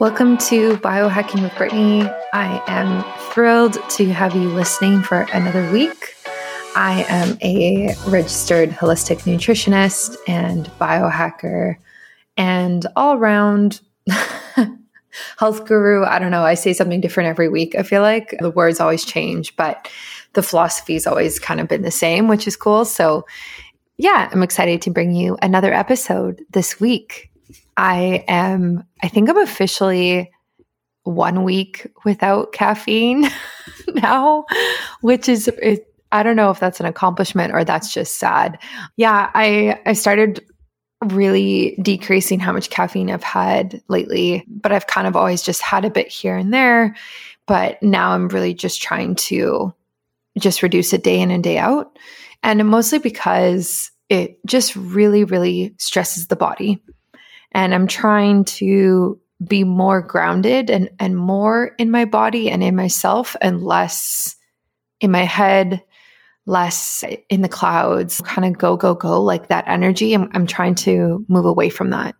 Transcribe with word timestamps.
Welcome 0.00 0.38
to 0.38 0.76
Biohacking 0.76 1.42
with 1.42 1.56
Brittany. 1.56 2.08
I 2.32 2.62
am 2.68 3.02
thrilled 3.32 3.78
to 3.90 4.06
have 4.12 4.32
you 4.32 4.48
listening 4.48 5.02
for 5.02 5.22
another 5.32 5.68
week. 5.72 6.14
I 6.76 7.04
am 7.08 7.36
a 7.42 7.96
registered 8.06 8.70
holistic 8.70 9.22
nutritionist 9.22 10.16
and 10.28 10.66
biohacker 10.80 11.78
and 12.36 12.86
all 12.94 13.16
around 13.16 13.80
health 15.36 15.66
guru. 15.66 16.04
I 16.04 16.20
don't 16.20 16.30
know. 16.30 16.44
I 16.44 16.54
say 16.54 16.74
something 16.74 17.00
different 17.00 17.30
every 17.30 17.48
week. 17.48 17.74
I 17.74 17.82
feel 17.82 18.02
like 18.02 18.36
the 18.38 18.50
words 18.50 18.78
always 18.78 19.04
change, 19.04 19.56
but 19.56 19.88
the 20.34 20.44
philosophy's 20.44 21.08
always 21.08 21.40
kind 21.40 21.58
of 21.58 21.66
been 21.66 21.82
the 21.82 21.90
same, 21.90 22.28
which 22.28 22.46
is 22.46 22.54
cool. 22.56 22.84
So, 22.84 23.26
yeah, 23.96 24.28
I'm 24.30 24.44
excited 24.44 24.80
to 24.82 24.90
bring 24.90 25.10
you 25.10 25.36
another 25.42 25.74
episode 25.74 26.44
this 26.52 26.78
week. 26.78 27.27
I 27.78 28.24
am, 28.26 28.84
I 29.04 29.08
think 29.08 29.30
I'm 29.30 29.38
officially 29.38 30.32
one 31.04 31.44
week 31.44 31.86
without 32.04 32.52
caffeine 32.52 33.30
now, 33.94 34.44
which 35.00 35.28
is, 35.28 35.46
it, 35.46 35.86
I 36.10 36.24
don't 36.24 36.34
know 36.34 36.50
if 36.50 36.58
that's 36.58 36.80
an 36.80 36.86
accomplishment 36.86 37.54
or 37.54 37.62
that's 37.62 37.92
just 37.94 38.18
sad. 38.18 38.58
Yeah, 38.96 39.30
I, 39.32 39.80
I 39.86 39.92
started 39.92 40.44
really 41.04 41.78
decreasing 41.80 42.40
how 42.40 42.52
much 42.52 42.68
caffeine 42.68 43.12
I've 43.12 43.22
had 43.22 43.80
lately, 43.86 44.44
but 44.48 44.72
I've 44.72 44.88
kind 44.88 45.06
of 45.06 45.14
always 45.14 45.42
just 45.42 45.62
had 45.62 45.84
a 45.84 45.90
bit 45.90 46.08
here 46.08 46.36
and 46.36 46.52
there. 46.52 46.96
But 47.46 47.80
now 47.80 48.10
I'm 48.10 48.26
really 48.26 48.54
just 48.54 48.82
trying 48.82 49.14
to 49.14 49.72
just 50.36 50.64
reduce 50.64 50.92
it 50.92 51.04
day 51.04 51.20
in 51.20 51.30
and 51.30 51.44
day 51.44 51.58
out. 51.58 51.96
And 52.42 52.66
mostly 52.66 52.98
because 52.98 53.92
it 54.08 54.44
just 54.46 54.74
really, 54.74 55.22
really 55.22 55.76
stresses 55.78 56.26
the 56.26 56.36
body. 56.36 56.82
And 57.52 57.74
I'm 57.74 57.86
trying 57.86 58.44
to 58.44 59.18
be 59.46 59.64
more 59.64 60.02
grounded 60.02 60.70
and, 60.70 60.90
and 60.98 61.16
more 61.16 61.74
in 61.78 61.90
my 61.90 62.04
body 62.04 62.50
and 62.50 62.62
in 62.62 62.74
myself 62.74 63.36
and 63.40 63.62
less 63.62 64.36
in 65.00 65.10
my 65.10 65.24
head, 65.24 65.82
less 66.46 67.04
in 67.28 67.42
the 67.42 67.48
clouds, 67.48 68.20
kind 68.22 68.44
of 68.44 68.58
go, 68.58 68.76
go, 68.76 68.94
go, 68.94 69.22
like 69.22 69.48
that 69.48 69.64
energy. 69.68 70.12
I'm, 70.12 70.28
I'm 70.32 70.46
trying 70.46 70.74
to 70.76 71.24
move 71.28 71.44
away 71.44 71.70
from 71.70 71.90
that. 71.90 72.16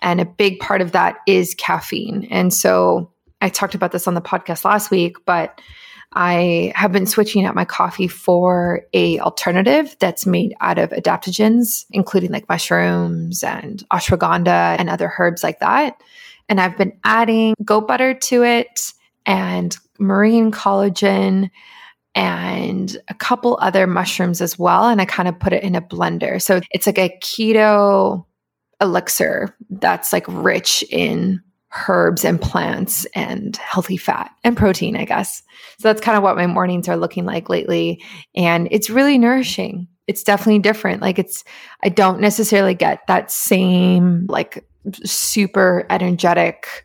And 0.00 0.20
a 0.20 0.26
big 0.26 0.58
part 0.58 0.82
of 0.82 0.92
that 0.92 1.16
is 1.26 1.54
caffeine. 1.54 2.26
And 2.30 2.52
so 2.52 3.10
I 3.40 3.48
talked 3.48 3.74
about 3.74 3.92
this 3.92 4.06
on 4.06 4.14
the 4.14 4.20
podcast 4.20 4.64
last 4.64 4.90
week, 4.90 5.16
but 5.24 5.60
I 6.14 6.72
have 6.74 6.92
been 6.92 7.06
switching 7.06 7.44
out 7.44 7.54
my 7.54 7.64
coffee 7.64 8.08
for 8.08 8.82
a 8.92 9.18
alternative 9.20 9.96
that's 9.98 10.26
made 10.26 10.54
out 10.60 10.78
of 10.78 10.90
adaptogens, 10.90 11.86
including 11.90 12.30
like 12.30 12.48
mushrooms 12.48 13.42
and 13.42 13.82
ashwagandha 13.90 14.76
and 14.78 14.90
other 14.90 15.12
herbs 15.18 15.42
like 15.42 15.60
that. 15.60 16.00
And 16.48 16.60
I've 16.60 16.76
been 16.76 16.92
adding 17.04 17.54
goat 17.64 17.88
butter 17.88 18.14
to 18.14 18.42
it 18.42 18.92
and 19.26 19.76
marine 19.98 20.50
collagen 20.50 21.50
and 22.14 22.96
a 23.08 23.14
couple 23.14 23.58
other 23.62 23.86
mushrooms 23.86 24.40
as 24.40 24.58
well. 24.58 24.86
And 24.88 25.00
I 25.00 25.06
kind 25.06 25.28
of 25.28 25.38
put 25.38 25.52
it 25.52 25.62
in 25.62 25.74
a 25.74 25.80
blender. 25.80 26.42
So 26.42 26.60
it's 26.70 26.86
like 26.86 26.98
a 26.98 27.16
keto 27.22 28.26
elixir 28.80 29.56
that's 29.70 30.12
like 30.12 30.26
rich 30.28 30.84
in 30.90 31.42
herbs 31.88 32.24
and 32.24 32.40
plants 32.40 33.04
and 33.14 33.56
healthy 33.56 33.96
fat 33.96 34.30
and 34.44 34.56
protein, 34.56 34.96
I 34.96 35.04
guess. 35.04 35.42
So 35.78 35.88
that's 35.88 36.00
kind 36.00 36.16
of 36.16 36.22
what 36.22 36.36
my 36.36 36.46
mornings 36.46 36.88
are 36.88 36.96
looking 36.96 37.24
like 37.24 37.48
lately. 37.48 38.02
And 38.34 38.68
it's 38.70 38.90
really 38.90 39.18
nourishing. 39.18 39.88
It's 40.06 40.22
definitely 40.22 40.58
different. 40.58 41.00
Like 41.00 41.18
it's, 41.18 41.44
I 41.82 41.88
don't 41.88 42.20
necessarily 42.20 42.74
get 42.74 43.06
that 43.06 43.30
same 43.30 44.26
like 44.28 44.66
super 45.04 45.86
energetic 45.90 46.84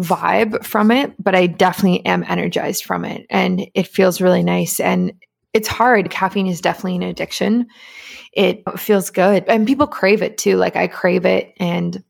vibe 0.00 0.64
from 0.64 0.90
it, 0.90 1.12
but 1.22 1.34
I 1.34 1.46
definitely 1.46 2.06
am 2.06 2.24
energized 2.28 2.84
from 2.84 3.04
it. 3.04 3.26
And 3.30 3.66
it 3.74 3.88
feels 3.88 4.20
really 4.20 4.42
nice. 4.42 4.80
And 4.80 5.12
it's 5.52 5.68
hard. 5.68 6.10
Caffeine 6.10 6.46
is 6.46 6.60
definitely 6.60 6.96
an 6.96 7.02
addiction. 7.02 7.66
It 8.32 8.62
feels 8.78 9.10
good. 9.10 9.44
And 9.48 9.66
people 9.66 9.86
crave 9.86 10.22
it 10.22 10.38
too. 10.38 10.56
Like 10.56 10.76
I 10.76 10.86
crave 10.86 11.26
it. 11.26 11.52
And 11.58 12.02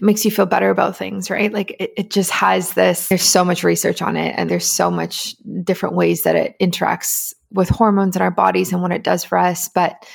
makes 0.00 0.24
you 0.24 0.30
feel 0.30 0.46
better 0.46 0.70
about 0.70 0.96
things, 0.96 1.30
right? 1.30 1.52
Like 1.52 1.76
it, 1.78 1.92
it 1.96 2.10
just 2.10 2.30
has 2.30 2.74
this, 2.74 3.08
there's 3.08 3.22
so 3.22 3.44
much 3.44 3.64
research 3.64 4.02
on 4.02 4.16
it 4.16 4.34
and 4.36 4.50
there's 4.50 4.66
so 4.66 4.90
much 4.90 5.34
different 5.62 5.94
ways 5.96 6.22
that 6.22 6.36
it 6.36 6.56
interacts 6.60 7.32
with 7.50 7.68
hormones 7.68 8.16
in 8.16 8.22
our 8.22 8.30
bodies 8.30 8.72
and 8.72 8.82
what 8.82 8.92
it 8.92 9.04
does 9.04 9.24
for 9.24 9.38
us. 9.38 9.68
But 9.68 10.06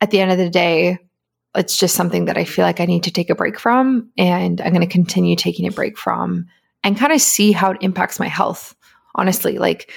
at 0.00 0.10
the 0.10 0.20
end 0.20 0.32
of 0.32 0.38
the 0.38 0.50
day, 0.50 0.98
it's 1.54 1.76
just 1.76 1.94
something 1.94 2.26
that 2.26 2.36
I 2.36 2.44
feel 2.44 2.64
like 2.64 2.80
I 2.80 2.86
need 2.86 3.04
to 3.04 3.10
take 3.10 3.30
a 3.30 3.34
break 3.34 3.58
from. 3.58 4.10
And 4.16 4.60
I'm 4.60 4.72
going 4.72 4.86
to 4.86 4.92
continue 4.92 5.36
taking 5.36 5.66
a 5.66 5.72
break 5.72 5.98
from 5.98 6.46
and 6.84 6.96
kind 6.96 7.12
of 7.12 7.20
see 7.20 7.52
how 7.52 7.72
it 7.72 7.78
impacts 7.80 8.20
my 8.20 8.28
health. 8.28 8.74
Honestly, 9.14 9.58
like, 9.58 9.92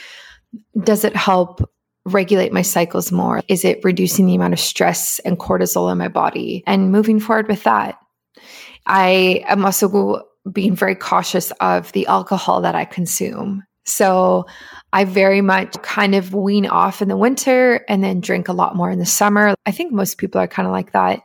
does 0.84 1.04
it 1.04 1.16
help 1.16 1.70
regulate 2.06 2.52
my 2.52 2.62
cycles 2.64 3.12
more? 3.12 3.42
Is 3.48 3.64
it 3.64 3.80
reducing 3.84 4.26
the 4.26 4.36
amount 4.36 4.54
of 4.54 4.60
stress 4.60 5.20
and 5.20 5.40
cortisol 5.40 5.92
in 5.92 5.98
my 5.98 6.08
body? 6.08 6.64
And 6.68 6.92
moving 6.92 7.20
forward 7.20 7.48
with 7.48 7.64
that. 7.64 7.98
I 8.86 9.44
am 9.48 9.66
also 9.66 10.24
being 10.52 10.76
very 10.76 10.96
cautious 10.96 11.52
of 11.62 11.92
the 11.94 12.08
alcohol 12.08 12.62
that 12.62 12.76
I 12.76 12.86
consume. 12.86 13.64
So 13.86 14.46
I 14.94 15.04
very 15.04 15.42
much 15.42 15.82
kind 15.82 16.16
of 16.16 16.34
wean 16.34 16.66
off 16.66 17.02
in 17.02 17.10
the 17.10 17.18
winter 17.18 17.84
and 17.90 18.04
then 18.04 18.22
drink 18.22 18.48
a 18.48 18.54
lot 18.54 18.76
more 18.76 18.90
in 18.90 19.00
the 19.00 19.06
summer. 19.06 19.56
I 19.66 19.72
think 19.72 19.92
most 19.92 20.18
people 20.18 20.40
are 20.40 20.48
kind 20.48 20.68
of 20.68 20.72
like 20.72 20.94
that. 20.94 21.20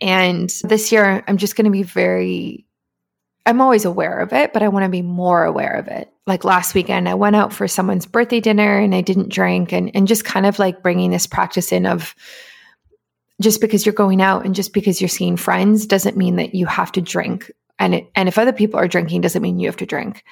And 0.00 0.50
this 0.62 0.90
year, 0.92 1.22
I'm 1.26 1.36
just 1.36 1.56
going 1.56 1.66
to 1.66 1.70
be 1.70 1.82
very, 1.82 2.66
I'm 3.46 3.60
always 3.60 3.84
aware 3.84 4.18
of 4.20 4.32
it, 4.32 4.52
but 4.52 4.62
I 4.62 4.68
want 4.68 4.84
to 4.84 4.90
be 4.90 5.02
more 5.02 5.44
aware 5.44 5.74
of 5.74 5.88
it. 5.88 6.10
Like 6.26 6.44
last 6.44 6.74
weekend, 6.74 7.08
I 7.08 7.14
went 7.14 7.36
out 7.36 7.52
for 7.52 7.68
someone's 7.68 8.06
birthday 8.06 8.40
dinner 8.40 8.78
and 8.78 8.94
I 8.94 9.02
didn't 9.02 9.28
drink, 9.28 9.72
and, 9.72 9.90
and 9.94 10.08
just 10.08 10.24
kind 10.24 10.46
of 10.46 10.58
like 10.58 10.82
bringing 10.82 11.10
this 11.10 11.26
practice 11.26 11.70
in 11.70 11.86
of, 11.86 12.14
just 13.40 13.60
because 13.60 13.84
you're 13.84 13.92
going 13.92 14.22
out 14.22 14.44
and 14.44 14.54
just 14.54 14.72
because 14.72 15.00
you're 15.00 15.08
seeing 15.08 15.36
friends 15.36 15.86
doesn't 15.86 16.16
mean 16.16 16.36
that 16.36 16.54
you 16.54 16.66
have 16.66 16.92
to 16.92 17.00
drink. 17.00 17.50
And 17.78 17.94
it, 17.94 18.10
and 18.14 18.28
if 18.28 18.38
other 18.38 18.52
people 18.52 18.78
are 18.78 18.88
drinking 18.88 19.20
doesn't 19.20 19.42
mean 19.42 19.58
you 19.58 19.68
have 19.68 19.76
to 19.78 19.86
drink. 19.86 20.24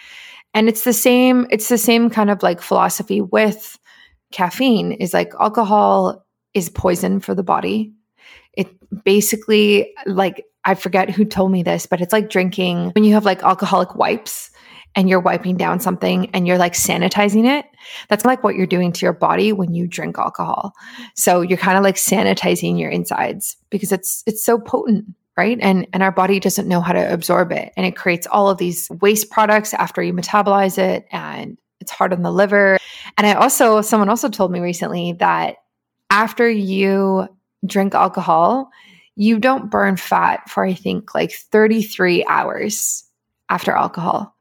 And 0.54 0.68
it's 0.68 0.84
the 0.84 0.92
same 0.92 1.46
it's 1.50 1.68
the 1.68 1.78
same 1.78 2.10
kind 2.10 2.30
of 2.30 2.42
like 2.42 2.60
philosophy 2.60 3.20
with 3.20 3.78
caffeine 4.30 4.92
is 4.92 5.12
like 5.12 5.32
alcohol 5.40 6.24
is 6.54 6.68
poison 6.68 7.20
for 7.20 7.34
the 7.34 7.42
body. 7.42 7.92
It 8.54 8.68
basically 9.04 9.92
like 10.06 10.44
I 10.64 10.74
forget 10.74 11.10
who 11.10 11.24
told 11.24 11.50
me 11.50 11.62
this, 11.62 11.86
but 11.86 12.00
it's 12.00 12.12
like 12.12 12.30
drinking 12.30 12.90
when 12.90 13.02
you 13.02 13.14
have 13.14 13.24
like 13.24 13.42
alcoholic 13.42 13.96
wipes 13.96 14.50
and 14.94 15.08
you're 15.08 15.20
wiping 15.20 15.56
down 15.56 15.80
something 15.80 16.30
and 16.34 16.46
you're 16.46 16.58
like 16.58 16.74
sanitizing 16.74 17.46
it. 17.46 17.66
That's 18.08 18.24
like 18.24 18.44
what 18.44 18.54
you're 18.54 18.66
doing 18.66 18.92
to 18.92 19.06
your 19.06 19.12
body 19.12 19.52
when 19.52 19.72
you 19.72 19.86
drink 19.86 20.18
alcohol. 20.18 20.74
So 21.14 21.40
you're 21.40 21.58
kind 21.58 21.78
of 21.78 21.84
like 21.84 21.96
sanitizing 21.96 22.78
your 22.78 22.90
insides 22.90 23.56
because 23.70 23.92
it's 23.92 24.22
it's 24.26 24.44
so 24.44 24.58
potent, 24.58 25.06
right? 25.36 25.58
And 25.60 25.86
and 25.92 26.02
our 26.02 26.12
body 26.12 26.40
doesn't 26.40 26.68
know 26.68 26.80
how 26.80 26.92
to 26.92 27.12
absorb 27.12 27.52
it 27.52 27.72
and 27.76 27.86
it 27.86 27.96
creates 27.96 28.26
all 28.26 28.50
of 28.50 28.58
these 28.58 28.88
waste 29.00 29.30
products 29.30 29.74
after 29.74 30.02
you 30.02 30.12
metabolize 30.12 30.78
it 30.78 31.06
and 31.10 31.58
it's 31.80 31.90
hard 31.90 32.12
on 32.12 32.22
the 32.22 32.30
liver. 32.30 32.78
And 33.16 33.26
I 33.26 33.34
also 33.34 33.80
someone 33.80 34.08
also 34.08 34.28
told 34.28 34.52
me 34.52 34.60
recently 34.60 35.14
that 35.14 35.56
after 36.10 36.48
you 36.48 37.28
drink 37.64 37.94
alcohol, 37.94 38.70
you 39.16 39.38
don't 39.38 39.70
burn 39.70 39.96
fat 39.96 40.48
for 40.50 40.64
I 40.64 40.74
think 40.74 41.14
like 41.14 41.32
33 41.32 42.24
hours 42.28 43.04
after 43.48 43.72
alcohol. 43.72 44.34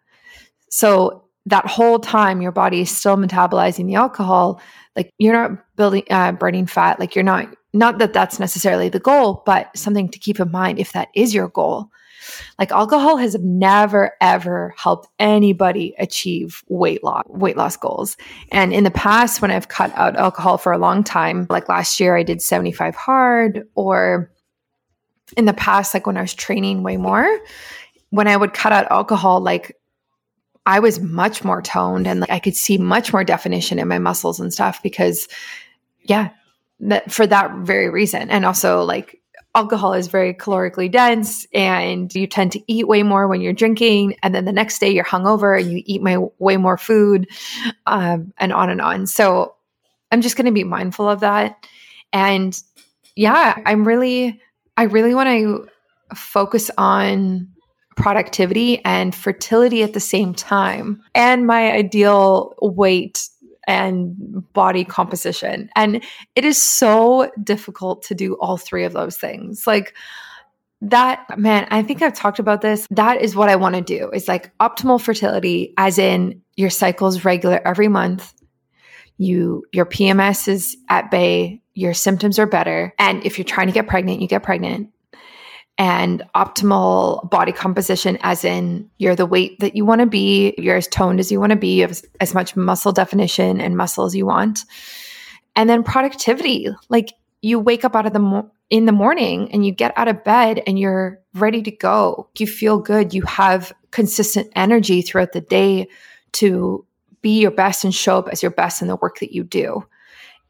So 0.72 1.26
that 1.46 1.68
whole 1.68 2.00
time, 2.00 2.42
your 2.42 2.52
body 2.52 2.82
is 2.82 2.92
still 2.92 3.18
metabolizing 3.18 3.88
the 3.88 3.96
alcohol. 3.96 4.62
Like 4.96 5.12
you're 5.18 5.34
not 5.34 5.76
building, 5.76 6.04
uh, 6.10 6.32
burning 6.34 6.66
fat. 6.66 7.00
Like 7.00 7.16
you're 7.16 7.24
not, 7.24 7.54
not 7.74 8.00
that 8.00 8.14
that's 8.14 8.40
necessarily 8.40 8.90
the 8.90 9.00
goal, 9.00 9.44
but 9.46 9.76
something 9.78 10.10
to 10.10 10.20
keep 10.20 10.40
in 10.40 10.52
mind 10.52 10.80
if 10.80 10.94
that 10.94 11.10
is 11.16 11.34
your 11.34 11.50
goal. 11.50 11.90
Like 12.60 12.72
alcohol 12.72 13.18
has 13.18 13.36
never 13.40 14.12
ever 14.22 14.74
helped 14.78 15.08
anybody 15.20 15.96
achieve 15.98 16.64
weight 16.68 17.04
loss 17.04 17.24
weight 17.28 17.58
loss 17.58 17.76
goals. 17.78 18.18
And 18.52 18.74
in 18.74 18.84
the 18.84 18.92
past 18.92 19.42
when 19.42 19.52
I've 19.52 19.68
cut 19.68 19.92
out 19.96 20.16
alcohol 20.16 20.58
for 20.58 20.72
a 20.72 20.78
long 20.78 21.04
time, 21.04 21.48
like 21.50 21.70
last 21.70 22.00
year 22.00 22.16
I 22.16 22.24
did 22.24 22.42
75 22.42 22.96
hard 22.96 23.68
or 23.76 24.32
in 25.36 25.46
the 25.46 25.54
past 25.54 25.94
like 25.94 26.06
when 26.06 26.18
I 26.18 26.22
was 26.22 26.34
training 26.34 26.84
way 26.84 26.98
more, 26.98 27.40
when 28.10 28.28
I 28.28 28.38
would 28.38 28.54
cut 28.54 28.74
out 28.74 28.92
alcohol 28.92 29.42
like 29.42 29.76
I 30.66 30.80
was 30.80 31.00
much 31.00 31.44
more 31.44 31.62
toned 31.62 32.08
and 32.08 32.20
like 32.20 32.30
I 32.30 32.40
could 32.40 32.56
see 32.56 32.78
much 32.78 33.14
more 33.14 33.24
definition 33.24 33.80
in 33.80 33.88
my 33.88 34.00
muscles 34.00 34.40
and 34.40 34.54
stuff 34.54 34.82
because 34.84 35.28
yeah, 36.04 36.30
that 36.82 37.12
for 37.12 37.26
that 37.28 37.52
very 37.58 37.90
reason. 37.90 38.30
And 38.30 38.46
also 38.46 38.84
like 38.84 39.22
alcohol 39.54 39.94
is 39.94 40.08
very 40.08 40.34
calorically 40.34 40.90
dense 40.90 41.46
and 41.54 42.14
you 42.16 42.26
tend 42.26 42.54
to 42.54 42.62
eat 42.72 42.88
way 42.88 43.04
more 43.04 43.28
when 43.28 43.42
you're 43.42 43.54
drinking. 43.54 44.16
And 44.24 44.34
then 44.34 44.46
the 44.46 44.54
next 44.54 44.80
day 44.80 44.90
you're 44.90 45.04
hungover 45.04 45.60
and 45.60 45.72
you 45.72 45.84
eat 45.86 46.02
my, 46.02 46.18
way 46.40 46.58
more 46.58 46.78
food 46.78 47.28
um, 47.86 48.34
and 48.38 48.54
on 48.54 48.70
and 48.70 48.82
on. 48.82 49.08
So 49.08 49.56
i'm 50.12 50.22
just 50.22 50.36
going 50.36 50.46
to 50.46 50.52
be 50.52 50.64
mindful 50.64 51.10
of 51.10 51.22
that. 51.22 51.66
And 52.14 52.60
yeah 53.16 53.62
i'm 53.66 53.88
really 53.88 54.42
i 54.78 54.84
really 54.84 55.14
want 55.14 55.30
to 55.30 55.68
focus 56.16 56.72
on 56.78 57.50
productivity 57.96 58.84
and 58.86 59.14
fertility 59.14 59.84
at 59.84 59.94
the 59.94 60.00
same 60.00 60.34
time, 60.34 61.02
and 61.14 61.46
my 61.46 61.72
ideal 61.72 62.56
weight 62.62 63.30
and 63.68 64.16
body 64.54 64.84
composition. 64.84 65.70
And 65.76 66.04
it 66.36 66.46
is 66.46 66.62
so 66.62 67.32
difficult 67.44 68.02
to 68.04 68.16
do 68.16 68.34
all 68.36 68.58
three 68.58 68.84
of 68.84 68.94
those 68.94 69.18
things. 69.18 69.68
Like, 69.68 69.94
that 70.82 71.38
man 71.38 71.68
i 71.70 71.84
think 71.84 72.02
i've 72.02 72.14
talked 72.14 72.40
about 72.40 72.62
this 72.62 72.88
that 72.90 73.22
is 73.22 73.36
what 73.36 73.50
i 73.50 73.56
want 73.56 73.76
to 73.76 73.82
do 73.82 74.10
is 74.12 74.28
like 74.28 74.52
optimal 74.58 75.00
fertility 75.00 75.74
as 75.78 76.00
in 76.00 76.42
your 76.56 76.72
cycle's 76.72 77.24
regular 77.24 77.62
every 77.68 77.88
month 77.88 78.34
you 79.18 79.64
your 79.72 79.86
pms 79.86 80.48
is 80.48 80.76
at 80.90 81.12
bay 81.12 81.62
your 81.76 81.94
symptoms 81.94 82.40
are 82.40 82.48
better 82.48 82.94
and 82.98 83.24
if 83.24 83.38
you're 83.38 83.46
trying 83.46 83.68
to 83.68 83.74
get 83.74 83.88
pregnant 83.88 84.22
you 84.22 84.28
get 84.28 84.42
pregnant 84.42 84.90
and 85.78 86.24
optimal 86.36 87.28
body 87.30 87.52
composition 87.52 88.18
as 88.22 88.44
in 88.44 88.90
you're 88.98 89.16
the 89.16 89.26
weight 89.26 89.60
that 89.60 89.76
you 89.76 89.86
want 89.86 90.02
to 90.02 90.08
be 90.08 90.54
you're 90.58 90.76
as 90.76 90.88
toned 90.88 91.20
as 91.20 91.32
you 91.32 91.40
want 91.40 91.52
to 91.52 91.56
be 91.56 91.76
you 91.76 91.82
have 91.82 92.02
as 92.20 92.34
much 92.34 92.56
muscle 92.56 92.92
definition 92.92 93.60
and 93.60 93.78
muscle 93.78 94.06
as 94.06 94.16
you 94.16 94.26
want 94.26 94.66
and 95.56 95.70
then 95.70 95.84
productivity 95.84 96.68
like 96.90 97.14
you 97.42 97.60
wake 97.60 97.84
up 97.84 97.96
out 97.96 98.06
of 98.06 98.14
the 98.14 98.20
mo- 98.20 98.52
in 98.70 98.86
the 98.86 98.92
morning 98.92 99.52
and 99.52 99.66
you 99.66 99.72
get 99.72 99.94
out 99.98 100.08
of 100.08 100.24
bed 100.24 100.62
and 100.66 100.80
you're 100.80 101.20
ready 101.34 101.62
to 101.62 101.72
go. 101.72 102.30
You 102.38 102.48
feel 102.48 102.80
good. 102.80 103.14
You 103.14 103.24
have 103.24 103.74
consistent 103.92 104.50
energy 104.56 105.02
throughout 105.02 105.34
the 105.34 105.42
day 105.42 105.88
to 106.34 106.86
be 107.22 107.42
your 107.42 107.52
best 107.52 107.84
and 107.84 107.94
show 107.94 108.18
up 108.18 108.30
as 108.30 108.42
your 108.42 108.52
best 108.52 108.82
in 108.82 108.88
the 108.88 108.96
work 108.96 109.20
that 109.20 109.34
you 109.34 109.44
do. 109.44 109.86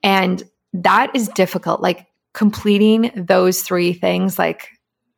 And 0.04 0.44
that 0.74 1.16
is 1.16 1.28
difficult. 1.30 1.82
Like 1.82 2.08
completing 2.34 3.12
those 3.16 3.64
three 3.64 3.92
things, 3.92 4.38
like, 4.38 4.70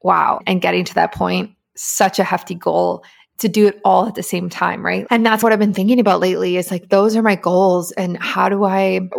wow, 0.03 0.39
and 0.45 0.61
getting 0.61 0.85
to 0.85 0.93
that 0.93 1.13
point, 1.13 1.51
such 1.75 2.19
a 2.19 2.23
hefty 2.23 2.55
goal 2.55 3.03
to 3.39 3.49
do 3.49 3.65
it 3.65 3.81
all 3.83 4.05
at 4.05 4.13
the 4.13 4.21
same 4.21 4.47
time, 4.47 4.85
right? 4.85 5.07
And 5.09 5.25
that's 5.25 5.41
what 5.41 5.51
I've 5.51 5.59
been 5.59 5.73
thinking 5.73 5.99
about 5.99 6.19
lately 6.19 6.55
is 6.55 6.69
like, 6.69 6.89
those 6.89 7.15
are 7.15 7.23
my 7.23 7.35
goals. 7.35 7.91
And 7.93 8.21
how 8.21 8.47
do 8.47 8.63
I, 8.63 9.09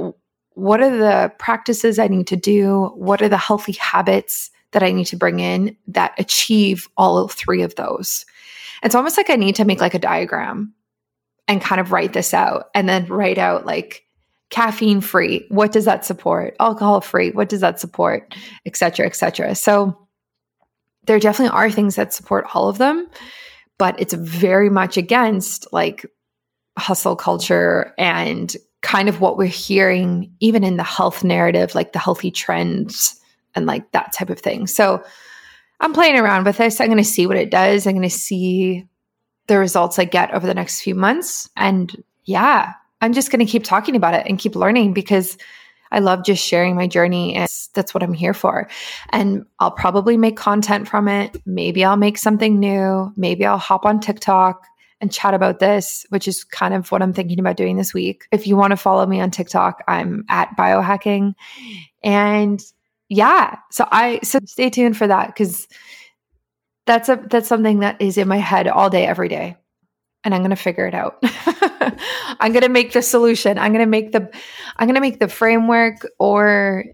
what 0.52 0.80
are 0.80 0.96
the 0.96 1.32
practices 1.38 1.98
I 1.98 2.06
need 2.06 2.28
to 2.28 2.36
do? 2.36 2.92
What 2.94 3.20
are 3.22 3.28
the 3.28 3.36
healthy 3.36 3.72
habits 3.72 4.52
that 4.70 4.84
I 4.84 4.92
need 4.92 5.06
to 5.06 5.16
bring 5.16 5.40
in 5.40 5.76
that 5.88 6.14
achieve 6.16 6.88
all 6.96 7.26
three 7.26 7.62
of 7.62 7.74
those? 7.74 8.24
It's 8.84 8.94
almost 8.94 9.16
like 9.16 9.30
I 9.30 9.36
need 9.36 9.56
to 9.56 9.64
make 9.64 9.80
like 9.80 9.94
a 9.94 9.98
diagram 9.98 10.74
and 11.48 11.60
kind 11.60 11.80
of 11.80 11.90
write 11.90 12.12
this 12.12 12.32
out 12.32 12.66
and 12.74 12.88
then 12.88 13.06
write 13.06 13.38
out 13.38 13.66
like 13.66 14.06
caffeine 14.50 15.00
free. 15.00 15.44
What 15.48 15.72
does 15.72 15.86
that 15.86 16.04
support? 16.04 16.54
Alcohol 16.60 17.00
free. 17.00 17.32
What 17.32 17.48
does 17.48 17.60
that 17.60 17.80
support? 17.80 18.32
Et 18.64 18.76
cetera, 18.76 19.06
et 19.06 19.16
cetera. 19.16 19.56
So 19.56 20.03
there 21.06 21.18
definitely 21.18 21.56
are 21.56 21.70
things 21.70 21.96
that 21.96 22.12
support 22.12 22.46
all 22.54 22.68
of 22.68 22.78
them, 22.78 23.08
but 23.78 23.98
it's 24.00 24.14
very 24.14 24.70
much 24.70 24.96
against 24.96 25.72
like 25.72 26.06
hustle 26.76 27.16
culture 27.16 27.94
and 27.98 28.56
kind 28.82 29.08
of 29.08 29.20
what 29.20 29.38
we're 29.38 29.46
hearing 29.46 30.30
even 30.40 30.62
in 30.62 30.76
the 30.76 30.82
health 30.82 31.24
narrative 31.24 31.74
like 31.74 31.92
the 31.92 31.98
healthy 31.98 32.30
trends 32.30 33.18
and 33.54 33.64
like 33.66 33.90
that 33.92 34.12
type 34.12 34.30
of 34.30 34.38
thing. 34.38 34.66
So 34.66 35.02
i'm 35.80 35.92
playing 35.92 36.16
around 36.16 36.44
with 36.44 36.56
this. 36.56 36.80
I'm 36.80 36.88
going 36.88 36.98
to 36.98 37.04
see 37.04 37.26
what 37.26 37.36
it 37.36 37.50
does. 37.50 37.86
I'm 37.86 37.94
going 37.94 38.02
to 38.02 38.10
see 38.10 38.86
the 39.46 39.58
results 39.58 39.98
i 39.98 40.04
get 40.04 40.32
over 40.32 40.46
the 40.46 40.54
next 40.54 40.80
few 40.80 40.94
months. 40.94 41.48
And 41.56 42.02
yeah 42.24 42.72
i'm 43.00 43.12
just 43.12 43.30
going 43.30 43.44
to 43.44 43.50
keep 43.50 43.64
talking 43.64 43.96
about 43.96 44.14
it 44.14 44.26
and 44.26 44.38
keep 44.38 44.56
learning 44.56 44.92
because 44.92 45.36
i 45.94 45.98
love 45.98 46.24
just 46.24 46.44
sharing 46.44 46.76
my 46.76 46.86
journey 46.86 47.34
that's 47.72 47.94
what 47.94 48.02
i'm 48.02 48.14
here 48.14 48.34
for 48.34 48.68
and 49.10 49.44
i'll 49.60 49.70
probably 49.70 50.16
make 50.16 50.36
content 50.36 50.86
from 50.86 51.08
it 51.08 51.36
maybe 51.46 51.84
i'll 51.84 51.96
make 51.96 52.18
something 52.18 52.58
new 52.60 53.12
maybe 53.16 53.46
i'll 53.46 53.58
hop 53.58 53.86
on 53.86 54.00
tiktok 54.00 54.64
and 55.00 55.12
chat 55.12 55.34
about 55.34 55.58
this, 55.58 56.06
which 56.08 56.26
is 56.26 56.44
kind 56.44 56.72
of 56.72 56.90
what 56.90 57.02
I'm 57.02 57.12
thinking 57.12 57.38
about 57.38 57.58
doing 57.58 57.76
this 57.76 57.92
week. 57.92 58.26
If 58.32 58.46
you 58.46 58.56
want 58.56 58.70
to 58.70 58.76
follow 58.76 59.04
me 59.04 59.20
on 59.20 59.30
TikTok, 59.30 59.82
I'm 59.86 60.24
at 60.30 60.56
biohacking. 60.56 61.34
And 62.02 62.62
yeah, 63.10 63.58
so 63.70 63.86
I 63.90 64.20
so 64.22 64.38
stay 64.46 64.70
tuned 64.70 64.96
for 64.96 65.06
that 65.06 65.26
because 65.26 65.68
that's 66.86 67.08
a 67.08 67.22
that's 67.28 67.48
something 67.48 67.80
that 67.80 68.00
is 68.00 68.16
in 68.16 68.28
my 68.28 68.38
head 68.38 68.66
all 68.66 68.88
day, 68.88 69.06
every 69.06 69.28
day. 69.28 69.56
And 70.24 70.34
I'm 70.34 70.42
gonna 70.42 70.56
figure 70.56 70.86
it 70.86 70.94
out. 70.94 71.18
I'm 72.40 72.52
gonna 72.52 72.68
make 72.68 72.92
the 72.92 73.02
solution. 73.02 73.58
I'm 73.58 73.72
gonna 73.72 73.86
make 73.86 74.12
the 74.12 74.30
I'm 74.76 74.88
gonna 74.88 75.00
make 75.00 75.20
the 75.20 75.28
framework 75.28 76.06
or 76.18 76.84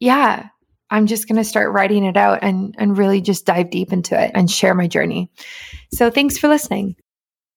yeah, 0.00 0.48
I'm 0.90 1.06
just 1.06 1.28
going 1.28 1.36
to 1.36 1.44
start 1.44 1.72
writing 1.72 2.04
it 2.04 2.16
out 2.16 2.40
and, 2.42 2.74
and 2.78 2.98
really 2.98 3.20
just 3.20 3.46
dive 3.46 3.70
deep 3.70 3.92
into 3.92 4.20
it 4.20 4.32
and 4.34 4.50
share 4.50 4.74
my 4.74 4.88
journey. 4.88 5.30
So 5.92 6.10
thanks 6.10 6.36
for 6.36 6.48
listening. 6.48 6.96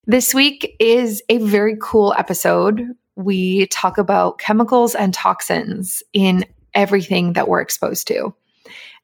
This 0.05 0.33
week 0.33 0.75
is 0.79 1.23
a 1.29 1.39
very 1.39 1.77
cool 1.81 2.13
episode. 2.17 2.85
We 3.15 3.67
talk 3.67 3.97
about 3.97 4.37
chemicals 4.37 4.93
and 4.93 5.13
toxins 5.13 6.03
in 6.13 6.45
everything 6.73 7.33
that 7.33 7.47
we're 7.47 7.61
exposed 7.61 8.07
to. 8.07 8.35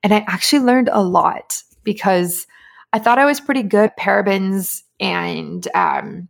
And 0.04 0.14
I 0.14 0.26
actually 0.28 0.60
learned 0.60 0.90
a 0.92 1.02
lot 1.02 1.64
because 1.84 2.46
I 2.94 3.00
thought 3.00 3.20
I 3.20 3.26
was 3.26 3.40
pretty 3.40 3.64
good 3.64 3.92
parabens 4.00 4.84
and 5.00 5.68
um, 5.74 6.28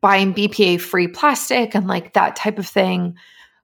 buying 0.00 0.34
BPA 0.34 0.80
free 0.80 1.08
plastic 1.08 1.74
and 1.74 1.86
like 1.86 2.12
that 2.12 2.36
type 2.36 2.58
of 2.58 2.66
thing. 2.66 3.16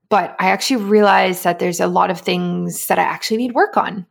But 0.09 0.35
I 0.41 0.49
actually 0.49 0.83
realized 0.83 1.45
that 1.45 1.59
there's 1.59 1.81
a 1.81 1.87
lot 1.87 2.11
of 2.11 2.21
things 2.21 2.87
that 2.87 2.99
I 2.99 3.03
actually 3.03 3.37
need 3.37 3.53
work 3.53 3.77
on. 3.77 4.07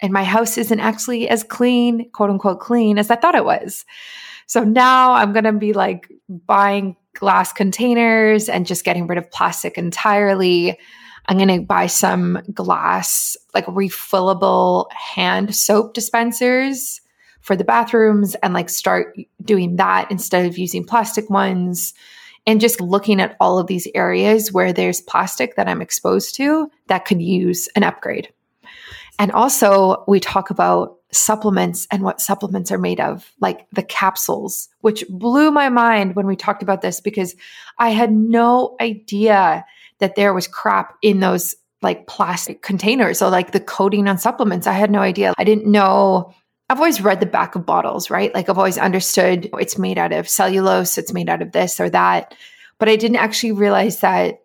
And 0.00 0.12
my 0.12 0.24
house 0.24 0.58
isn't 0.58 0.80
actually 0.80 1.28
as 1.28 1.42
clean, 1.42 2.10
quote 2.10 2.30
unquote, 2.30 2.60
clean 2.60 2.98
as 2.98 3.10
I 3.10 3.16
thought 3.16 3.34
it 3.34 3.44
was. 3.44 3.84
So 4.46 4.64
now 4.64 5.12
I'm 5.12 5.32
going 5.32 5.44
to 5.44 5.52
be 5.52 5.72
like 5.72 6.10
buying 6.28 6.96
glass 7.14 7.52
containers 7.52 8.48
and 8.48 8.66
just 8.66 8.84
getting 8.84 9.06
rid 9.06 9.18
of 9.18 9.30
plastic 9.30 9.76
entirely. 9.76 10.78
I'm 11.26 11.36
going 11.36 11.60
to 11.60 11.64
buy 11.64 11.86
some 11.86 12.42
glass, 12.52 13.36
like 13.54 13.66
refillable 13.66 14.90
hand 14.92 15.54
soap 15.54 15.94
dispensers 15.94 17.00
for 17.40 17.56
the 17.56 17.64
bathrooms 17.64 18.34
and 18.36 18.54
like 18.54 18.68
start 18.68 19.16
doing 19.42 19.76
that 19.76 20.10
instead 20.10 20.46
of 20.46 20.58
using 20.58 20.84
plastic 20.84 21.30
ones. 21.30 21.94
And 22.46 22.62
just 22.62 22.80
looking 22.80 23.20
at 23.20 23.36
all 23.40 23.58
of 23.58 23.66
these 23.66 23.86
areas 23.94 24.50
where 24.50 24.72
there's 24.72 25.02
plastic 25.02 25.56
that 25.56 25.68
I'm 25.68 25.82
exposed 25.82 26.34
to 26.36 26.70
that 26.86 27.04
could 27.04 27.20
use 27.20 27.68
an 27.76 27.82
upgrade. 27.82 28.32
And 29.18 29.32
also, 29.32 30.04
we 30.06 30.20
talk 30.20 30.48
about 30.48 30.96
supplements 31.10 31.86
and 31.90 32.02
what 32.02 32.20
supplements 32.20 32.70
are 32.70 32.78
made 32.78 33.00
of, 33.00 33.30
like 33.40 33.66
the 33.72 33.82
capsules, 33.82 34.68
which 34.80 35.04
blew 35.08 35.50
my 35.50 35.68
mind 35.68 36.14
when 36.14 36.26
we 36.26 36.36
talked 36.36 36.62
about 36.62 36.82
this 36.82 37.00
because 37.00 37.34
I 37.78 37.90
had 37.90 38.12
no 38.12 38.76
idea 38.80 39.64
that 39.98 40.14
there 40.14 40.32
was 40.32 40.46
crap 40.46 40.94
in 41.02 41.20
those 41.20 41.56
like 41.82 42.06
plastic 42.06 42.62
containers. 42.62 43.18
So, 43.18 43.28
like 43.28 43.52
the 43.52 43.60
coating 43.60 44.08
on 44.08 44.18
supplements, 44.18 44.66
I 44.66 44.72
had 44.72 44.90
no 44.90 45.00
idea. 45.00 45.34
I 45.38 45.44
didn't 45.44 45.66
know. 45.66 46.34
I've 46.70 46.78
always 46.78 47.00
read 47.00 47.20
the 47.20 47.26
back 47.26 47.54
of 47.54 47.64
bottles, 47.64 48.10
right? 48.10 48.34
Like 48.34 48.48
I've 48.48 48.58
always 48.58 48.78
understood 48.78 49.48
it's 49.58 49.78
made 49.78 49.98
out 49.98 50.12
of 50.12 50.28
cellulose, 50.28 50.98
it's 50.98 51.12
made 51.12 51.28
out 51.28 51.42
of 51.42 51.52
this 51.52 51.80
or 51.80 51.88
that. 51.90 52.34
But 52.78 52.88
I 52.88 52.96
didn't 52.96 53.16
actually 53.16 53.52
realize 53.52 54.00
that 54.00 54.42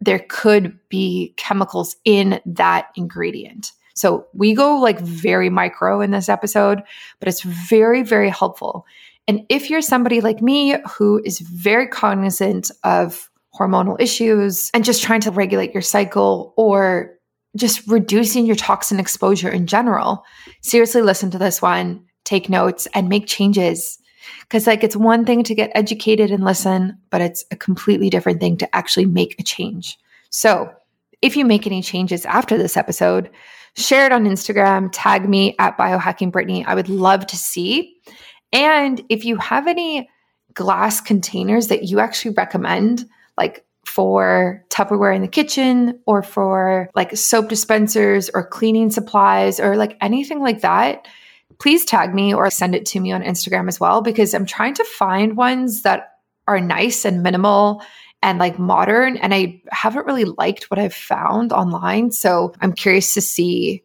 there 0.00 0.24
could 0.28 0.78
be 0.88 1.34
chemicals 1.36 1.96
in 2.04 2.40
that 2.44 2.88
ingredient. 2.96 3.72
So 3.94 4.26
we 4.32 4.54
go 4.54 4.78
like 4.78 4.98
very 5.00 5.50
micro 5.50 6.00
in 6.00 6.10
this 6.10 6.28
episode, 6.28 6.82
but 7.20 7.28
it's 7.28 7.42
very, 7.42 8.02
very 8.02 8.30
helpful. 8.30 8.86
And 9.28 9.46
if 9.48 9.70
you're 9.70 9.82
somebody 9.82 10.20
like 10.20 10.42
me 10.42 10.76
who 10.90 11.20
is 11.24 11.38
very 11.38 11.86
cognizant 11.86 12.70
of 12.82 13.30
hormonal 13.54 14.00
issues 14.00 14.70
and 14.74 14.84
just 14.84 15.02
trying 15.02 15.20
to 15.20 15.30
regulate 15.30 15.72
your 15.72 15.82
cycle 15.82 16.54
or 16.56 17.14
just 17.56 17.86
reducing 17.86 18.46
your 18.46 18.56
toxin 18.56 18.98
exposure 18.98 19.50
in 19.50 19.66
general, 19.66 20.24
seriously 20.62 21.02
listen 21.02 21.30
to 21.30 21.38
this 21.38 21.60
one, 21.60 22.04
take 22.24 22.48
notes, 22.48 22.88
and 22.94 23.08
make 23.08 23.26
changes. 23.26 23.98
Because, 24.42 24.66
like, 24.66 24.84
it's 24.84 24.96
one 24.96 25.24
thing 25.24 25.42
to 25.44 25.54
get 25.54 25.72
educated 25.74 26.30
and 26.30 26.44
listen, 26.44 26.98
but 27.10 27.20
it's 27.20 27.44
a 27.50 27.56
completely 27.56 28.08
different 28.08 28.40
thing 28.40 28.56
to 28.58 28.76
actually 28.76 29.06
make 29.06 29.38
a 29.38 29.42
change. 29.42 29.98
So, 30.30 30.70
if 31.20 31.36
you 31.36 31.44
make 31.44 31.66
any 31.66 31.82
changes 31.82 32.24
after 32.26 32.56
this 32.56 32.76
episode, 32.76 33.30
share 33.76 34.06
it 34.06 34.12
on 34.12 34.26
Instagram, 34.26 34.90
tag 34.92 35.28
me 35.28 35.54
at 35.58 35.78
biohacking 35.78 36.32
Brittany. 36.32 36.64
I 36.64 36.74
would 36.74 36.88
love 36.88 37.26
to 37.28 37.36
see. 37.36 37.96
And 38.52 39.02
if 39.08 39.24
you 39.24 39.36
have 39.36 39.66
any 39.66 40.08
glass 40.54 41.00
containers 41.00 41.68
that 41.68 41.84
you 41.84 42.00
actually 42.00 42.34
recommend, 42.34 43.06
like 43.38 43.64
for 43.92 44.64
Tupperware 44.70 45.14
in 45.14 45.20
the 45.20 45.28
kitchen 45.28 46.00
or 46.06 46.22
for 46.22 46.88
like 46.94 47.14
soap 47.14 47.50
dispensers 47.50 48.30
or 48.32 48.46
cleaning 48.46 48.90
supplies 48.90 49.60
or 49.60 49.76
like 49.76 49.98
anything 50.00 50.40
like 50.40 50.62
that, 50.62 51.06
please 51.58 51.84
tag 51.84 52.14
me 52.14 52.32
or 52.32 52.48
send 52.48 52.74
it 52.74 52.86
to 52.86 53.00
me 53.00 53.12
on 53.12 53.22
Instagram 53.22 53.68
as 53.68 53.78
well 53.78 54.00
because 54.00 54.32
I'm 54.32 54.46
trying 54.46 54.72
to 54.74 54.84
find 54.84 55.36
ones 55.36 55.82
that 55.82 56.14
are 56.48 56.58
nice 56.58 57.04
and 57.04 57.22
minimal 57.22 57.82
and 58.22 58.38
like 58.38 58.58
modern. 58.58 59.18
And 59.18 59.34
I 59.34 59.60
haven't 59.70 60.06
really 60.06 60.24
liked 60.24 60.70
what 60.70 60.80
I've 60.80 60.94
found 60.94 61.52
online. 61.52 62.12
So 62.12 62.54
I'm 62.62 62.72
curious 62.72 63.12
to 63.12 63.20
see 63.20 63.84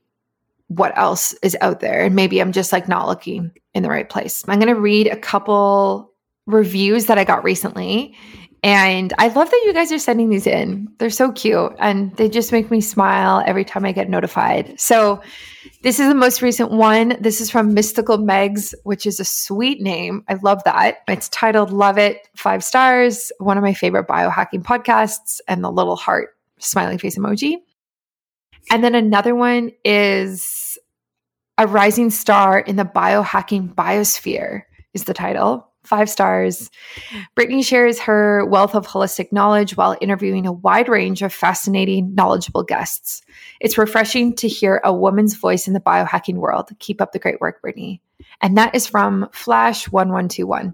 what 0.68 0.98
else 0.98 1.34
is 1.44 1.58
out 1.60 1.82
there. 1.82 2.06
And 2.06 2.16
maybe 2.16 2.40
I'm 2.40 2.54
just 2.54 2.72
like 2.72 2.88
not 2.88 3.08
looking 3.08 3.52
in 3.74 3.84
the 3.84 3.90
right 3.90 4.10
place. 4.10 4.46
I'm 4.48 4.60
going 4.60 4.74
to 4.74 4.80
read 4.80 5.08
a 5.08 5.18
couple 5.18 6.14
reviews 6.46 7.08
that 7.08 7.18
I 7.18 7.26
got 7.26 7.44
recently. 7.44 8.16
And 8.64 9.14
I 9.18 9.28
love 9.28 9.50
that 9.50 9.64
you 9.66 9.74
guys 9.74 9.92
are 9.92 10.00
sending 10.00 10.30
these 10.30 10.48
in. 10.48 10.88
They're 10.98 11.10
so 11.10 11.32
cute 11.32 11.74
and 11.80 12.16
they 12.16 12.28
just 12.28 12.52
make 12.52 12.72
me 12.72 12.82
smile 12.82 13.44
every 13.46 13.64
time 13.64 13.86
I 13.86 13.92
get 13.92 14.10
notified. 14.10 14.80
So, 14.80 15.22
this 15.84 16.00
is 16.00 16.08
the 16.08 16.16
most 16.16 16.42
recent 16.42 16.72
one. 16.72 17.18
This 17.22 17.40
is 17.40 17.52
from 17.52 17.74
Mystical 17.74 18.18
Megs, 18.18 18.74
which 18.84 19.06
is 19.06 19.20
a 19.20 19.26
sweet 19.26 19.80
name. 19.80 20.24
I 20.28 20.34
love 20.36 20.64
that. 20.64 20.98
It's 21.08 21.30
titled 21.30 21.72
Love 21.72 22.00
It, 22.00 22.28
five 22.36 22.64
stars, 22.64 23.32
one 23.38 23.58
of 23.58 23.64
my 23.64 23.74
favorite 23.74 24.08
biohacking 24.08 24.64
podcasts, 24.64 25.40
and 25.48 25.64
the 25.64 25.72
little 25.72 25.96
heart 25.96 26.36
smiley 26.58 26.98
face 26.98 27.18
emoji. 27.18 27.58
And 28.72 28.84
then 28.84 28.96
another 28.96 29.36
one 29.36 29.72
is 29.86 30.78
A 31.58 31.68
Rising 31.68 32.10
Star 32.10 32.60
in 32.60 32.76
the 32.76 32.84
Biohacking 32.84 33.76
Biosphere, 33.76 34.64
is 34.94 35.04
the 35.04 35.14
title 35.14 35.72
five 35.88 36.10
stars. 36.10 36.70
Brittany 37.36 37.64
shares 37.64 38.00
her 38.00 38.46
wealth 38.46 38.76
of 38.76 38.88
holistic 38.88 39.32
knowledge 39.32 39.78
while 39.78 39.98
interviewing 40.02 40.46
a 40.46 40.52
wide 40.52 40.90
range 40.90 41.22
of 41.22 41.34
fascinating, 41.34 42.14
knowledgeable 42.14 42.64
guests. 42.64 43.22
It's 43.60 43.78
refreshing 43.78 44.36
to 44.36 44.48
hear 44.48 44.82
a 44.84 44.94
woman's 44.94 45.36
voice 45.36 45.68
in 45.68 45.74
the 45.74 45.80
biohacking 45.80 46.36
world. 46.36 46.70
Keep 46.80 47.02
up 47.02 47.12
the 47.12 47.20
great 47.20 47.42
work, 47.42 47.62
Brittany. 47.62 48.02
And 48.42 48.58
that 48.58 48.76
is 48.76 48.88
from 48.88 49.30
Flash1121. 49.34 50.74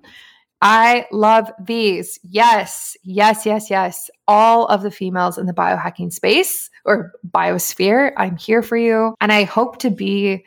I 0.62 1.08
love 1.12 1.52
these. 1.60 2.20
Yes, 2.24 2.96
yes, 3.04 3.46
yes, 3.46 3.70
yes. 3.70 4.10
All 4.30 4.66
of 4.68 4.82
the 4.82 4.92
females 4.92 5.38
in 5.38 5.46
the 5.46 5.54
biohacking 5.54 6.14
space 6.14 6.70
or 6.86 7.12
biosphere, 7.30 8.14
I'm 8.16 8.38
here 8.38 8.62
for 8.62 8.78
you. 8.78 9.14
And 9.20 9.32
I 9.32 9.44
hope 9.44 9.80
to 9.80 9.90
be 9.90 10.46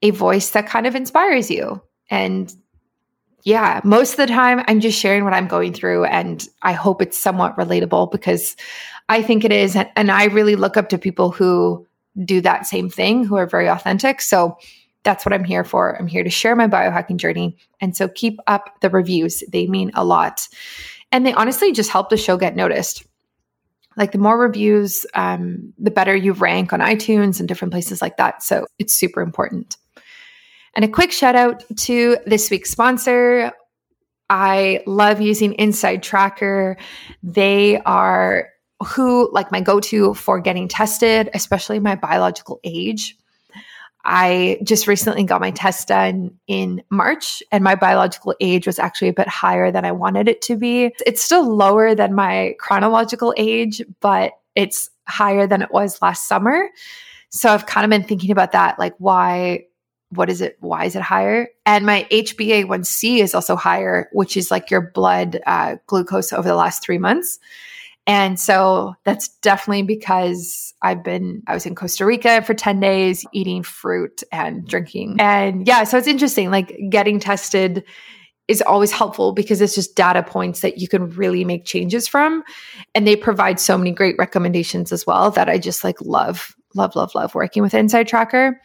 a 0.00 0.10
voice 0.10 0.50
that 0.50 0.68
kind 0.68 0.86
of 0.86 0.94
inspires 0.94 1.50
you 1.50 1.82
and 2.08 2.54
yeah, 3.42 3.80
most 3.84 4.12
of 4.12 4.16
the 4.18 4.26
time 4.26 4.62
I'm 4.68 4.80
just 4.80 4.98
sharing 4.98 5.24
what 5.24 5.32
I'm 5.32 5.48
going 5.48 5.72
through 5.72 6.04
and 6.04 6.46
I 6.62 6.72
hope 6.72 7.02
it's 7.02 7.18
somewhat 7.18 7.56
relatable 7.56 8.12
because 8.12 8.56
I 9.08 9.22
think 9.22 9.44
it 9.44 9.52
is. 9.52 9.76
And 9.96 10.10
I 10.10 10.26
really 10.26 10.54
look 10.54 10.76
up 10.76 10.88
to 10.90 10.98
people 10.98 11.30
who 11.30 11.86
do 12.24 12.40
that 12.42 12.66
same 12.66 12.88
thing, 12.88 13.24
who 13.24 13.36
are 13.36 13.46
very 13.46 13.68
authentic. 13.68 14.20
So 14.20 14.56
that's 15.02 15.26
what 15.26 15.32
I'm 15.32 15.44
here 15.44 15.64
for. 15.64 15.98
I'm 15.98 16.06
here 16.06 16.22
to 16.22 16.30
share 16.30 16.54
my 16.54 16.68
biohacking 16.68 17.16
journey. 17.16 17.56
And 17.80 17.96
so 17.96 18.08
keep 18.08 18.38
up 18.46 18.80
the 18.80 18.90
reviews, 18.90 19.42
they 19.48 19.66
mean 19.66 19.90
a 19.94 20.04
lot. 20.04 20.46
And 21.10 21.26
they 21.26 21.32
honestly 21.32 21.72
just 21.72 21.90
help 21.90 22.10
the 22.10 22.16
show 22.16 22.36
get 22.36 22.54
noticed. 22.54 23.04
Like 23.96 24.12
the 24.12 24.18
more 24.18 24.38
reviews, 24.38 25.04
um, 25.14 25.74
the 25.78 25.90
better 25.90 26.14
you 26.14 26.32
rank 26.32 26.72
on 26.72 26.80
iTunes 26.80 27.40
and 27.40 27.48
different 27.48 27.72
places 27.72 28.00
like 28.00 28.16
that. 28.18 28.42
So 28.42 28.66
it's 28.78 28.94
super 28.94 29.20
important. 29.20 29.76
And 30.74 30.84
a 30.84 30.88
quick 30.88 31.12
shout 31.12 31.36
out 31.36 31.64
to 31.76 32.16
this 32.26 32.50
week's 32.50 32.70
sponsor. 32.70 33.52
I 34.30 34.82
love 34.86 35.20
using 35.20 35.52
Inside 35.54 36.02
Tracker. 36.02 36.78
They 37.22 37.78
are 37.82 38.48
who, 38.86 39.30
like, 39.32 39.52
my 39.52 39.60
go 39.60 39.78
to 39.80 40.14
for 40.14 40.40
getting 40.40 40.66
tested, 40.68 41.30
especially 41.34 41.78
my 41.78 41.94
biological 41.94 42.58
age. 42.64 43.16
I 44.04 44.58
just 44.64 44.88
recently 44.88 45.22
got 45.22 45.40
my 45.40 45.52
test 45.52 45.86
done 45.86 46.36
in 46.48 46.82
March, 46.90 47.42
and 47.52 47.62
my 47.62 47.76
biological 47.76 48.34
age 48.40 48.66
was 48.66 48.80
actually 48.80 49.08
a 49.08 49.12
bit 49.12 49.28
higher 49.28 49.70
than 49.70 49.84
I 49.84 49.92
wanted 49.92 50.26
it 50.26 50.42
to 50.42 50.56
be. 50.56 50.92
It's 51.06 51.22
still 51.22 51.54
lower 51.54 51.94
than 51.94 52.14
my 52.14 52.56
chronological 52.58 53.32
age, 53.36 53.80
but 54.00 54.32
it's 54.56 54.90
higher 55.06 55.46
than 55.46 55.62
it 55.62 55.70
was 55.70 56.02
last 56.02 56.26
summer. 56.26 56.68
So 57.30 57.50
I've 57.50 57.66
kind 57.66 57.84
of 57.84 57.90
been 57.90 58.08
thinking 58.08 58.32
about 58.32 58.50
that, 58.52 58.78
like, 58.78 58.94
why 58.98 59.66
what 60.14 60.28
is 60.28 60.40
it? 60.40 60.56
Why 60.60 60.84
is 60.84 60.94
it 60.94 61.02
higher? 61.02 61.48
And 61.64 61.86
my 61.86 62.06
HbA1c 62.10 63.18
is 63.18 63.34
also 63.34 63.56
higher, 63.56 64.08
which 64.12 64.36
is 64.36 64.50
like 64.50 64.70
your 64.70 64.80
blood 64.80 65.40
uh, 65.46 65.76
glucose 65.86 66.32
over 66.32 66.48
the 66.48 66.54
last 66.54 66.82
three 66.82 66.98
months. 66.98 67.38
And 68.06 68.38
so 68.38 68.94
that's 69.04 69.28
definitely 69.28 69.84
because 69.84 70.74
I've 70.82 71.04
been, 71.04 71.42
I 71.46 71.54
was 71.54 71.66
in 71.66 71.74
Costa 71.74 72.04
Rica 72.04 72.42
for 72.42 72.52
10 72.52 72.80
days 72.80 73.24
eating 73.32 73.62
fruit 73.62 74.22
and 74.32 74.66
drinking. 74.66 75.16
And 75.20 75.66
yeah, 75.66 75.84
so 75.84 75.98
it's 75.98 76.08
interesting. 76.08 76.50
Like 76.50 76.76
getting 76.90 77.20
tested 77.20 77.84
is 78.48 78.60
always 78.60 78.90
helpful 78.90 79.32
because 79.32 79.60
it's 79.60 79.74
just 79.74 79.94
data 79.94 80.22
points 80.22 80.60
that 80.60 80.78
you 80.78 80.88
can 80.88 81.10
really 81.10 81.44
make 81.44 81.64
changes 81.64 82.08
from. 82.08 82.42
And 82.94 83.06
they 83.06 83.14
provide 83.14 83.60
so 83.60 83.78
many 83.78 83.92
great 83.92 84.16
recommendations 84.18 84.90
as 84.90 85.06
well 85.06 85.30
that 85.30 85.48
I 85.48 85.58
just 85.58 85.84
like 85.84 86.00
love, 86.00 86.56
love, 86.74 86.96
love, 86.96 87.14
love 87.14 87.36
working 87.36 87.62
with 87.62 87.72
Inside 87.72 88.08
Tracker. 88.08 88.60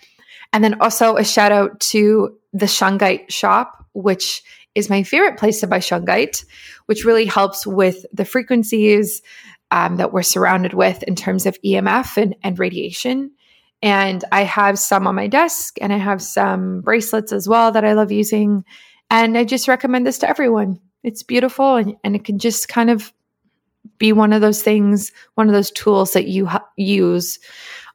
And 0.54 0.64
then 0.64 0.80
also 0.82 1.18
a 1.18 1.24
shout 1.24 1.52
out 1.52 1.80
to 1.82 2.38
the 2.54 2.66
Shungite 2.66 3.30
shop, 3.32 3.86
which 3.94 4.44
is 4.76 4.90
my 4.90 5.04
favorite 5.04 5.38
place 5.38 5.60
to 5.60 5.68
buy 5.68 5.80
Shungite, 5.80 6.46
which 6.86 7.04
really 7.04 7.26
helps 7.26 7.66
with 7.66 8.06
the 8.14 8.26
frequencies 8.26 9.22
um, 9.72 9.98
that 9.98 10.14
we're 10.14 10.24
surrounded 10.24 10.74
with 10.74 11.04
in 11.04 11.16
terms 11.16 11.46
of 11.46 11.58
EMF 11.66 12.22
and, 12.22 12.36
and 12.44 12.60
radiation. 12.60 13.32
And 13.82 14.24
I 14.32 14.44
have 14.44 14.80
some 14.80 15.06
on 15.06 15.16
my 15.16 15.28
desk 15.28 15.78
and 15.82 15.94
I 15.94 15.98
have 15.98 16.22
some 16.22 16.82
bracelets 16.82 17.32
as 17.32 17.48
well 17.48 17.72
that 17.72 17.86
I 17.86 17.94
love 17.94 18.12
using. 18.12 18.64
And 19.10 19.38
I 19.38 19.44
just 19.44 19.68
recommend 19.68 20.08
this 20.08 20.20
to 20.20 20.30
everyone. 20.30 20.80
It's 21.04 21.24
beautiful 21.24 21.76
and, 21.76 21.96
and 22.04 22.16
it 22.16 22.24
can 22.24 22.40
just 22.40 22.70
kind 22.70 22.90
of 22.90 23.14
be 23.98 24.14
one 24.14 24.34
of 24.34 24.42
those 24.42 24.62
things, 24.62 25.12
one 25.36 25.48
of 25.48 25.54
those 25.54 25.72
tools 25.72 26.14
that 26.14 26.28
you 26.28 26.46
ha- 26.46 26.66
use 26.76 27.40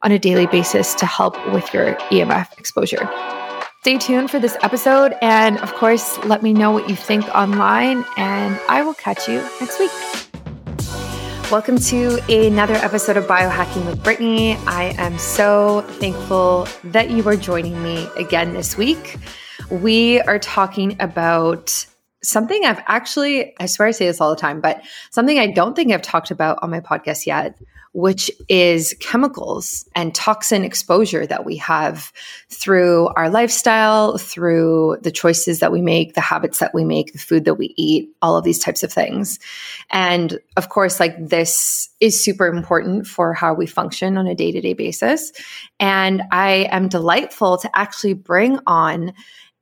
on 0.02 0.10
a 0.12 0.18
daily 0.18 0.46
basis 0.46 0.94
to 0.96 1.06
help 1.06 1.34
with 1.52 1.72
your 1.72 1.94
EMF 2.10 2.58
exposure. 2.58 3.08
Stay 3.82 3.98
tuned 3.98 4.30
for 4.30 4.38
this 4.38 4.56
episode. 4.62 5.14
And 5.22 5.58
of 5.58 5.74
course, 5.74 6.18
let 6.24 6.42
me 6.42 6.52
know 6.52 6.70
what 6.70 6.88
you 6.88 6.96
think 6.96 7.24
online, 7.34 8.04
and 8.16 8.58
I 8.68 8.82
will 8.82 8.94
catch 8.94 9.28
you 9.28 9.36
next 9.60 9.78
week. 9.78 9.90
Welcome 11.50 11.78
to 11.78 12.18
another 12.28 12.74
episode 12.74 13.16
of 13.16 13.26
Biohacking 13.26 13.84
with 13.86 14.02
Brittany. 14.02 14.54
I 14.66 14.94
am 14.98 15.18
so 15.18 15.82
thankful 15.82 16.66
that 16.84 17.10
you 17.10 17.28
are 17.28 17.36
joining 17.36 17.82
me 17.82 18.08
again 18.16 18.54
this 18.54 18.76
week. 18.78 19.18
We 19.70 20.20
are 20.22 20.38
talking 20.38 20.96
about 20.98 21.86
something 22.22 22.64
I've 22.64 22.82
actually, 22.86 23.54
I 23.58 23.66
swear 23.66 23.88
I 23.88 23.90
say 23.90 24.06
this 24.06 24.20
all 24.20 24.30
the 24.30 24.40
time, 24.40 24.60
but 24.60 24.82
something 25.10 25.38
I 25.38 25.48
don't 25.48 25.74
think 25.74 25.92
I've 25.92 26.02
talked 26.02 26.30
about 26.30 26.58
on 26.62 26.70
my 26.70 26.80
podcast 26.80 27.26
yet, 27.26 27.58
which 27.92 28.30
is 28.48 28.94
chemicals 29.00 29.86
and 29.94 30.14
toxin 30.14 30.64
exposure 30.64 31.26
that 31.26 31.44
we 31.44 31.56
have 31.56 32.10
through 32.48 33.08
our 33.16 33.28
lifestyle, 33.28 34.16
through 34.16 34.96
the 35.02 35.10
choices 35.10 35.60
that 35.60 35.72
we 35.72 35.82
make, 35.82 36.14
the 36.14 36.20
habits 36.20 36.58
that 36.58 36.72
we 36.74 36.84
make, 36.84 37.12
the 37.12 37.18
food 37.18 37.44
that 37.44 37.54
we 37.54 37.74
eat, 37.76 38.08
all 38.22 38.36
of 38.36 38.44
these 38.44 38.58
types 38.58 38.82
of 38.82 38.92
things. 38.92 39.38
And 39.90 40.38
of 40.56 40.70
course, 40.70 40.98
like 40.98 41.28
this 41.28 41.90
is 42.00 42.22
super 42.22 42.46
important 42.46 43.06
for 43.06 43.34
how 43.34 43.52
we 43.52 43.66
function 43.66 44.16
on 44.16 44.26
a 44.26 44.34
day 44.34 44.52
to 44.52 44.60
day 44.60 44.72
basis. 44.72 45.32
And 45.78 46.22
I 46.32 46.68
am 46.70 46.88
delightful 46.88 47.58
to 47.58 47.70
actually 47.78 48.14
bring 48.14 48.58
on 48.66 49.12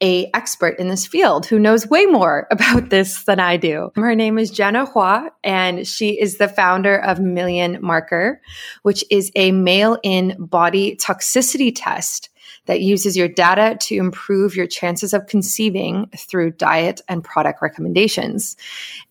a 0.02 0.30
expert 0.35 0.78
in 0.78 0.88
this 0.88 1.07
field 1.07 1.47
who 1.47 1.59
knows 1.59 1.87
way 1.87 2.07
more 2.07 2.47
about 2.50 2.90
this 2.90 3.25
than 3.25 3.40
I 3.40 3.57
do. 3.57 3.90
Her 3.95 4.14
name 4.14 4.38
is 4.38 4.50
Jenna 4.50 4.87
Hua, 4.87 5.30
and 5.45 5.87
she 5.87 6.21
is 6.21 6.38
the 6.38 6.49
founder 6.49 6.97
of 6.97 7.21
Million 7.21 7.78
Marker, 7.80 8.40
which 8.83 9.04
is 9.11 9.30
a 9.37 9.52
mail-in 9.52 10.37
body 10.38 10.97
toxicity 10.97 11.73
test 11.75 12.30
that 12.66 12.80
uses 12.80 13.16
your 13.16 13.28
data 13.28 13.76
to 13.80 13.97
improve 13.97 14.54
your 14.54 14.66
chances 14.66 15.12
of 15.12 15.26
conceiving 15.26 16.07
through 16.16 16.52
diet 16.52 17.00
and 17.09 17.25
product 17.25 17.62
recommendations. 17.62 18.57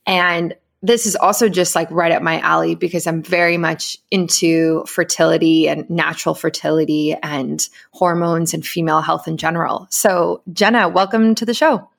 And 0.05 0.55
this 0.81 1.05
is 1.05 1.15
also 1.15 1.49
just 1.49 1.75
like 1.75 1.89
right 1.91 2.11
up 2.11 2.21
my 2.21 2.39
alley 2.39 2.75
because 2.75 3.05
I'm 3.05 3.21
very 3.21 3.57
much 3.57 3.97
into 4.11 4.85
fertility 4.85 5.67
and 5.67 5.89
natural 5.89 6.35
fertility 6.35 7.15
and 7.21 7.67
hormones 7.91 8.53
and 8.53 8.65
female 8.65 9.01
health 9.01 9.27
in 9.27 9.37
general. 9.37 9.87
So, 9.89 10.41
Jenna, 10.51 10.87
welcome 10.87 11.35
to 11.35 11.45
the 11.45 11.53
show. 11.53 11.89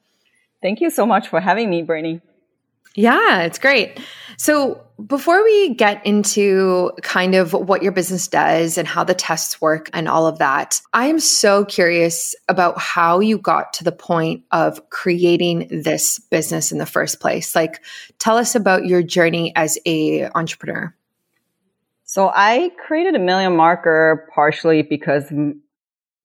Thank 0.63 0.81
you 0.81 0.91
so 0.91 1.07
much 1.07 1.29
for 1.29 1.41
having 1.41 1.69
me, 1.69 1.83
Brittany. 1.83 2.21
Yeah, 3.00 3.42
it's 3.45 3.59
great. 3.59 3.99
So, 4.37 4.87
before 5.07 5.42
we 5.42 5.75
get 5.75 6.04
into 6.04 6.92
kind 7.02 7.35
of 7.35 7.54
what 7.54 7.83
your 7.83 7.92
business 7.92 8.28
does 8.28 8.76
and 8.76 8.87
how 8.87 9.02
the 9.02 9.14
tests 9.14 9.59
work 9.62 9.88
and 9.95 10.07
all 10.07 10.26
of 10.26 10.38
that, 10.38 10.83
I 10.92 11.07
am 11.07 11.19
so 11.19 11.64
curious 11.64 12.35
about 12.47 12.78
how 12.78 13.21
you 13.21 13.38
got 13.38 13.73
to 13.75 13.85
the 13.85 13.92
point 13.92 14.45
of 14.50 14.90
creating 14.90 15.83
this 15.83 16.19
business 16.19 16.73
in 16.73 16.76
the 16.76 16.85
first 16.85 17.21
place. 17.21 17.57
Like, 17.57 17.83
tell 18.19 18.37
us 18.37 18.54
about 18.54 18.85
your 18.85 19.02
journey 19.02 19.54
as 19.57 19.78
a 19.87 20.28
entrepreneur. 20.35 20.95
So, 22.04 22.30
I 22.35 22.71
created 22.87 23.14
a 23.14 23.21
million 23.21 23.57
marker 23.57 24.28
partially 24.35 24.83
because 24.83 25.33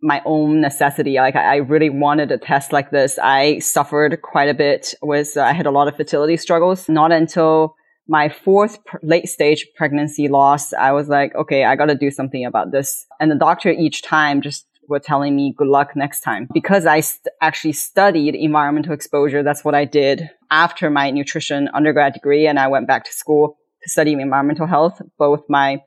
my 0.01 0.21
own 0.25 0.61
necessity. 0.61 1.15
Like 1.15 1.35
I 1.35 1.57
really 1.57 1.89
wanted 1.89 2.31
a 2.31 2.37
test 2.37 2.71
like 2.71 2.91
this. 2.91 3.17
I 3.21 3.59
suffered 3.59 4.21
quite 4.21 4.49
a 4.49 4.53
bit 4.53 4.93
with, 5.01 5.35
uh, 5.37 5.41
I 5.41 5.53
had 5.53 5.65
a 5.65 5.71
lot 5.71 5.87
of 5.87 5.95
fertility 5.95 6.37
struggles. 6.37 6.87
Not 6.89 7.11
until 7.11 7.75
my 8.07 8.29
fourth 8.29 8.83
pr- 8.85 8.97
late 9.01 9.27
stage 9.27 9.65
pregnancy 9.75 10.27
loss, 10.27 10.73
I 10.73 10.91
was 10.91 11.07
like, 11.07 11.33
okay, 11.35 11.63
I 11.63 11.75
got 11.75 11.87
to 11.87 11.95
do 11.95 12.11
something 12.11 12.45
about 12.45 12.71
this. 12.71 13.05
And 13.19 13.31
the 13.31 13.35
doctor 13.35 13.71
each 13.71 14.03
time 14.03 14.41
just 14.41 14.67
were 14.87 14.99
telling 14.99 15.35
me 15.35 15.53
good 15.57 15.67
luck 15.67 15.95
next 15.95 16.21
time 16.21 16.47
because 16.53 16.85
I 16.85 16.99
st- 16.99 17.33
actually 17.41 17.73
studied 17.73 18.35
environmental 18.35 18.93
exposure. 18.93 19.41
That's 19.41 19.65
what 19.65 19.73
I 19.73 19.85
did 19.85 20.29
after 20.51 20.91
my 20.91 21.09
nutrition 21.09 21.69
undergrad 21.73 22.13
degree. 22.13 22.45
And 22.45 22.59
I 22.59 22.67
went 22.67 22.87
back 22.87 23.05
to 23.05 23.11
school 23.11 23.57
to 23.81 23.89
study 23.89 24.13
environmental 24.13 24.67
health. 24.67 25.01
Both 25.17 25.45
my 25.49 25.81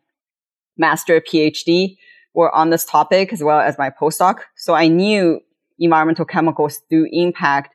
master 0.77 1.21
PhD 1.21 1.97
were 2.35 2.55
on 2.55 2.71
this 2.71 2.85
topic 2.85 3.33
as 3.33 3.43
well 3.43 3.61
as 3.61 3.79
my 3.79 3.91
postdoc. 3.91 4.41
So 4.57 4.75
I 4.75 4.89
knew 4.89 5.41
environmental 5.79 6.25
chemicals 6.25 6.81
do 6.91 7.07
impact 7.11 7.75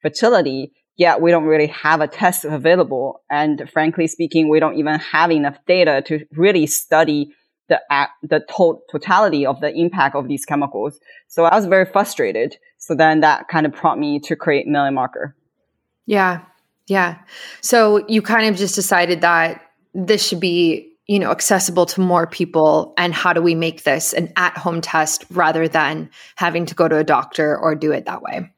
fertility, 0.00 0.72
yet 0.96 1.20
we 1.20 1.30
don't 1.30 1.44
really 1.44 1.68
have 1.68 2.00
a 2.00 2.08
test 2.08 2.44
available. 2.44 3.22
And 3.30 3.68
frankly 3.72 4.06
speaking, 4.06 4.48
we 4.48 4.60
don't 4.60 4.78
even 4.78 4.98
have 4.98 5.30
enough 5.30 5.56
data 5.66 6.02
to 6.06 6.26
really 6.32 6.66
study 6.66 7.32
the 7.68 7.80
the 8.22 8.40
to- 8.56 8.80
totality 8.90 9.46
of 9.46 9.60
the 9.60 9.72
impact 9.72 10.14
of 10.16 10.28
these 10.28 10.44
chemicals. 10.44 10.98
So 11.28 11.44
I 11.44 11.54
was 11.54 11.66
very 11.66 11.86
frustrated. 11.86 12.56
So 12.78 12.94
then 12.94 13.20
that 13.20 13.48
kind 13.48 13.64
of 13.66 13.72
prompted 13.72 14.00
me 14.00 14.20
to 14.20 14.36
create 14.36 14.66
Million 14.66 14.94
Marker. 14.94 15.36
Yeah, 16.04 16.40
yeah. 16.88 17.18
So 17.60 18.04
you 18.08 18.22
kind 18.22 18.48
of 18.48 18.56
just 18.56 18.74
decided 18.74 19.20
that 19.20 19.62
this 19.94 20.26
should 20.26 20.40
be 20.40 20.91
you 21.06 21.18
know 21.18 21.30
accessible 21.30 21.86
to 21.86 22.00
more 22.00 22.26
people 22.26 22.94
and 22.96 23.12
how 23.12 23.32
do 23.32 23.42
we 23.42 23.54
make 23.54 23.82
this 23.84 24.12
an 24.12 24.32
at-home 24.36 24.80
test 24.80 25.24
rather 25.30 25.68
than 25.68 26.10
having 26.36 26.66
to 26.66 26.74
go 26.74 26.88
to 26.88 26.96
a 26.96 27.04
doctor 27.04 27.56
or 27.58 27.74
do 27.74 27.92
it 27.92 28.06
that 28.06 28.22
way 28.22 28.50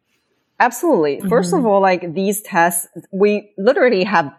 absolutely 0.60 1.16
mm-hmm. 1.16 1.28
first 1.28 1.52
of 1.52 1.64
all 1.64 1.80
like 1.80 2.14
these 2.14 2.42
tests 2.42 2.86
we 3.12 3.50
literally 3.56 4.04
have 4.04 4.32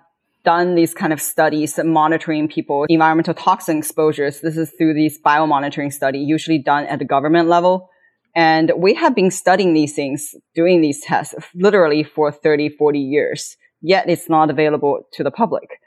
done 0.45 0.75
these 0.75 0.93
kind 0.93 1.12
of 1.12 1.19
studies 1.19 1.77
monitoring 1.83 2.47
people 2.47 2.85
environmental 2.88 3.33
toxin 3.33 3.79
exposures. 3.79 4.39
This 4.39 4.55
is 4.55 4.71
through 4.77 4.93
these 4.93 5.19
biomonitoring 5.19 5.91
study, 5.91 6.19
usually 6.19 6.59
done 6.59 6.85
at 6.85 7.00
the 7.00 7.05
government 7.05 7.50
level. 7.50 7.89
And 8.35 8.71
we 8.77 8.93
have 8.93 9.15
been 9.15 9.31
studying 9.31 9.74
these 9.74 9.93
things, 9.93 10.35
doing 10.53 10.81
these 10.81 11.01
tests 11.01 11.33
literally 11.55 12.03
for 12.03 12.31
30, 12.31 12.69
40 12.69 13.00
years, 13.00 13.57
yet 13.81 14.09
it's 14.09 14.29
not 14.29 14.50
available 14.50 15.07
to 15.13 15.24
the 15.24 15.31
public. 15.31 15.79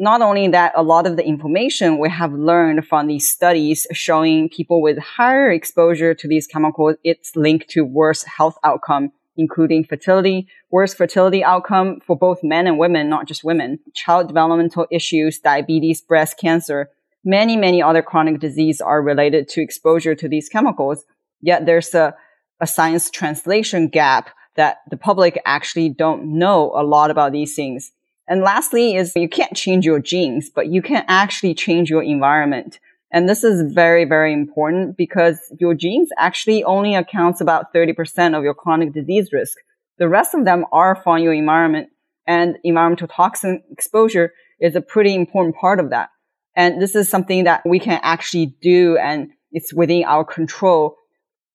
Not 0.00 0.22
only 0.22 0.48
that, 0.48 0.72
a 0.74 0.82
lot 0.82 1.06
of 1.06 1.16
the 1.16 1.24
information 1.24 1.98
we 1.98 2.08
have 2.08 2.32
learned 2.32 2.86
from 2.86 3.06
these 3.06 3.28
studies 3.30 3.86
showing 3.92 4.48
people 4.48 4.80
with 4.80 4.96
higher 4.98 5.52
exposure 5.52 6.14
to 6.14 6.26
these 6.26 6.46
chemicals, 6.46 6.96
it's 7.04 7.36
linked 7.36 7.68
to 7.70 7.82
worse 7.84 8.24
health 8.24 8.56
outcome 8.64 9.12
including 9.40 9.84
fertility, 9.84 10.46
worse 10.70 10.92
fertility 10.92 11.42
outcome 11.42 11.98
for 12.06 12.16
both 12.16 12.42
men 12.42 12.66
and 12.66 12.78
women, 12.78 13.08
not 13.08 13.26
just 13.26 13.42
women, 13.42 13.78
child 13.94 14.28
developmental 14.28 14.86
issues, 14.90 15.38
diabetes, 15.38 16.02
breast 16.02 16.38
cancer, 16.38 16.90
many, 17.24 17.56
many 17.56 17.82
other 17.82 18.02
chronic 18.02 18.38
diseases 18.38 18.80
are 18.80 19.02
related 19.02 19.48
to 19.48 19.62
exposure 19.62 20.14
to 20.14 20.28
these 20.28 20.48
chemicals. 20.48 21.04
Yet 21.40 21.64
there's 21.64 21.94
a, 21.94 22.14
a 22.60 22.66
science 22.66 23.10
translation 23.10 23.88
gap 23.88 24.30
that 24.56 24.78
the 24.90 24.96
public 24.96 25.40
actually 25.46 25.88
don't 25.88 26.38
know 26.38 26.72
a 26.74 26.82
lot 26.82 27.10
about 27.10 27.32
these 27.32 27.54
things. 27.54 27.92
And 28.30 28.42
lastly 28.42 28.94
is 28.94 29.12
you 29.16 29.28
can't 29.28 29.56
change 29.56 29.84
your 29.84 29.98
genes, 29.98 30.48
but 30.48 30.68
you 30.68 30.82
can 30.82 31.04
actually 31.08 31.52
change 31.52 31.90
your 31.90 32.02
environment. 32.02 32.78
And 33.12 33.28
this 33.28 33.42
is 33.42 33.72
very, 33.72 34.04
very 34.04 34.32
important 34.32 34.96
because 34.96 35.52
your 35.58 35.74
genes 35.74 36.10
actually 36.16 36.62
only 36.62 36.94
accounts 36.94 37.40
about 37.40 37.74
30% 37.74 38.38
of 38.38 38.44
your 38.44 38.54
chronic 38.54 38.94
disease 38.94 39.30
risk. 39.32 39.58
The 39.98 40.08
rest 40.08 40.32
of 40.32 40.44
them 40.44 40.64
are 40.70 40.94
from 40.94 41.18
your 41.18 41.34
environment 41.34 41.88
and 42.24 42.56
environmental 42.62 43.08
toxin 43.08 43.64
exposure 43.72 44.32
is 44.60 44.76
a 44.76 44.80
pretty 44.80 45.16
important 45.16 45.56
part 45.56 45.80
of 45.80 45.90
that. 45.90 46.10
And 46.54 46.80
this 46.80 46.94
is 46.94 47.08
something 47.08 47.44
that 47.44 47.62
we 47.66 47.80
can 47.80 47.98
actually 48.04 48.54
do 48.62 48.96
and 48.96 49.30
it's 49.50 49.74
within 49.74 50.04
our 50.04 50.24
control. 50.24 50.96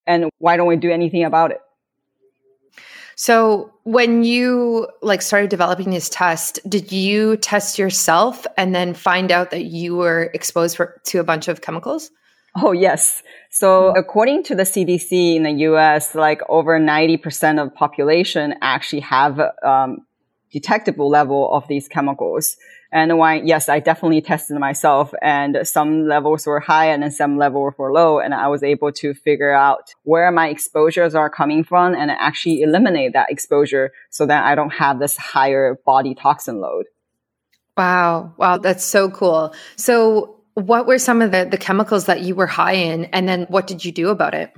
And 0.05 0.29
why 0.39 0.57
don't 0.57 0.67
we 0.67 0.75
do 0.75 0.91
anything 0.91 1.23
about 1.23 1.51
it? 1.51 1.59
So 3.15 3.71
when 3.83 4.23
you 4.23 4.87
like 5.01 5.21
started 5.21 5.49
developing 5.49 5.91
this 5.91 6.09
test, 6.09 6.59
did 6.67 6.91
you 6.91 7.37
test 7.37 7.79
yourself 7.79 8.45
and 8.57 8.75
then 8.75 8.93
find 8.93 9.31
out 9.31 9.51
that 9.51 9.65
you 9.65 9.95
were 9.95 10.29
exposed 10.33 10.75
for, 10.75 10.99
to 11.05 11.19
a 11.19 11.23
bunch 11.23 11.47
of 11.47 11.61
chemicals? 11.61 12.11
Oh, 12.61 12.71
yes. 12.71 13.21
So 13.49 13.89
according 13.97 14.43
to 14.43 14.55
the 14.55 14.63
CDC 14.63 15.35
in 15.35 15.43
the 15.43 15.51
US, 15.69 16.15
like 16.15 16.41
over 16.47 16.79
90% 16.79 17.61
of 17.61 17.73
population 17.73 18.55
actually 18.61 19.01
have 19.01 19.39
um, 19.63 20.05
detectable 20.51 21.09
level 21.09 21.53
of 21.53 21.67
these 21.67 21.87
chemicals. 21.87 22.55
And 22.95 23.17
when, 23.17 23.45
yes, 23.45 23.67
I 23.67 23.81
definitely 23.81 24.21
tested 24.21 24.57
myself 24.57 25.13
and 25.21 25.67
some 25.67 26.07
levels 26.07 26.45
were 26.45 26.61
high 26.61 26.85
and 26.85 27.03
then 27.03 27.11
some 27.11 27.37
levels 27.37 27.73
were 27.77 27.91
low. 27.91 28.19
And 28.19 28.33
I 28.33 28.47
was 28.47 28.63
able 28.63 28.93
to 28.93 29.13
figure 29.13 29.51
out 29.51 29.93
where 30.03 30.31
my 30.31 30.47
exposures 30.47 31.13
are 31.13 31.29
coming 31.29 31.65
from 31.65 31.93
and 31.93 32.09
actually 32.09 32.61
eliminate 32.61 33.11
that 33.11 33.29
exposure 33.29 33.91
so 34.11 34.25
that 34.27 34.45
I 34.45 34.55
don't 34.55 34.69
have 34.69 34.99
this 34.99 35.17
higher 35.17 35.77
body 35.85 36.15
toxin 36.15 36.61
load. 36.61 36.85
Wow. 37.75 38.33
Wow. 38.37 38.59
That's 38.59 38.85
so 38.85 39.09
cool. 39.11 39.53
So 39.75 40.39
what 40.53 40.87
were 40.87 40.97
some 40.97 41.21
of 41.21 41.33
the, 41.33 41.49
the 41.51 41.57
chemicals 41.57 42.05
that 42.05 42.21
you 42.21 42.33
were 42.33 42.47
high 42.47 42.75
in? 42.75 43.05
And 43.11 43.27
then 43.27 43.43
what 43.49 43.67
did 43.67 43.83
you 43.83 43.91
do 43.91 44.07
about 44.07 44.33
it? 44.33 44.53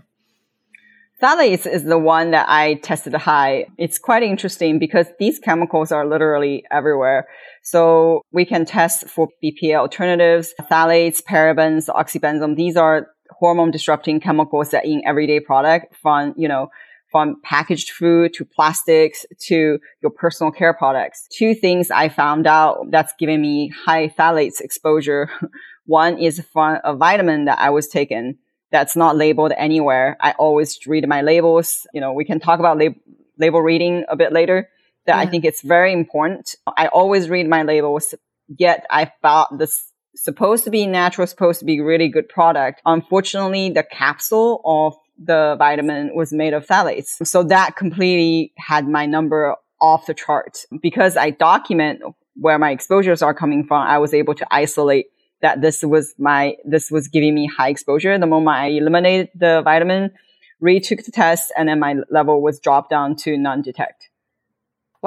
Phthalates 1.19 1.65
is 1.65 1.83
the 1.83 1.97
one 1.97 2.29
that 2.31 2.47
I 2.47 2.75
tested 2.75 3.15
high. 3.15 3.65
It's 3.79 3.97
quite 3.97 4.21
interesting 4.21 4.77
because 4.77 5.07
these 5.17 5.39
chemicals 5.39 5.91
are 5.91 6.05
literally 6.05 6.63
everywhere. 6.69 7.27
So 7.69 8.21
we 8.31 8.45
can 8.45 8.63
test 8.63 9.09
for 9.09 9.27
BPA 9.43 9.75
alternatives, 9.75 10.53
phthalates, 10.57 11.21
parabens, 11.21 11.89
oxybenzone. 11.89 12.55
These 12.55 12.77
are 12.77 13.07
hormone 13.29 13.71
disrupting 13.71 14.21
chemicals 14.21 14.71
that 14.71 14.85
in 14.85 15.01
everyday 15.05 15.41
product 15.41 15.93
from, 16.01 16.33
you 16.37 16.47
know, 16.47 16.69
from 17.11 17.41
packaged 17.43 17.89
food 17.89 18.33
to 18.35 18.45
plastics 18.45 19.25
to 19.47 19.79
your 20.01 20.11
personal 20.11 20.49
care 20.49 20.73
products. 20.73 21.27
Two 21.29 21.53
things 21.53 21.91
I 21.91 22.07
found 22.07 22.47
out 22.47 22.85
that's 22.89 23.11
giving 23.19 23.41
me 23.41 23.73
high 23.85 24.07
phthalates 24.07 24.61
exposure. 24.61 25.29
One 25.85 26.17
is 26.17 26.41
from 26.53 26.77
a 26.85 26.95
vitamin 26.95 27.45
that 27.45 27.59
I 27.59 27.71
was 27.71 27.89
taking 27.89 28.37
that's 28.71 28.95
not 28.95 29.17
labeled 29.17 29.51
anywhere. 29.57 30.15
I 30.21 30.31
always 30.39 30.79
read 30.87 31.05
my 31.05 31.21
labels. 31.21 31.85
You 31.93 31.99
know, 31.99 32.13
we 32.13 32.23
can 32.23 32.39
talk 32.39 32.59
about 32.61 32.77
lab- 32.77 32.95
label 33.37 33.61
reading 33.61 34.05
a 34.07 34.15
bit 34.15 34.31
later. 34.31 34.69
That 35.07 35.15
yeah. 35.15 35.21
I 35.21 35.25
think 35.25 35.45
it's 35.45 35.61
very 35.61 35.91
important. 35.91 36.55
I 36.77 36.87
always 36.87 37.29
read 37.29 37.47
my 37.47 37.63
labels. 37.63 38.13
Yet 38.47 38.85
I 38.89 39.11
thought 39.21 39.57
this 39.57 39.91
supposed 40.15 40.63
to 40.65 40.69
be 40.69 40.85
natural, 40.85 41.27
supposed 41.27 41.59
to 41.59 41.65
be 41.65 41.79
really 41.81 42.07
good 42.07 42.29
product. 42.29 42.81
Unfortunately, 42.85 43.69
the 43.69 43.83
capsule 43.83 44.61
of 44.65 44.95
the 45.17 45.55
vitamin 45.57 46.15
was 46.15 46.31
made 46.31 46.53
of 46.53 46.65
phthalates. 46.65 47.25
So 47.25 47.43
that 47.43 47.75
completely 47.75 48.53
had 48.57 48.87
my 48.87 49.05
number 49.05 49.55
off 49.81 50.05
the 50.05 50.13
chart 50.13 50.59
because 50.81 51.17
I 51.17 51.31
document 51.31 52.01
where 52.35 52.59
my 52.59 52.71
exposures 52.71 53.21
are 53.21 53.33
coming 53.33 53.65
from. 53.65 53.81
I 53.81 53.97
was 53.97 54.13
able 54.13 54.35
to 54.35 54.47
isolate 54.51 55.07
that 55.41 55.61
this 55.61 55.83
was 55.83 56.13
my, 56.17 56.55
this 56.65 56.89
was 56.91 57.07
giving 57.07 57.35
me 57.35 57.47
high 57.47 57.69
exposure. 57.69 58.17
The 58.17 58.27
moment 58.27 58.57
I 58.57 58.67
eliminated 58.67 59.29
the 59.35 59.61
vitamin, 59.63 60.11
retook 60.59 61.03
the 61.03 61.11
test, 61.11 61.51
and 61.55 61.69
then 61.69 61.79
my 61.79 61.95
level 62.09 62.41
was 62.41 62.59
dropped 62.59 62.89
down 62.89 63.15
to 63.17 63.37
non-detect. 63.37 64.09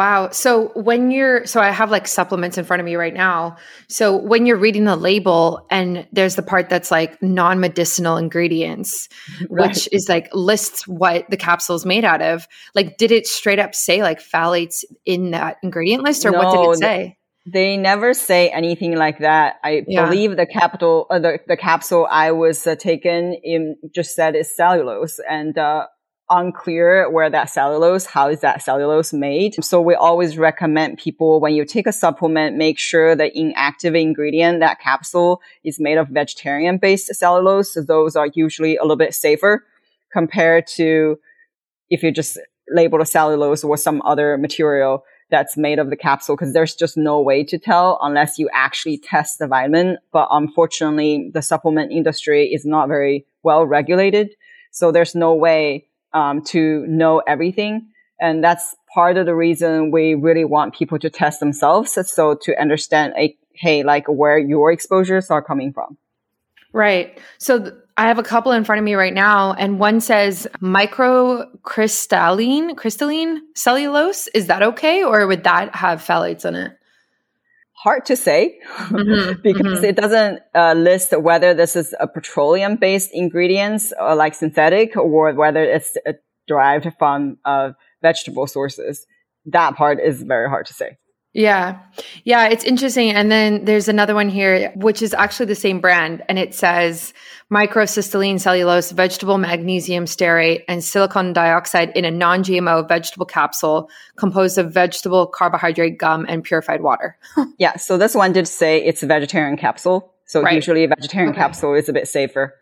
Wow. 0.01 0.31
So 0.31 0.69
when 0.69 1.11
you're, 1.11 1.45
so 1.45 1.61
I 1.61 1.69
have 1.69 1.91
like 1.91 2.09
supplements 2.09 2.57
in 2.57 2.65
front 2.65 2.81
of 2.81 2.87
me 2.87 2.97
right 2.97 3.13
now. 3.13 3.59
So 3.91 4.17
when 4.17 4.47
you're 4.47 4.57
reading 4.57 4.85
the 4.85 4.97
label 4.97 5.67
and 5.71 6.09
there's 6.11 6.37
the 6.37 6.43
part 6.43 6.71
that's 6.71 6.91
like 6.91 7.23
non 7.23 7.61
medicinal 7.61 8.17
ingredients, 8.17 9.11
right. 9.51 9.69
which 9.69 9.91
is 9.93 10.07
like 10.09 10.31
lists 10.33 10.89
what 10.89 11.29
the 11.29 11.37
capsule 11.37 11.77
is 11.77 11.85
made 11.85 12.07
out 12.07 12.23
of, 12.23 12.49
like 12.75 12.97
did 12.97 13.11
it 13.11 13.27
straight 13.27 13.59
up 13.59 13.75
say 13.75 14.03
like 14.03 14.23
phthalates 14.23 14.85
in 15.05 15.33
that 15.33 15.59
ingredient 15.63 16.03
list 16.03 16.25
or 16.25 16.31
no, 16.31 16.39
what 16.39 16.57
did 16.57 16.71
it 16.71 16.79
say? 16.79 17.19
They 17.45 17.77
never 17.77 18.15
say 18.15 18.49
anything 18.49 18.97
like 18.97 19.19
that. 19.19 19.57
I 19.63 19.85
yeah. 19.87 20.07
believe 20.07 20.35
the 20.35 20.47
capital, 20.47 21.09
uh, 21.11 21.19
the, 21.19 21.41
the 21.47 21.59
capsule 21.59 22.09
I 22.11 22.33
was 22.33 22.67
uh, 22.67 22.75
taken 22.75 23.35
in 23.45 23.77
just 23.95 24.15
said 24.15 24.35
is 24.35 24.57
cellulose 24.57 25.21
and, 25.29 25.59
uh, 25.59 25.89
unclear 26.31 27.11
where 27.11 27.29
that 27.29 27.51
cellulose, 27.51 28.07
how 28.07 28.29
is 28.29 28.41
that 28.41 28.63
cellulose 28.63 29.13
made? 29.13 29.63
So 29.63 29.81
we 29.81 29.95
always 29.95 30.39
recommend 30.39 30.99
people 30.99 31.41
when 31.41 31.55
you 31.55 31.65
take 31.65 31.87
a 31.87 31.93
supplement, 31.93 32.57
make 32.57 32.79
sure 32.79 33.15
the 33.15 33.37
inactive 33.37 33.95
ingredient, 33.95 34.61
that 34.61 34.81
capsule 34.81 35.43
is 35.65 35.81
made 35.81 35.99
of 35.99 36.09
vegetarian 36.09 36.79
based 36.79 37.15
cellulose. 37.15 37.75
So 37.75 37.83
those 37.83 38.17
are 38.17 38.29
usually 38.35 38.77
a 38.77 38.83
little 38.83 38.97
bit 38.97 39.15
safer 39.15 39.67
compared 40.13 40.67
to 40.69 41.19
if 41.91 42.03
you 42.03 42.13
just 42.13 42.39
label 42.69 43.01
a 43.01 43.07
cellulose 43.07 43.65
or 43.65 43.77
some 43.77 44.01
other 44.03 44.39
material 44.39 45.05
that's 45.31 45.57
made 45.57 45.79
of 45.79 45.91
the 45.91 45.97
capsule 45.97 46.37
because 46.37 46.53
there's 46.53 46.75
just 46.75 46.97
no 46.97 47.21
way 47.21 47.45
to 47.45 47.59
tell 47.59 47.99
unless 48.03 48.39
you 48.39 48.49
actually 48.53 48.99
test 48.99 49.39
the 49.39 49.47
vitamin. 49.47 49.99
But 50.13 50.29
unfortunately, 50.31 51.31
the 51.33 51.43
supplement 51.43 51.93
industry 51.93 52.47
is 52.53 52.65
not 52.65 52.89
very 52.89 53.27
well 53.43 53.65
regulated. 53.65 54.31
So 54.73 54.93
there's 54.93 55.15
no 55.15 55.35
way 55.35 55.87
um, 56.13 56.43
to 56.47 56.87
know 56.87 57.23
everything. 57.27 57.89
And 58.21 58.45
that's 58.45 58.77
part 58.93 59.17
of 59.17 59.27
the 59.27 59.35
reason 59.35 59.91
we 59.91 60.15
really 60.15 60.45
want 60.45 60.75
people 60.75 60.99
to 60.99 61.11
test 61.11 61.41
themselves. 61.41 61.99
So 62.11 62.35
to 62.35 62.61
understand, 62.61 63.15
hey, 63.55 63.83
like 63.83 64.07
where 64.09 64.39
your 64.39 64.73
exposures 64.73 65.31
are 65.31 65.43
coming 65.43 65.73
from. 65.73 65.97
Right. 66.73 67.19
So 67.39 67.59
th- 67.59 67.75
I 67.97 68.07
have 68.07 68.19
a 68.19 68.23
couple 68.23 68.53
in 68.53 68.63
front 68.65 68.79
of 68.79 68.85
me 68.85 68.95
right 68.95 69.13
now, 69.13 69.53
and 69.53 69.79
one 69.79 70.01
says 70.01 70.49
microcrystalline 70.63 72.75
crystalline 72.77 73.43
cellulose. 73.55 74.27
Is 74.29 74.47
that 74.47 74.63
okay, 74.63 75.05
or 75.05 75.27
would 75.27 75.45
that 75.45 75.75
have 75.75 76.01
phthalates 76.01 76.47
in 76.47 76.55
it? 76.55 76.73
Hard 77.83 78.05
to 78.07 78.17
say 78.17 78.59
mm-hmm, 78.77 79.41
because 79.43 79.79
mm-hmm. 79.79 79.85
it 79.85 79.97
doesn't 79.97 80.41
uh, 80.55 80.75
list 80.75 81.19
whether 81.19 81.55
this 81.55 81.77
is 81.77 81.95
a 81.99 82.07
petroleum 82.07 82.77
based 82.77 83.11
ingredients 83.13 83.93
or 83.99 84.15
like 84.15 84.35
synthetic 84.35 84.97
or 84.97 85.33
whether 85.33 85.65
it's 85.65 85.97
uh, 86.07 86.13
derived 86.47 86.89
from 86.99 87.39
uh, 87.45 87.71
vegetable 88.03 88.47
sources. 88.47 89.07
That 89.47 89.77
part 89.77 89.99
is 89.99 90.23
very 90.23 90.49
hard 90.49 90.67
to 90.67 90.75
say. 90.75 90.99
Yeah. 91.33 91.79
Yeah, 92.25 92.49
it's 92.49 92.65
interesting. 92.65 93.11
And 93.11 93.31
then 93.31 93.65
there's 93.65 93.87
another 93.87 94.15
one 94.15 94.29
here, 94.29 94.73
which 94.75 95.01
is 95.01 95.15
actually 95.15 95.47
the 95.47 95.55
same 95.55 95.81
brand. 95.81 96.25
And 96.29 96.41
it 96.41 96.55
says 96.55 97.15
microcrystalline 97.53 98.41
cellulose, 98.41 98.91
vegetable 98.91 99.39
magnesium 99.39 100.07
stearate, 100.07 100.65
and 100.67 100.83
silicon 100.83 101.33
dioxide 101.33 101.93
in 101.97 102.05
a 102.05 102.11
non 102.11 102.43
GMO 102.43 102.89
vegetable 102.89 103.27
capsule 103.27 103.89
composed 104.17 104.59
of 104.59 104.73
vegetable 104.73 105.27
carbohydrate 105.29 105.99
gum 105.99 106.27
and 106.29 106.43
purified 106.43 106.83
water. 106.83 107.17
yeah. 107.59 107.77
So 107.77 107.97
this 107.97 108.15
one 108.15 108.33
did 108.33 108.49
say 108.49 108.85
it's 108.85 109.03
a 109.05 109.07
vegetarian 109.07 109.57
capsule. 109.57 110.13
So 110.27 110.43
right. 110.43 110.55
usually 110.55 110.85
a 110.85 110.89
vegetarian 110.89 111.31
okay. 111.31 111.41
capsule 111.41 111.75
is 111.75 111.89
a 111.89 111.93
bit 111.93 112.09
safer. 112.09 112.55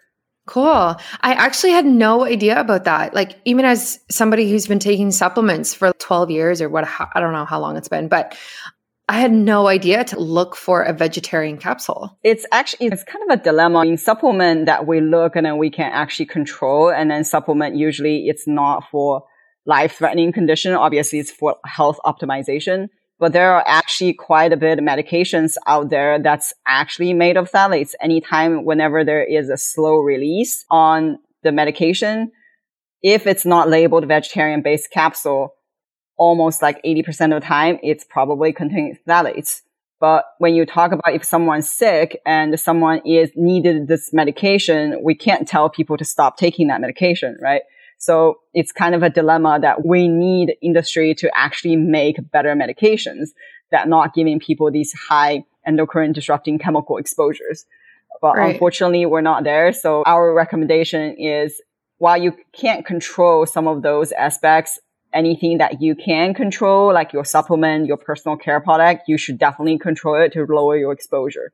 Cool. 0.48 0.96
I 1.20 1.34
actually 1.34 1.72
had 1.72 1.84
no 1.84 2.24
idea 2.24 2.58
about 2.58 2.84
that. 2.84 3.12
Like, 3.12 3.38
even 3.44 3.66
as 3.66 4.00
somebody 4.10 4.50
who's 4.50 4.66
been 4.66 4.78
taking 4.78 5.10
supplements 5.10 5.74
for 5.74 5.92
12 5.98 6.30
years 6.30 6.62
or 6.62 6.70
what, 6.70 6.88
I 7.14 7.20
don't 7.20 7.34
know 7.34 7.44
how 7.44 7.60
long 7.60 7.76
it's 7.76 7.88
been, 7.88 8.08
but 8.08 8.34
I 9.10 9.20
had 9.20 9.30
no 9.30 9.66
idea 9.66 10.04
to 10.04 10.18
look 10.18 10.56
for 10.56 10.82
a 10.82 10.94
vegetarian 10.94 11.58
capsule. 11.58 12.16
It's 12.24 12.46
actually, 12.50 12.86
it's 12.86 13.04
kind 13.04 13.30
of 13.30 13.38
a 13.38 13.42
dilemma 13.42 13.84
in 13.84 13.98
supplement 13.98 14.64
that 14.64 14.86
we 14.86 15.02
look 15.02 15.36
and 15.36 15.44
then 15.44 15.58
we 15.58 15.68
can 15.68 15.92
actually 15.92 16.26
control. 16.26 16.88
And 16.88 17.10
then 17.10 17.24
supplement, 17.24 17.76
usually 17.76 18.28
it's 18.28 18.46
not 18.46 18.84
for 18.90 19.24
life 19.66 19.98
threatening 19.98 20.32
condition. 20.32 20.72
Obviously, 20.72 21.18
it's 21.18 21.30
for 21.30 21.56
health 21.66 21.98
optimization 22.06 22.88
but 23.18 23.32
there 23.32 23.52
are 23.52 23.64
actually 23.66 24.12
quite 24.12 24.52
a 24.52 24.56
bit 24.56 24.78
of 24.78 24.84
medications 24.84 25.56
out 25.66 25.90
there 25.90 26.18
that's 26.18 26.52
actually 26.66 27.12
made 27.12 27.36
of 27.36 27.50
phthalates. 27.50 27.94
Anytime, 28.00 28.64
whenever 28.64 29.04
there 29.04 29.24
is 29.24 29.48
a 29.48 29.56
slow 29.56 29.96
release 29.96 30.64
on 30.70 31.18
the 31.42 31.52
medication, 31.52 32.30
if 33.02 33.26
it's 33.26 33.44
not 33.44 33.68
labeled 33.68 34.06
vegetarian 34.06 34.62
based 34.62 34.90
capsule, 34.92 35.54
almost 36.16 36.62
like 36.62 36.82
80% 36.84 37.36
of 37.36 37.42
the 37.42 37.46
time, 37.46 37.78
it's 37.82 38.04
probably 38.04 38.52
containing 38.52 38.98
phthalates. 39.06 39.62
But 40.00 40.24
when 40.38 40.54
you 40.54 40.64
talk 40.64 40.92
about 40.92 41.14
if 41.14 41.24
someone's 41.24 41.68
sick 41.68 42.20
and 42.24 42.58
someone 42.58 43.00
is 43.04 43.30
needed 43.34 43.88
this 43.88 44.12
medication, 44.12 45.00
we 45.02 45.14
can't 45.14 45.46
tell 45.48 45.68
people 45.68 45.96
to 45.96 46.04
stop 46.04 46.36
taking 46.36 46.68
that 46.68 46.80
medication, 46.80 47.36
right? 47.42 47.62
So 47.98 48.38
it's 48.54 48.72
kind 48.72 48.94
of 48.94 49.02
a 49.02 49.10
dilemma 49.10 49.58
that 49.60 49.84
we 49.84 50.08
need 50.08 50.56
industry 50.62 51.14
to 51.16 51.30
actually 51.36 51.76
make 51.76 52.16
better 52.30 52.54
medications 52.54 53.30
that 53.70 53.88
not 53.88 54.14
giving 54.14 54.38
people 54.38 54.70
these 54.70 54.92
high 54.92 55.44
endocrine 55.66 56.12
disrupting 56.12 56.58
chemical 56.58 56.96
exposures. 56.96 57.66
But 58.22 58.36
right. 58.36 58.52
unfortunately, 58.52 59.04
we're 59.06 59.20
not 59.20 59.44
there. 59.44 59.72
So 59.72 60.02
our 60.06 60.32
recommendation 60.32 61.16
is 61.18 61.60
while 61.98 62.16
you 62.16 62.36
can't 62.52 62.86
control 62.86 63.46
some 63.46 63.66
of 63.66 63.82
those 63.82 64.12
aspects, 64.12 64.78
anything 65.12 65.58
that 65.58 65.80
you 65.82 65.94
can 65.94 66.34
control, 66.34 66.92
like 66.92 67.12
your 67.12 67.24
supplement, 67.24 67.86
your 67.86 67.96
personal 67.96 68.36
care 68.36 68.60
product, 68.60 69.08
you 69.08 69.18
should 69.18 69.38
definitely 69.38 69.78
control 69.78 70.20
it 70.20 70.32
to 70.32 70.46
lower 70.46 70.76
your 70.76 70.92
exposure. 70.92 71.52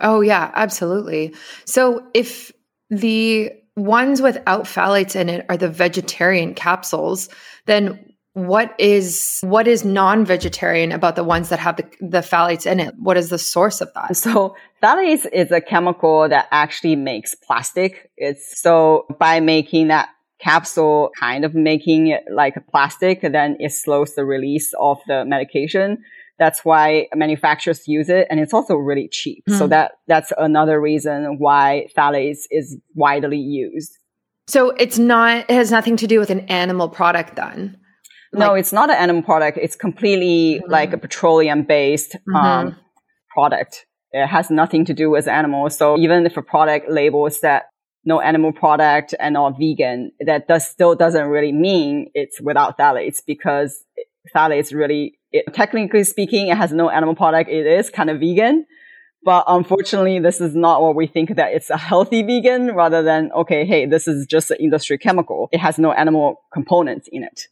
Oh, 0.00 0.20
yeah, 0.20 0.50
absolutely. 0.54 1.34
So 1.64 2.06
if 2.14 2.52
the 2.88 3.52
ones 3.80 4.20
without 4.22 4.64
phthalates 4.64 5.16
in 5.16 5.28
it 5.28 5.46
are 5.48 5.56
the 5.56 5.68
vegetarian 5.68 6.54
capsules, 6.54 7.28
then 7.66 8.14
what 8.34 8.74
is 8.78 9.40
what 9.42 9.66
is 9.66 9.84
non-vegetarian 9.84 10.92
about 10.92 11.16
the 11.16 11.24
ones 11.24 11.48
that 11.48 11.58
have 11.58 11.76
the, 11.76 11.84
the 12.00 12.18
phthalates 12.18 12.64
in 12.64 12.78
it? 12.78 12.94
What 12.98 13.16
is 13.16 13.28
the 13.28 13.38
source 13.38 13.80
of 13.80 13.92
that? 13.94 14.16
So 14.16 14.54
phthalates 14.82 15.26
is 15.32 15.50
a 15.50 15.60
chemical 15.60 16.28
that 16.28 16.46
actually 16.52 16.96
makes 16.96 17.34
plastic. 17.34 18.10
It's 18.16 18.60
so 18.60 19.06
by 19.18 19.40
making 19.40 19.88
that 19.88 20.10
capsule 20.40 21.10
kind 21.18 21.44
of 21.44 21.54
making 21.54 22.08
it 22.08 22.22
like 22.32 22.54
plastic, 22.70 23.20
then 23.20 23.56
it 23.60 23.72
slows 23.72 24.14
the 24.14 24.24
release 24.24 24.72
of 24.78 24.98
the 25.06 25.24
medication. 25.24 26.02
That's 26.40 26.64
why 26.64 27.06
manufacturers 27.14 27.86
use 27.86 28.08
it. 28.08 28.26
And 28.30 28.40
it's 28.40 28.52
also 28.52 28.74
really 28.74 29.08
cheap. 29.08 29.44
Mm. 29.48 29.58
So 29.58 29.64
hmm. 29.66 29.70
that, 29.70 29.92
that's 30.08 30.32
another 30.38 30.80
reason 30.80 31.36
why 31.38 31.86
phthalates 31.96 32.40
is 32.50 32.78
widely 32.94 33.38
used. 33.38 33.92
So 34.48 34.70
it's 34.70 34.98
not, 34.98 35.44
it 35.48 35.54
has 35.54 35.70
nothing 35.70 35.96
to 35.98 36.08
do 36.08 36.18
with 36.18 36.30
an 36.30 36.40
animal 36.48 36.88
product 36.88 37.36
then? 37.36 37.76
No, 38.32 38.54
it's 38.54 38.72
not 38.72 38.90
an 38.90 38.96
animal 38.96 39.22
product. 39.22 39.58
It's 39.60 39.76
completely 39.76 40.60
mm-hmm. 40.60 40.70
like 40.70 40.92
a 40.92 40.98
petroleum 40.98 41.62
based 41.62 42.12
mm-hmm. 42.12 42.36
um, 42.36 42.76
product. 43.28 43.86
It 44.12 44.26
has 44.26 44.50
nothing 44.50 44.84
to 44.86 44.94
do 44.94 45.10
with 45.10 45.28
animals. 45.28 45.76
So 45.76 45.98
even 45.98 46.24
if 46.26 46.36
a 46.36 46.42
product 46.42 46.90
labels 46.90 47.40
that 47.40 47.64
no 48.04 48.20
animal 48.20 48.52
product 48.52 49.14
and 49.20 49.36
all 49.36 49.52
vegan, 49.52 50.12
that 50.24 50.48
does 50.48 50.66
still 50.66 50.94
doesn't 50.94 51.26
really 51.26 51.52
mean 51.52 52.10
it's 52.14 52.40
without 52.40 52.78
phthalates 52.78 53.20
because 53.24 53.84
phthalates 54.34 54.74
really 54.74 55.18
it, 55.32 55.52
technically 55.54 56.04
speaking, 56.04 56.48
it 56.48 56.56
has 56.56 56.72
no 56.72 56.90
animal 56.90 57.14
product. 57.14 57.50
It 57.50 57.66
is 57.66 57.90
kind 57.90 58.10
of 58.10 58.20
vegan. 58.20 58.66
But 59.22 59.44
unfortunately, 59.48 60.18
this 60.18 60.40
is 60.40 60.54
not 60.54 60.80
what 60.80 60.96
we 60.96 61.06
think 61.06 61.36
that 61.36 61.52
it's 61.52 61.68
a 61.68 61.76
healthy 61.76 62.22
vegan 62.22 62.74
rather 62.74 63.02
than, 63.02 63.30
okay, 63.32 63.66
hey, 63.66 63.84
this 63.84 64.08
is 64.08 64.26
just 64.26 64.50
an 64.50 64.56
industry 64.58 64.96
chemical. 64.96 65.48
It 65.52 65.60
has 65.60 65.78
no 65.78 65.92
animal 65.92 66.40
components 66.52 67.08
in 67.12 67.22
it. 67.22 67.48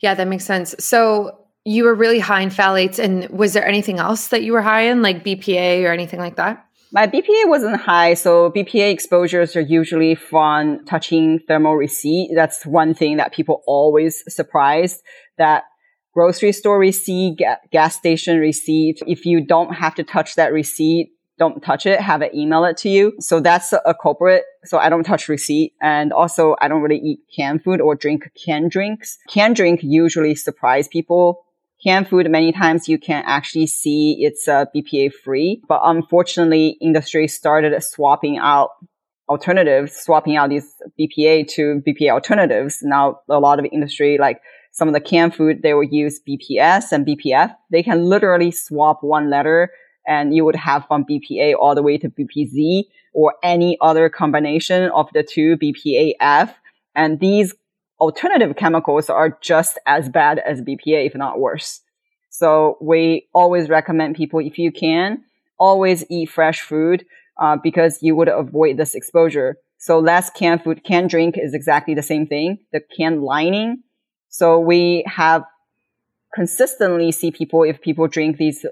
Yeah, 0.00 0.14
that 0.14 0.26
makes 0.26 0.44
sense. 0.44 0.74
So 0.78 1.38
you 1.64 1.84
were 1.84 1.94
really 1.94 2.18
high 2.18 2.40
in 2.40 2.48
phthalates. 2.48 2.98
And 2.98 3.28
was 3.28 3.52
there 3.52 3.66
anything 3.66 3.98
else 3.98 4.28
that 4.28 4.42
you 4.42 4.52
were 4.52 4.62
high 4.62 4.82
in, 4.82 5.02
like 5.02 5.22
BPA 5.22 5.84
or 5.84 5.92
anything 5.92 6.18
like 6.18 6.36
that? 6.36 6.64
My 6.92 7.06
BPA 7.06 7.48
wasn't 7.48 7.78
high, 7.78 8.14
so 8.14 8.50
BPA 8.50 8.90
exposures 8.92 9.56
are 9.56 9.60
usually 9.60 10.14
from 10.14 10.84
touching 10.86 11.40
thermal 11.46 11.74
receipt. 11.74 12.30
That's 12.34 12.64
one 12.64 12.94
thing 12.94 13.16
that 13.16 13.34
people 13.34 13.62
always 13.66 14.22
surprised 14.32 15.02
that 15.36 15.64
grocery 16.16 16.50
store 16.50 16.78
receipt, 16.78 17.36
ga- 17.38 17.58
gas 17.70 17.94
station 17.94 18.38
receipt. 18.38 19.02
If 19.06 19.26
you 19.26 19.44
don't 19.44 19.74
have 19.74 19.94
to 19.96 20.02
touch 20.02 20.34
that 20.36 20.50
receipt, 20.50 21.10
don't 21.38 21.62
touch 21.62 21.84
it, 21.84 22.00
have 22.00 22.22
it 22.22 22.34
email 22.34 22.64
it 22.64 22.78
to 22.78 22.88
you. 22.88 23.12
So 23.20 23.38
that's 23.38 23.74
a 23.74 23.94
culprit. 24.02 24.44
So 24.64 24.78
I 24.78 24.88
don't 24.88 25.04
touch 25.04 25.28
receipt. 25.28 25.74
And 25.82 26.14
also 26.14 26.56
I 26.58 26.68
don't 26.68 26.80
really 26.80 27.00
eat 27.00 27.18
canned 27.36 27.62
food 27.62 27.82
or 27.82 27.94
drink 27.94 28.30
canned 28.42 28.70
drinks. 28.70 29.18
Canned 29.28 29.56
drink 29.56 29.80
usually 29.82 30.34
surprise 30.34 30.88
people. 30.88 31.44
Canned 31.84 32.08
food, 32.08 32.30
many 32.30 32.50
times 32.52 32.88
you 32.88 32.98
can 32.98 33.22
actually 33.26 33.66
see 33.66 34.16
it's 34.20 34.48
uh, 34.48 34.64
BPA 34.74 35.12
free. 35.12 35.60
But 35.68 35.82
unfortunately, 35.84 36.78
industry 36.80 37.28
started 37.28 37.78
swapping 37.82 38.38
out 38.38 38.70
alternatives, 39.28 39.92
swapping 39.94 40.36
out 40.36 40.48
these 40.48 40.66
BPA 40.98 41.46
to 41.48 41.82
BPA 41.86 42.12
alternatives. 42.12 42.78
Now 42.82 43.20
a 43.28 43.38
lot 43.38 43.58
of 43.58 43.66
industry 43.70 44.16
like 44.18 44.40
some 44.76 44.88
of 44.88 44.94
the 44.94 45.00
canned 45.00 45.34
food, 45.34 45.62
they 45.62 45.72
will 45.72 45.84
use 45.84 46.20
BPS 46.20 46.92
and 46.92 47.06
BPF. 47.06 47.56
They 47.70 47.82
can 47.82 48.04
literally 48.04 48.50
swap 48.50 49.02
one 49.02 49.30
letter 49.30 49.70
and 50.06 50.36
you 50.36 50.44
would 50.44 50.54
have 50.54 50.86
from 50.86 51.06
BPA 51.06 51.54
all 51.58 51.74
the 51.74 51.82
way 51.82 51.96
to 51.96 52.10
BPZ 52.10 52.82
or 53.14 53.32
any 53.42 53.78
other 53.80 54.10
combination 54.10 54.90
of 54.90 55.08
the 55.14 55.22
two 55.22 55.56
BPAF. 55.56 56.54
And 56.94 57.20
these 57.20 57.54
alternative 58.00 58.54
chemicals 58.56 59.08
are 59.08 59.38
just 59.40 59.78
as 59.86 60.10
bad 60.10 60.40
as 60.40 60.60
BPA, 60.60 61.06
if 61.06 61.14
not 61.14 61.40
worse. 61.40 61.80
So 62.28 62.76
we 62.78 63.28
always 63.32 63.70
recommend 63.70 64.14
people, 64.14 64.40
if 64.40 64.58
you 64.58 64.70
can, 64.70 65.24
always 65.58 66.04
eat 66.10 66.28
fresh 66.28 66.60
food 66.60 67.06
uh, 67.40 67.56
because 67.62 68.02
you 68.02 68.14
would 68.14 68.28
avoid 68.28 68.76
this 68.76 68.94
exposure. 68.94 69.56
So 69.78 69.98
less 70.00 70.28
canned 70.28 70.62
food, 70.62 70.84
canned 70.84 71.08
drink 71.08 71.36
is 71.38 71.54
exactly 71.54 71.94
the 71.94 72.02
same 72.02 72.26
thing. 72.26 72.58
The 72.74 72.82
canned 72.94 73.22
lining 73.22 73.82
so 74.28 74.58
we 74.58 75.04
have 75.06 75.44
consistently 76.34 77.12
see 77.12 77.30
people 77.30 77.62
if 77.62 77.80
people 77.80 78.06
drink 78.08 78.36
these 78.36 78.64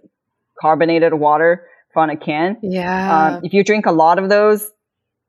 carbonated 0.60 1.14
water 1.14 1.66
from 1.92 2.10
a 2.10 2.16
can. 2.16 2.58
Yeah. 2.62 3.36
Um, 3.36 3.44
if 3.44 3.52
you 3.52 3.64
drink 3.64 3.86
a 3.86 3.92
lot 3.92 4.18
of 4.18 4.28
those, 4.28 4.70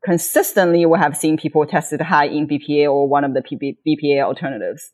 consistently 0.03 0.85
we 0.85 0.97
have 0.99 1.15
seen 1.15 1.37
people 1.37 1.65
tested 1.65 2.01
high 2.01 2.25
in 2.25 2.47
BPA 2.47 2.91
or 2.91 3.07
one 3.07 3.23
of 3.23 3.33
the 3.33 3.41
BPA 3.41 4.23
alternatives. 4.23 4.91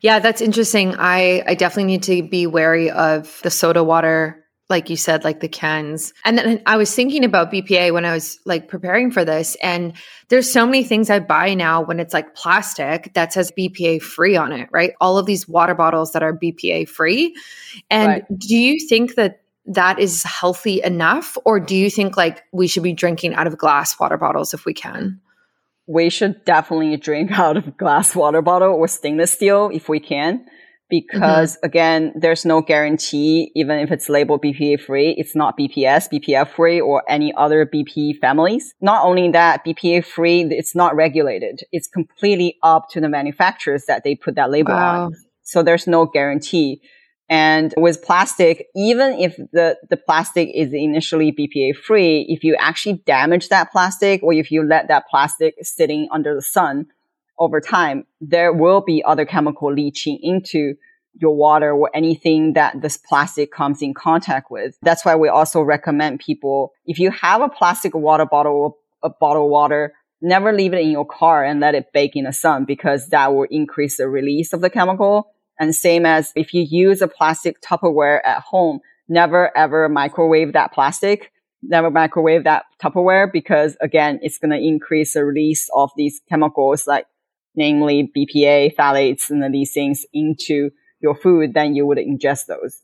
Yeah, 0.00 0.18
that's 0.18 0.40
interesting. 0.40 0.94
I, 0.98 1.42
I 1.46 1.54
definitely 1.54 1.92
need 1.92 2.02
to 2.04 2.22
be 2.22 2.46
wary 2.46 2.90
of 2.90 3.40
the 3.42 3.50
soda 3.50 3.82
water 3.82 4.43
like 4.70 4.88
you 4.88 4.96
said, 4.96 5.24
like 5.24 5.40
the 5.40 5.48
cans. 5.48 6.12
And 6.24 6.38
then 6.38 6.62
I 6.64 6.76
was 6.76 6.94
thinking 6.94 7.24
about 7.24 7.52
BPA 7.52 7.92
when 7.92 8.04
I 8.04 8.14
was 8.14 8.38
like 8.46 8.68
preparing 8.68 9.10
for 9.10 9.24
this. 9.24 9.56
And 9.62 9.92
there's 10.28 10.50
so 10.50 10.64
many 10.64 10.84
things 10.84 11.10
I 11.10 11.18
buy 11.20 11.54
now 11.54 11.82
when 11.82 12.00
it's 12.00 12.14
like 12.14 12.34
plastic 12.34 13.12
that 13.14 13.32
says 13.32 13.52
BPA 13.56 14.00
free 14.00 14.36
on 14.36 14.52
it, 14.52 14.68
right? 14.72 14.92
All 15.00 15.18
of 15.18 15.26
these 15.26 15.46
water 15.46 15.74
bottles 15.74 16.12
that 16.12 16.22
are 16.22 16.32
BPA 16.32 16.88
free. 16.88 17.36
And 17.90 18.08
right. 18.08 18.38
do 18.38 18.56
you 18.56 18.86
think 18.86 19.16
that 19.16 19.42
that 19.66 19.98
is 19.98 20.22
healthy 20.22 20.82
enough? 20.82 21.36
Or 21.44 21.60
do 21.60 21.76
you 21.76 21.90
think 21.90 22.16
like 22.16 22.42
we 22.52 22.66
should 22.66 22.82
be 22.82 22.94
drinking 22.94 23.34
out 23.34 23.46
of 23.46 23.58
glass 23.58 23.98
water 24.00 24.16
bottles 24.16 24.54
if 24.54 24.64
we 24.64 24.72
can? 24.72 25.20
we 25.86 26.08
should 26.08 26.44
definitely 26.44 26.96
drink 26.96 27.30
out 27.38 27.56
of 27.56 27.76
glass 27.76 28.14
water 28.14 28.42
bottle 28.42 28.74
or 28.74 28.88
stainless 28.88 29.32
steel 29.32 29.70
if 29.72 29.88
we 29.88 30.00
can. 30.00 30.46
Because 30.94 31.56
mm-hmm. 31.56 31.66
again, 31.66 32.12
there's 32.14 32.44
no 32.44 32.60
guarantee, 32.60 33.50
even 33.54 33.78
if 33.78 33.90
it's 33.90 34.08
labeled 34.08 34.42
BPA 34.42 34.80
free, 34.80 35.14
it's 35.18 35.34
not 35.34 35.58
BPS, 35.58 36.08
BPF 36.12 36.48
free, 36.48 36.80
or 36.80 37.02
any 37.08 37.32
other 37.36 37.66
BP 37.66 38.18
families. 38.20 38.74
Not 38.80 39.04
only 39.04 39.30
that, 39.30 39.64
BPA 39.64 40.04
free, 40.04 40.42
it's 40.42 40.74
not 40.74 40.94
regulated. 40.94 41.62
It's 41.72 41.88
completely 41.88 42.56
up 42.62 42.88
to 42.90 43.00
the 43.00 43.08
manufacturers 43.08 43.86
that 43.86 44.04
they 44.04 44.14
put 44.14 44.36
that 44.36 44.50
label 44.50 44.72
wow. 44.72 45.06
on. 45.06 45.14
So 45.42 45.62
there's 45.62 45.86
no 45.86 46.06
guarantee. 46.06 46.80
And 47.28 47.72
with 47.76 48.02
plastic, 48.02 48.66
even 48.76 49.14
if 49.14 49.36
the, 49.36 49.78
the 49.88 49.96
plastic 49.96 50.50
is 50.54 50.72
initially 50.72 51.32
BPA 51.32 51.74
free, 51.76 52.26
if 52.28 52.44
you 52.44 52.54
actually 52.58 53.02
damage 53.06 53.48
that 53.48 53.72
plastic 53.72 54.22
or 54.22 54.34
if 54.34 54.50
you 54.50 54.62
let 54.62 54.88
that 54.88 55.04
plastic 55.10 55.54
sitting 55.62 56.08
under 56.12 56.34
the 56.34 56.42
sun 56.42 56.86
over 57.38 57.60
time, 57.60 58.06
there 58.20 58.52
will 58.52 58.80
be 58.80 59.02
other 59.04 59.24
chemical 59.24 59.72
leaching 59.72 60.18
into 60.22 60.74
your 61.20 61.34
water 61.36 61.72
or 61.72 61.90
anything 61.94 62.54
that 62.54 62.80
this 62.80 62.96
plastic 62.96 63.52
comes 63.52 63.82
in 63.82 63.94
contact 63.94 64.50
with. 64.50 64.76
That's 64.82 65.04
why 65.04 65.14
we 65.14 65.28
also 65.28 65.60
recommend 65.62 66.20
people, 66.20 66.72
if 66.86 66.98
you 66.98 67.10
have 67.10 67.40
a 67.40 67.48
plastic 67.48 67.94
water 67.94 68.26
bottle 68.26 68.78
a 69.04 69.10
bottle 69.10 69.44
of 69.44 69.50
water, 69.50 69.92
never 70.22 70.52
leave 70.52 70.72
it 70.72 70.80
in 70.80 70.90
your 70.90 71.04
car 71.04 71.44
and 71.44 71.60
let 71.60 71.74
it 71.74 71.92
bake 71.92 72.16
in 72.16 72.24
the 72.24 72.32
sun 72.32 72.64
because 72.64 73.08
that 73.10 73.34
will 73.34 73.46
increase 73.50 73.98
the 73.98 74.08
release 74.08 74.52
of 74.52 74.62
the 74.62 74.70
chemical 74.70 75.30
and 75.60 75.74
same 75.74 76.04
as 76.06 76.32
if 76.34 76.52
you 76.52 76.66
use 76.68 77.02
a 77.02 77.08
plastic 77.08 77.60
Tupperware 77.60 78.20
at 78.24 78.40
home, 78.40 78.80
never 79.08 79.56
ever 79.56 79.88
microwave 79.88 80.54
that 80.54 80.72
plastic. 80.72 81.30
Never 81.62 81.90
microwave 81.90 82.44
that 82.44 82.64
Tupperware 82.82 83.30
because 83.32 83.76
again, 83.80 84.18
it's 84.22 84.38
going 84.38 84.50
to 84.50 84.58
increase 84.58 85.14
the 85.14 85.24
release 85.24 85.68
of 85.74 85.90
these 85.96 86.20
chemicals 86.28 86.86
like 86.86 87.06
namely 87.56 88.10
BPA, 88.16 88.74
phthalates, 88.74 89.30
and 89.30 89.54
these 89.54 89.72
things 89.72 90.04
into 90.12 90.70
your 91.00 91.14
food, 91.14 91.54
then 91.54 91.74
you 91.74 91.86
would 91.86 91.98
ingest 91.98 92.46
those. 92.46 92.80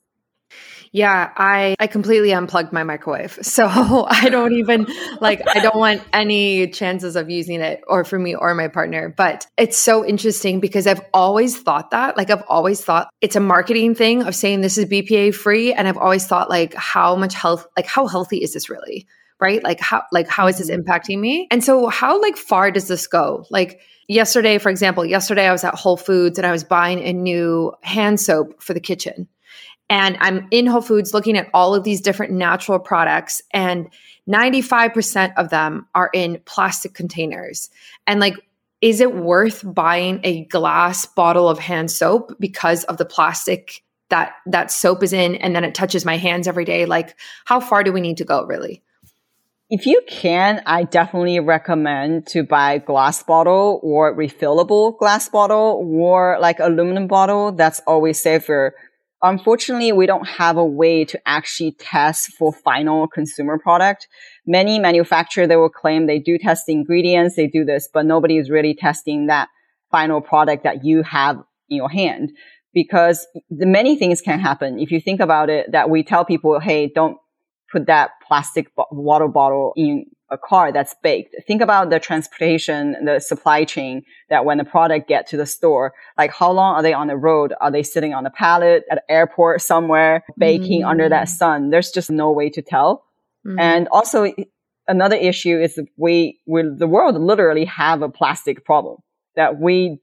Yeah, 0.93 1.31
I 1.37 1.77
I 1.79 1.87
completely 1.87 2.33
unplugged 2.33 2.73
my 2.73 2.83
microwave. 2.83 3.39
So 3.51 3.67
I 4.09 4.29
don't 4.31 4.55
even 4.55 4.87
like 5.21 5.43
I 5.47 5.61
don't 5.61 5.77
want 5.77 6.03
any 6.13 6.69
chances 6.69 7.15
of 7.15 7.29
using 7.29 7.61
it 7.61 7.83
or 7.87 8.05
for 8.05 8.19
me 8.19 8.35
or 8.35 8.55
my 8.55 8.69
partner. 8.69 9.13
But 9.15 9.47
it's 9.59 9.77
so 9.77 10.05
interesting 10.05 10.61
because 10.61 10.87
I've 10.87 11.03
always 11.13 11.61
thought 11.61 11.91
that. 11.91 12.17
Like 12.17 12.31
I've 12.31 12.45
always 12.49 12.83
thought 12.83 13.09
it's 13.21 13.37
a 13.37 13.41
marketing 13.41 13.95
thing 13.95 14.23
of 14.23 14.35
saying 14.35 14.63
this 14.63 14.79
is 14.79 14.87
BPA 14.87 15.35
free 15.35 15.73
and 15.75 15.87
I've 15.87 15.99
always 15.99 16.27
thought 16.27 16.49
like 16.49 16.75
how 16.75 17.17
much 17.17 17.35
health 17.35 17.67
like 17.77 17.87
how 17.87 18.07
healthy 18.07 18.39
is 18.39 18.55
this 18.55 18.71
really? 18.71 19.07
Right? 19.41 19.63
Like 19.63 19.81
how 19.81 20.05
like 20.11 20.29
how 20.29 20.47
is 20.47 20.59
this 20.59 20.71
mm-hmm. 20.71 20.89
impacting 20.89 21.19
me? 21.19 21.49
And 21.51 21.63
so 21.63 21.89
how 21.89 22.21
like 22.21 22.37
far 22.37 22.71
does 22.71 22.89
this 22.89 23.07
go? 23.07 23.45
Like 23.51 23.81
yesterday 24.11 24.59
for 24.59 24.71
example, 24.71 25.05
yesterday 25.05 25.47
I 25.47 25.53
was 25.53 25.65
at 25.65 25.75
Whole 25.75 25.97
Foods 25.97 26.39
and 26.39 26.47
I 26.47 26.53
was 26.53 26.65
buying 26.65 27.01
a 27.01 27.13
new 27.13 27.73
hand 27.83 28.21
soap 28.21 28.63
for 28.63 28.75
the 28.75 28.81
kitchen 28.81 29.29
and 29.91 30.17
I'm 30.21 30.47
in 30.53 30.67
Whole 30.67 30.81
Foods 30.81 31.13
looking 31.13 31.37
at 31.37 31.51
all 31.53 31.75
of 31.75 31.83
these 31.83 32.01
different 32.01 32.33
natural 32.33 32.79
products, 32.79 33.43
and 33.53 33.89
95% 34.29 35.35
of 35.37 35.51
them 35.51 35.89
are 35.97 36.11
in 36.15 36.41
plastic 36.47 36.95
containers. 36.95 37.69
And 38.07 38.21
like, 38.21 38.37
is 38.81 39.01
it 39.01 39.17
worth 39.17 39.63
buying 39.67 40.21
a 40.23 40.45
glass 40.45 41.05
bottle 41.05 41.49
of 41.49 41.59
hand 41.59 41.91
soap 41.91 42.33
because 42.39 42.85
of 42.85 42.99
the 42.99 43.05
plastic 43.05 43.83
that 44.11 44.35
that 44.47 44.71
soap 44.71 45.03
is 45.03 45.13
in 45.13 45.35
and 45.35 45.55
then 45.55 45.65
it 45.65 45.75
touches 45.75 46.05
my 46.05 46.17
hands 46.17 46.47
every 46.47 46.65
day? 46.65 46.87
Like, 46.87 47.19
how 47.45 47.59
far 47.59 47.83
do 47.83 47.93
we 47.93 48.01
need 48.01 48.17
to 48.19 48.25
go, 48.25 48.45
really? 48.45 48.83
If 49.71 49.87
you 49.87 50.03
can, 50.09 50.63
I 50.67 50.83
definitely 50.83 51.39
recommend 51.39 52.27
to 52.29 52.43
buy 52.43 52.79
glass 52.79 53.23
bottle 53.23 53.81
or 53.83 54.15
refillable 54.15 54.99
glass 54.99 55.29
bottle 55.29 55.89
or 55.89 56.39
like 56.41 56.59
aluminum 56.59 57.07
bottle. 57.07 57.53
That's 57.53 57.81
always 57.87 58.21
safer 58.21 58.75
Unfortunately, 59.23 59.93
we 59.93 60.07
don't 60.07 60.27
have 60.27 60.57
a 60.57 60.65
way 60.65 61.05
to 61.05 61.21
actually 61.29 61.73
test 61.73 62.33
for 62.39 62.53
final 62.53 63.07
consumer 63.07 63.59
product. 63.59 64.09
Many 64.47 64.79
manufacturers, 64.79 65.49
they 65.49 65.57
will 65.57 65.69
claim 65.69 66.07
they 66.07 66.19
do 66.19 66.39
test 66.39 66.65
the 66.67 66.73
ingredients, 66.73 67.37
they 67.37 67.47
do 67.47 67.65
this, 67.65 67.89
but 67.93 68.07
nobody 68.07 68.39
is 68.39 68.49
really 68.49 68.75
testing 68.75 69.27
that 69.27 69.49
final 69.91 70.23
product 70.23 70.65
that 70.65 70.85
you 70.85 71.03
have 71.03 71.37
in 71.69 71.77
your 71.77 71.91
hand 71.91 72.33
because 72.73 73.27
the 73.51 73.67
many 73.67 73.97
things 73.97 74.23
can 74.23 74.41
happen. 74.41 74.79
If 74.79 74.91
you 74.91 75.01
think 75.01 75.21
about 75.21 75.51
it, 75.51 75.73
that 75.73 75.91
we 75.91 76.03
tell 76.03 76.25
people, 76.25 76.59
Hey, 76.59 76.91
don't 76.95 77.19
put 77.71 77.87
that 77.87 78.11
plastic 78.27 78.71
water 78.91 79.29
bottle 79.29 79.73
in 79.77 80.07
a 80.31 80.39
car 80.39 80.73
that's 80.73 80.95
baked. 81.03 81.35
Think 81.47 81.61
about 81.61 81.91
the 81.91 81.99
transportation, 81.99 82.97
the 83.05 83.21
supply 83.21 83.65
chain 83.65 84.03
that 84.29 84.45
when 84.45 84.59
the 84.59 84.65
product 84.65 85.09
get 85.09 85.27
to 85.29 85.37
the 85.37 85.47
store, 85.47 85.93
like 86.17 86.33
how 86.33 86.53
long 86.53 86.77
are 86.77 86.83
they 86.83 86.93
on 86.93 87.09
the 87.09 87.17
road? 87.17 87.53
Are 87.61 87.71
they 87.71 87.83
sitting 87.83 88.15
on 88.15 88.27
a 88.27 88.31
pallet 88.31 88.85
at 88.91 88.99
an 88.99 89.05
airport 89.09 89.61
somewhere 89.61 90.25
baking 90.39 90.83
mm. 90.83 90.89
under 90.89 91.09
that 91.09 91.27
mm. 91.27 91.31
sun? 91.31 91.71
There's 91.71 91.91
just 91.91 92.11
no 92.11 92.31
way 92.31 92.49
to 92.51 92.63
tell. 92.63 93.05
Mm. 93.47 93.57
And 93.59 93.89
also 93.89 94.33
another 94.87 95.17
issue 95.17 95.61
is 95.61 95.81
we, 95.97 96.39
we, 96.47 96.63
the 96.63 96.87
world 96.87 97.21
literally 97.21 97.65
have 97.65 98.03
a 98.03 98.09
plastic 98.09 98.65
problem 98.65 98.99
that 99.35 99.59
we 99.59 99.99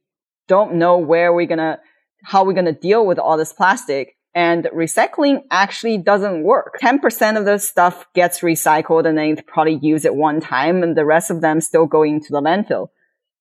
don't 0.48 0.76
know 0.76 0.98
where 0.98 1.34
we're 1.34 1.48
going 1.48 1.58
to, 1.60 1.80
how 2.24 2.44
we're 2.44 2.54
going 2.54 2.66
to 2.66 2.74
deal 2.74 3.06
with 3.06 3.20
all 3.20 3.38
this 3.38 3.54
plastic 3.54 4.17
and 4.38 4.66
recycling 4.66 5.42
actually 5.50 5.98
doesn't 5.98 6.44
work. 6.44 6.78
10% 6.80 7.40
of 7.40 7.46
the 7.46 7.58
stuff 7.58 8.06
gets 8.14 8.42
recycled 8.42 9.08
and 9.08 9.18
then 9.18 9.42
probably 9.48 9.80
use 9.82 10.06
it 10.06 10.14
one 10.14 10.40
time 10.40 10.84
and 10.84 10.96
the 10.96 11.06
rest 11.06 11.32
of 11.32 11.42
them 11.42 11.60
still 11.60 11.88
go 11.88 12.04
into 12.04 12.32
the 12.32 12.40
landfill. 12.40 12.90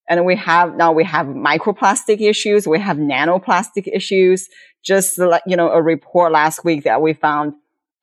And 0.08 0.24
we 0.24 0.36
have, 0.36 0.74
now 0.74 0.92
we 0.92 1.04
have 1.04 1.26
microplastic 1.26 2.22
issues. 2.22 2.66
We 2.66 2.80
have 2.80 2.96
nanoplastic 2.96 3.86
issues. 3.92 4.48
Just, 4.82 5.18
you 5.46 5.54
know, 5.54 5.68
a 5.68 5.82
report 5.82 6.32
last 6.32 6.64
week 6.64 6.84
that 6.84 7.02
we 7.02 7.12
found 7.12 7.52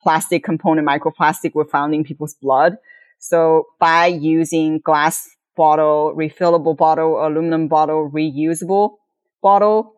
plastic 0.00 0.44
component 0.44 0.86
microplastic 0.86 1.52
were 1.52 1.64
found 1.64 1.96
in 1.96 2.04
people's 2.04 2.34
blood. 2.34 2.76
So 3.18 3.64
by 3.80 4.06
using 4.06 4.78
glass 4.78 5.28
bottle, 5.56 6.14
refillable 6.16 6.76
bottle, 6.76 7.26
aluminum 7.26 7.66
bottle, 7.66 8.08
reusable 8.08 8.98
bottle, 9.42 9.93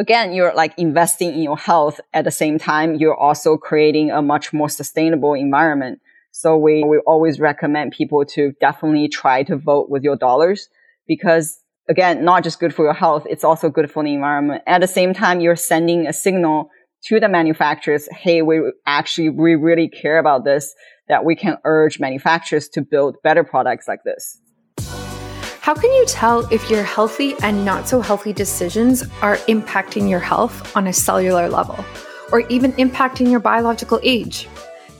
again, 0.00 0.32
you're 0.32 0.54
like 0.54 0.72
investing 0.78 1.34
in 1.34 1.42
your 1.42 1.58
health 1.58 2.00
at 2.14 2.24
the 2.24 2.30
same 2.30 2.58
time. 2.58 2.94
You're 2.94 3.16
also 3.16 3.56
creating 3.56 4.10
a 4.10 4.22
much 4.22 4.52
more 4.52 4.68
sustainable 4.68 5.34
environment. 5.34 6.00
So 6.32 6.56
we, 6.56 6.82
we 6.82 6.98
always 7.06 7.38
recommend 7.38 7.92
people 7.92 8.24
to 8.24 8.52
definitely 8.60 9.08
try 9.08 9.42
to 9.44 9.56
vote 9.56 9.90
with 9.90 10.02
your 10.02 10.16
dollars 10.16 10.68
because 11.06 11.60
again, 11.88 12.24
not 12.24 12.44
just 12.44 12.60
good 12.60 12.74
for 12.74 12.84
your 12.84 12.94
health, 12.94 13.26
it's 13.28 13.44
also 13.44 13.68
good 13.68 13.90
for 13.90 14.02
the 14.02 14.14
environment. 14.14 14.62
At 14.66 14.80
the 14.80 14.86
same 14.86 15.12
time, 15.12 15.40
you're 15.40 15.56
sending 15.56 16.06
a 16.06 16.12
signal 16.12 16.70
to 17.04 17.20
the 17.20 17.28
manufacturers, 17.28 18.08
hey, 18.12 18.42
we 18.42 18.60
actually, 18.86 19.28
we 19.28 19.54
really 19.54 19.88
care 19.88 20.18
about 20.18 20.44
this, 20.44 20.74
that 21.08 21.24
we 21.24 21.34
can 21.34 21.58
urge 21.64 21.98
manufacturers 21.98 22.68
to 22.70 22.80
build 22.80 23.16
better 23.22 23.42
products 23.42 23.88
like 23.88 24.00
this. 24.04 24.40
How 25.60 25.74
can 25.74 25.92
you 25.92 26.06
tell 26.06 26.50
if 26.50 26.70
your 26.70 26.82
healthy 26.82 27.34
and 27.42 27.66
not 27.66 27.86
so 27.86 28.00
healthy 28.00 28.32
decisions 28.32 29.02
are 29.20 29.36
impacting 29.46 30.08
your 30.08 30.18
health 30.18 30.74
on 30.74 30.86
a 30.86 30.92
cellular 30.92 31.50
level 31.50 31.84
or 32.32 32.40
even 32.48 32.72
impacting 32.72 33.30
your 33.30 33.40
biological 33.40 34.00
age? 34.02 34.48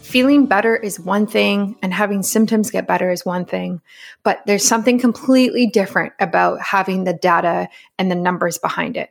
Feeling 0.03 0.45
better 0.45 0.77
is 0.77 1.01
one 1.01 1.27
thing 1.27 1.77
and 1.81 1.95
having 1.95 2.23
symptoms 2.23 2.71
get 2.71 2.87
better 2.87 3.11
is 3.11 3.25
one 3.25 3.47
thing, 3.47 3.81
but 4.23 4.43
there's 4.45 4.65
something 4.65 4.99
completely 4.99 5.67
different 5.67 6.13
about 6.21 6.61
having 6.61 7.05
the 7.05 7.15
data 7.15 7.71
and 7.99 8.11
the 8.11 8.15
numbers 8.15 8.59
behind 8.59 8.99
it. 8.99 9.11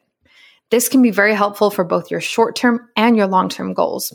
This 0.69 0.87
can 0.87 1.01
be 1.01 1.09
very 1.09 1.33
helpful 1.33 1.71
for 1.71 1.83
both 1.83 2.11
your 2.11 2.21
short 2.21 2.55
term 2.55 2.89
and 2.95 3.17
your 3.17 3.27
long 3.27 3.49
term 3.49 3.73
goals. 3.73 4.13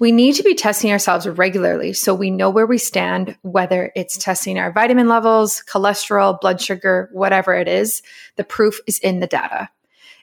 We 0.00 0.12
need 0.12 0.34
to 0.34 0.44
be 0.44 0.54
testing 0.54 0.92
ourselves 0.92 1.26
regularly 1.26 1.92
so 1.92 2.14
we 2.14 2.30
know 2.30 2.50
where 2.50 2.66
we 2.66 2.78
stand, 2.78 3.36
whether 3.42 3.90
it's 3.96 4.16
testing 4.16 4.56
our 4.56 4.70
vitamin 4.70 5.08
levels, 5.08 5.62
cholesterol, 5.68 6.40
blood 6.40 6.60
sugar, 6.60 7.08
whatever 7.12 7.54
it 7.54 7.66
is. 7.66 8.02
The 8.36 8.44
proof 8.44 8.78
is 8.86 9.00
in 9.00 9.18
the 9.18 9.26
data. 9.26 9.68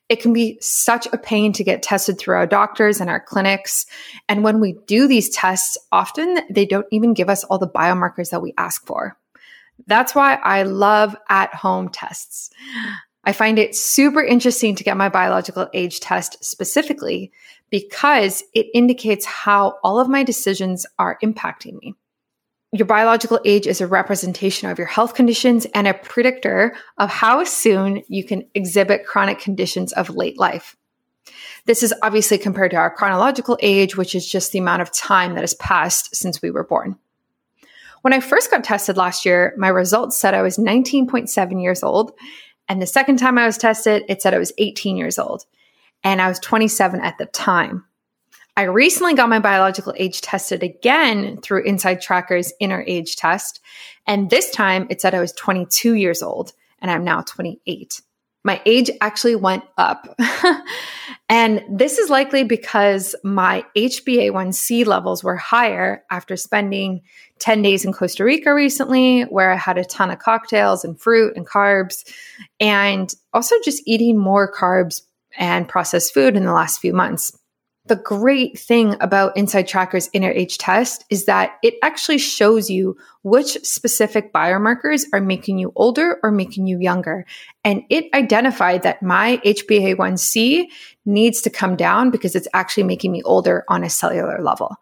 It 0.08 0.22
can 0.22 0.34
be 0.34 0.58
such 0.62 1.08
a 1.12 1.18
pain 1.18 1.52
to 1.54 1.64
get 1.64 1.84
tested 1.84 2.18
through 2.18 2.36
our 2.36 2.48
doctors 2.48 3.02
and 3.02 3.10
our 3.10 3.20
clinics. 3.20 3.86
And 4.30 4.44
when 4.44 4.60
we 4.60 4.78
do 4.86 5.08
these 5.08 5.30
tests, 5.30 5.78
often 5.92 6.40
they 6.50 6.66
don't 6.66 6.86
even 6.92 7.14
give 7.14 7.30
us 7.30 7.44
all 7.44 7.58
the 7.58 7.68
biomarkers 7.68 8.30
that 8.30 8.42
we 8.42 8.54
ask 8.58 8.86
for. 8.86 9.18
That's 9.88 10.16
why 10.16 10.36
I 10.36 10.64
love 10.64 11.18
at 11.28 11.54
home 11.54 11.90
tests. 11.90 12.50
I 13.26 13.34
find 13.34 13.58
it 13.58 13.76
super 13.76 14.24
interesting 14.24 14.76
to 14.76 14.84
get 14.84 14.98
my 14.98 15.10
biological 15.10 15.68
age 15.74 16.00
test 16.00 16.44
specifically 16.44 17.32
because 17.72 18.44
it 18.54 18.68
indicates 18.74 19.26
how 19.26 19.80
all 19.84 20.00
of 20.00 20.08
my 20.08 20.24
decisions 20.24 20.86
are 21.00 21.18
impacting 21.24 21.80
me. 21.82 21.96
Your 22.72 22.86
biological 22.86 23.40
age 23.46 23.68
is 23.68 23.82
a 23.82 23.88
representation 23.88 24.70
of 24.70 24.78
your 24.78 24.88
health 24.88 25.14
conditions 25.14 25.66
and 25.74 25.88
a 25.88 25.94
predictor 25.94 26.76
of 26.98 27.10
how 27.10 27.44
soon 27.44 28.04
you 28.08 28.24
can 28.24 28.46
exhibit 28.54 29.06
chronic 29.06 29.40
conditions 29.40 29.94
of 29.94 30.10
late 30.10 30.38
life. 30.38 30.76
This 31.66 31.82
is 31.82 31.94
obviously 32.04 32.38
compared 32.38 32.72
to 32.72 32.78
our 32.78 32.94
chronological 32.94 33.58
age, 33.62 33.98
which 33.98 34.14
is 34.14 34.30
just 34.30 34.52
the 34.52 34.60
amount 34.60 34.82
of 34.82 34.92
time 34.92 35.34
that 35.34 35.42
has 35.42 35.56
passed 35.56 36.16
since 36.16 36.42
we 36.42 36.52
were 36.52 36.66
born. 36.66 36.98
When 38.02 38.14
I 38.14 38.20
first 38.20 38.52
got 38.52 38.64
tested 38.64 38.98
last 38.98 39.26
year, 39.26 39.56
my 39.58 39.70
results 39.70 40.20
said 40.20 40.36
I 40.36 40.44
was 40.44 40.58
19.7 40.58 41.64
years 41.64 41.82
old. 41.82 42.12
And 42.68 42.82
the 42.82 42.88
second 42.88 43.18
time 43.18 43.38
I 43.38 43.46
was 43.46 43.58
tested, 43.58 44.04
it 44.08 44.22
said 44.22 44.34
I 44.34 44.40
was 44.40 44.54
18 44.58 44.98
years 44.98 45.20
old. 45.20 45.46
And 46.04 46.22
I 46.22 46.28
was 46.28 46.40
27 46.40 47.02
at 47.02 47.18
the 47.18 47.26
time. 47.26 47.86
I 48.58 48.64
recently 48.64 49.16
got 49.16 49.30
my 49.30 49.40
biological 49.40 49.94
age 49.98 50.22
tested 50.22 50.64
again 50.64 51.42
through 51.42 51.64
Inside 51.64 52.02
Tracker's 52.02 52.54
inner 52.60 52.84
age 52.88 53.18
test. 53.18 53.60
And 54.08 54.30
this 54.30 54.50
time 54.50 54.88
it 54.90 55.02
said 55.02 55.14
I 55.14 55.20
was 55.20 55.34
22 55.34 55.96
years 55.96 56.22
old 56.22 56.54
and 56.80 56.90
I'm 56.90 57.04
now 57.04 57.22
28. 57.22 58.02
My 58.46 58.62
age 58.66 58.92
actually 59.02 59.36
went 59.36 59.64
up. 59.78 60.16
and 61.30 61.64
this 61.70 61.98
is 61.98 62.10
likely 62.10 62.44
because 62.44 63.16
my 63.24 63.66
HbA1c 63.76 64.86
levels 64.86 65.24
were 65.24 65.36
higher 65.36 66.04
after 66.12 66.38
spending 66.38 67.02
10 67.40 67.62
days 67.62 67.86
in 67.86 67.94
Costa 67.94 68.24
Rica 68.24 68.54
recently, 68.54 69.24
where 69.24 69.52
I 69.52 69.58
had 69.58 69.78
a 69.78 69.86
ton 69.86 70.12
of 70.12 70.20
cocktails 70.20 70.84
and 70.86 71.00
fruit 71.00 71.36
and 71.36 71.48
carbs, 71.48 72.04
and 72.60 73.14
also 73.34 73.56
just 73.64 73.84
eating 73.86 74.18
more 74.18 74.52
carbs 74.52 75.02
and 75.38 75.68
processed 75.68 76.14
food 76.14 76.36
in 76.36 76.46
the 76.46 76.54
last 76.54 76.80
few 76.80 76.94
months. 76.94 77.38
The 77.88 77.96
great 77.96 78.58
thing 78.58 78.96
about 79.00 79.36
InsideTracker's 79.36 80.10
inner 80.12 80.32
age 80.32 80.58
test 80.58 81.06
is 81.12 81.26
that 81.26 81.58
it 81.62 81.76
actually 81.84 82.18
shows 82.18 82.68
you 82.68 82.98
which 83.22 83.64
specific 83.64 84.34
biomarkers 84.34 85.04
are 85.14 85.22
making 85.22 85.60
you 85.60 85.72
older 85.76 86.20
or 86.24 86.32
making 86.32 86.66
you 86.66 86.80
younger. 86.80 87.28
And 87.64 87.84
it 87.92 88.06
identified 88.16 88.82
that 88.84 89.04
my 89.04 89.40
HbA1c 89.46 90.66
needs 91.06 91.42
to 91.42 91.52
come 91.52 91.76
down 91.76 92.10
because 92.10 92.36
it's 92.36 92.48
actually 92.56 92.84
making 92.84 93.12
me 93.12 93.22
older 93.22 93.64
on 93.68 93.84
a 93.84 93.90
cellular 93.90 94.42
level, 94.42 94.78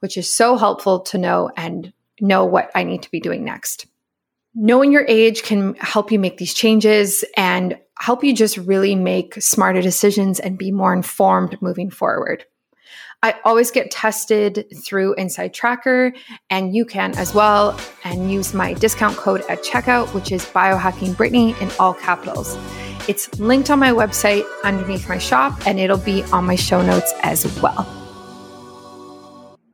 which 0.00 0.16
is 0.16 0.32
so 0.32 0.56
helpful 0.56 1.00
to 1.00 1.18
know 1.18 1.50
and 1.58 1.92
know 2.20 2.44
what 2.44 2.70
I 2.74 2.84
need 2.84 3.02
to 3.02 3.10
be 3.10 3.20
doing 3.20 3.44
next. 3.44 3.86
Knowing 4.54 4.90
your 4.90 5.04
age 5.06 5.42
can 5.42 5.74
help 5.74 6.10
you 6.10 6.18
make 6.18 6.38
these 6.38 6.54
changes 6.54 7.24
and 7.36 7.78
help 7.98 8.24
you 8.24 8.34
just 8.34 8.56
really 8.56 8.94
make 8.94 9.34
smarter 9.34 9.82
decisions 9.82 10.40
and 10.40 10.58
be 10.58 10.70
more 10.70 10.94
informed 10.94 11.60
moving 11.60 11.90
forward. 11.90 12.44
I 13.22 13.34
always 13.44 13.70
get 13.70 13.90
tested 13.90 14.66
through 14.84 15.16
InsideTracker, 15.16 16.16
and 16.50 16.74
you 16.74 16.84
can 16.84 17.16
as 17.16 17.34
well, 17.34 17.78
and 18.04 18.30
use 18.30 18.54
my 18.54 18.74
discount 18.74 19.16
code 19.16 19.42
at 19.48 19.62
checkout, 19.62 20.12
which 20.14 20.30
is 20.30 20.44
biohacking 20.44 21.16
Brittany 21.16 21.54
in 21.60 21.70
all 21.80 21.94
capitals. 21.94 22.56
It's 23.08 23.38
linked 23.38 23.70
on 23.70 23.78
my 23.78 23.90
website 23.90 24.44
underneath 24.64 25.08
my 25.08 25.18
shop, 25.18 25.66
and 25.66 25.80
it'll 25.80 25.96
be 25.96 26.22
on 26.24 26.44
my 26.44 26.56
show 26.56 26.82
notes 26.82 27.12
as 27.22 27.60
well. 27.62 28.05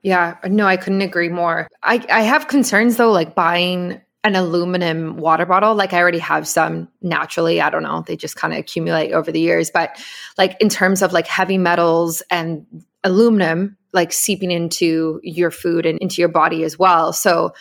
Yeah, 0.03 0.37
no, 0.47 0.67
I 0.67 0.77
couldn't 0.77 1.03
agree 1.03 1.29
more. 1.29 1.69
I, 1.83 2.05
I 2.11 2.23
have 2.23 2.49
concerns 2.49 2.97
though, 2.97 3.13
like 3.13 3.35
buying 3.35 4.01
an 4.25 4.37
aluminum 4.37 5.17
water 5.17 5.47
bottle. 5.47 5.75
Like 5.75 5.93
I 5.93 5.99
already 5.99 6.19
have 6.19 6.47
some 6.47 6.89
naturally. 7.01 7.61
I 7.61 7.71
don't 7.71 7.83
know. 7.83 8.05
They 8.07 8.17
just 8.17 8.37
kind 8.37 8.53
of 8.53 8.59
accumulate 8.59 9.13
over 9.13 9.33
the 9.33 9.41
years. 9.41 9.71
But 9.71 10.01
like 10.39 10.57
in 10.61 10.69
terms 10.69 11.03
of 11.03 11.13
like 11.13 11.27
heavy 11.27 11.59
metals 11.59 12.23
and 12.31 12.67
aluminum, 13.05 13.77
like 13.93 14.13
seeping 14.13 14.51
into 14.51 15.21
your 15.23 15.51
food 15.51 15.87
and 15.87 15.99
into 15.99 16.23
your 16.23 16.29
body 16.29 16.65
as 16.65 16.79
well. 16.79 17.13
So 17.13 17.53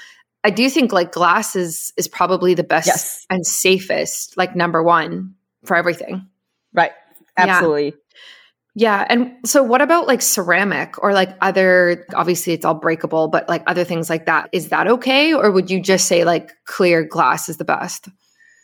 I 0.43 0.49
do 0.49 0.69
think 0.69 0.91
like 0.91 1.11
glass 1.11 1.55
is 1.55 1.93
is 1.97 2.07
probably 2.07 2.53
the 2.53 2.63
best 2.63 2.87
yes. 2.87 3.25
and 3.29 3.45
safest, 3.45 4.37
like 4.37 4.55
number 4.55 4.81
one 4.81 5.35
for 5.65 5.75
everything. 5.75 6.27
Right. 6.73 6.91
Absolutely. 7.37 7.85
Yeah. 7.85 7.91
Yeah. 8.73 9.05
And 9.09 9.33
so 9.45 9.63
what 9.63 9.81
about 9.81 10.07
like 10.07 10.21
ceramic 10.21 11.01
or 11.03 11.13
like 11.13 11.35
other, 11.41 12.05
obviously 12.15 12.53
it's 12.53 12.63
all 12.63 12.73
breakable, 12.73 13.27
but 13.27 13.49
like 13.49 13.63
other 13.67 13.83
things 13.83 14.09
like 14.09 14.27
that? 14.27 14.49
Is 14.53 14.69
that 14.69 14.87
okay? 14.87 15.33
Or 15.33 15.51
would 15.51 15.69
you 15.69 15.81
just 15.81 16.07
say 16.07 16.23
like 16.23 16.51
clear 16.65 17.03
glass 17.03 17.49
is 17.49 17.57
the 17.57 17.65
best? 17.65 18.07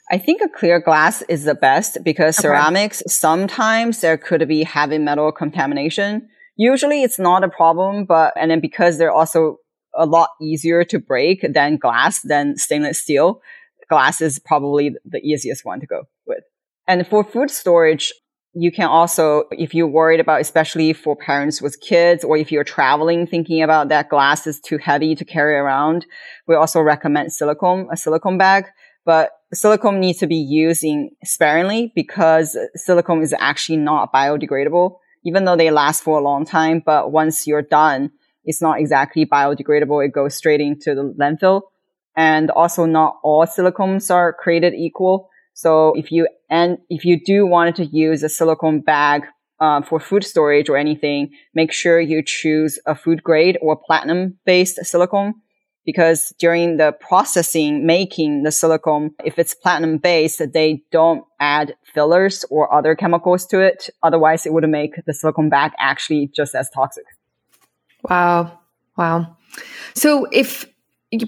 I 0.10 0.18
think 0.18 0.42
a 0.42 0.48
clear 0.48 0.80
glass 0.80 1.22
is 1.24 1.44
the 1.44 1.56
best 1.56 1.98
because 2.06 2.40
okay. 2.40 2.48
ceramics, 2.48 3.04
sometimes 3.08 4.00
there 4.00 4.18
could 4.18 4.48
be 4.48 4.64
heavy 4.64 4.98
metal 4.98 5.34
contamination. 5.34 6.30
Usually 6.56 7.04
it's 7.04 7.20
not 7.20 7.44
a 7.44 7.50
problem, 7.50 8.06
but, 8.06 8.34
and 8.38 8.50
then 8.50 8.62
because 8.62 8.98
they're 8.98 9.12
also 9.12 9.58
a 9.94 10.06
lot 10.06 10.30
easier 10.42 10.86
to 10.86 11.00
break 11.00 11.46
than 11.54 11.76
glass, 11.76 12.22
than 12.22 12.56
stainless 12.56 13.02
steel, 13.02 13.42
glass 13.90 14.22
is 14.22 14.40
probably 14.40 14.96
the 15.04 15.20
easiest 15.20 15.66
one 15.66 15.82
to 15.82 15.86
go 15.86 16.04
with. 16.26 16.44
And 16.88 17.06
for 17.06 17.26
food 17.26 17.52
storage, 17.52 18.14
you 18.60 18.72
can 18.72 18.88
also, 18.88 19.44
if 19.52 19.76
you're 19.76 19.88
worried 19.88 20.20
about, 20.20 20.42
especially 20.42 20.92
for 20.92 21.16
parents 21.16 21.62
with 21.62 21.80
kids, 21.80 22.24
or 22.24 22.38
if 22.38 22.52
you're 22.52 22.64
traveling, 22.64 23.28
thinking 23.28 23.62
about 23.62 23.90
that 23.90 24.10
glass 24.10 24.48
is 24.48 24.60
too 24.60 24.80
heavy 24.80 25.14
to 25.14 25.24
carry 25.24 25.56
around, 25.56 26.08
we 26.48 26.56
also 26.56 26.82
recommend 26.82 27.32
silicone, 27.32 27.88
a 27.92 27.98
silicone 27.98 28.40
bag. 28.40 28.66
But 29.06 29.30
silicone 29.54 30.00
needs 30.00 30.18
to 30.20 30.28
be 30.28 30.36
used 30.36 30.84
in 30.84 31.12
sparingly 31.24 31.92
because 31.96 32.58
silicone 32.76 33.22
is 33.22 33.34
actually 33.40 33.78
not 33.78 34.12
biodegradable, 34.12 34.98
even 35.24 35.46
though 35.46 35.56
they 35.56 35.70
last 35.70 36.04
for 36.04 36.18
a 36.18 36.24
long 36.24 36.44
time. 36.44 36.82
But 36.84 37.12
once 37.12 37.46
you're 37.46 37.62
done, 37.62 38.12
it's 38.44 38.62
not 38.62 38.80
exactly 38.80 39.26
biodegradable. 39.26 40.04
It 40.04 40.14
goes 40.14 40.36
straight 40.36 40.62
into 40.62 40.96
the 40.96 41.14
landfill. 41.20 41.62
And 42.16 42.50
also 42.50 42.86
not 42.86 43.18
all 43.24 43.46
silicones 43.46 44.10
are 44.10 44.34
created 44.34 44.74
equal. 44.74 45.30
So 45.58 45.94
if 45.96 46.12
you 46.12 46.28
and 46.52 46.78
if 46.88 47.04
you 47.04 47.20
do 47.20 47.48
want 47.48 47.76
to 47.78 47.86
use 47.86 48.22
a 48.22 48.30
silicone 48.30 48.80
bag 48.80 49.24
uh, 49.60 49.82
for 49.82 50.00
food 50.00 50.24
storage 50.24 50.70
or 50.70 50.78
anything, 50.78 51.32
make 51.56 51.72
sure 51.72 52.00
you 52.00 52.22
choose 52.24 52.78
a 52.86 52.94
food 52.94 53.24
grade 53.24 53.58
or 53.60 53.76
platinum 53.76 54.38
based 54.46 54.78
silicone 54.86 55.34
because 55.84 56.32
during 56.38 56.78
the 56.78 56.92
processing, 57.00 57.88
making 57.88 58.44
the 58.44 58.52
silicone, 58.52 59.16
if 59.26 59.40
it's 59.40 59.56
platinum 59.56 59.98
based, 59.98 60.44
they 60.54 60.84
don't 60.92 61.26
add 61.40 61.74
fillers 61.92 62.46
or 62.52 62.72
other 62.72 62.94
chemicals 62.94 63.48
to 63.48 63.60
it. 63.60 63.90
Otherwise, 64.04 64.46
it 64.46 64.54
would 64.54 64.70
make 64.70 64.94
the 65.08 65.14
silicone 65.14 65.50
bag 65.50 65.72
actually 65.80 66.30
just 66.36 66.54
as 66.54 66.70
toxic. 66.70 67.06
Wow. 68.08 68.60
Wow. 68.96 69.38
So 69.96 70.28
if 70.32 70.68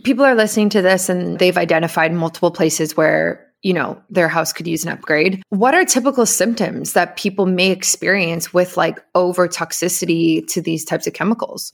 people 0.04 0.24
are 0.24 0.36
listening 0.36 0.70
to 0.70 0.84
this 0.84 1.10
and 1.10 1.40
they've 1.40 1.58
identified 1.58 2.14
multiple 2.14 2.52
places 2.52 2.96
where 2.96 3.49
you 3.62 3.74
know, 3.74 4.02
their 4.10 4.30
house 4.30 4.54
could 4.54 4.68
use 4.68 4.84
an 4.86 4.92
upgrade. 4.92 5.44
What 5.50 5.74
are 5.74 5.84
typical 5.84 6.26
symptoms 6.26 6.94
that 6.94 7.18
people 7.18 7.46
may 7.46 7.72
experience 7.72 8.54
with 8.54 8.78
like 8.78 9.00
over 9.16 9.48
toxicity 9.48 10.48
to 10.48 10.62
these 10.62 10.86
types 10.86 11.08
of 11.08 11.14
chemicals? 11.14 11.74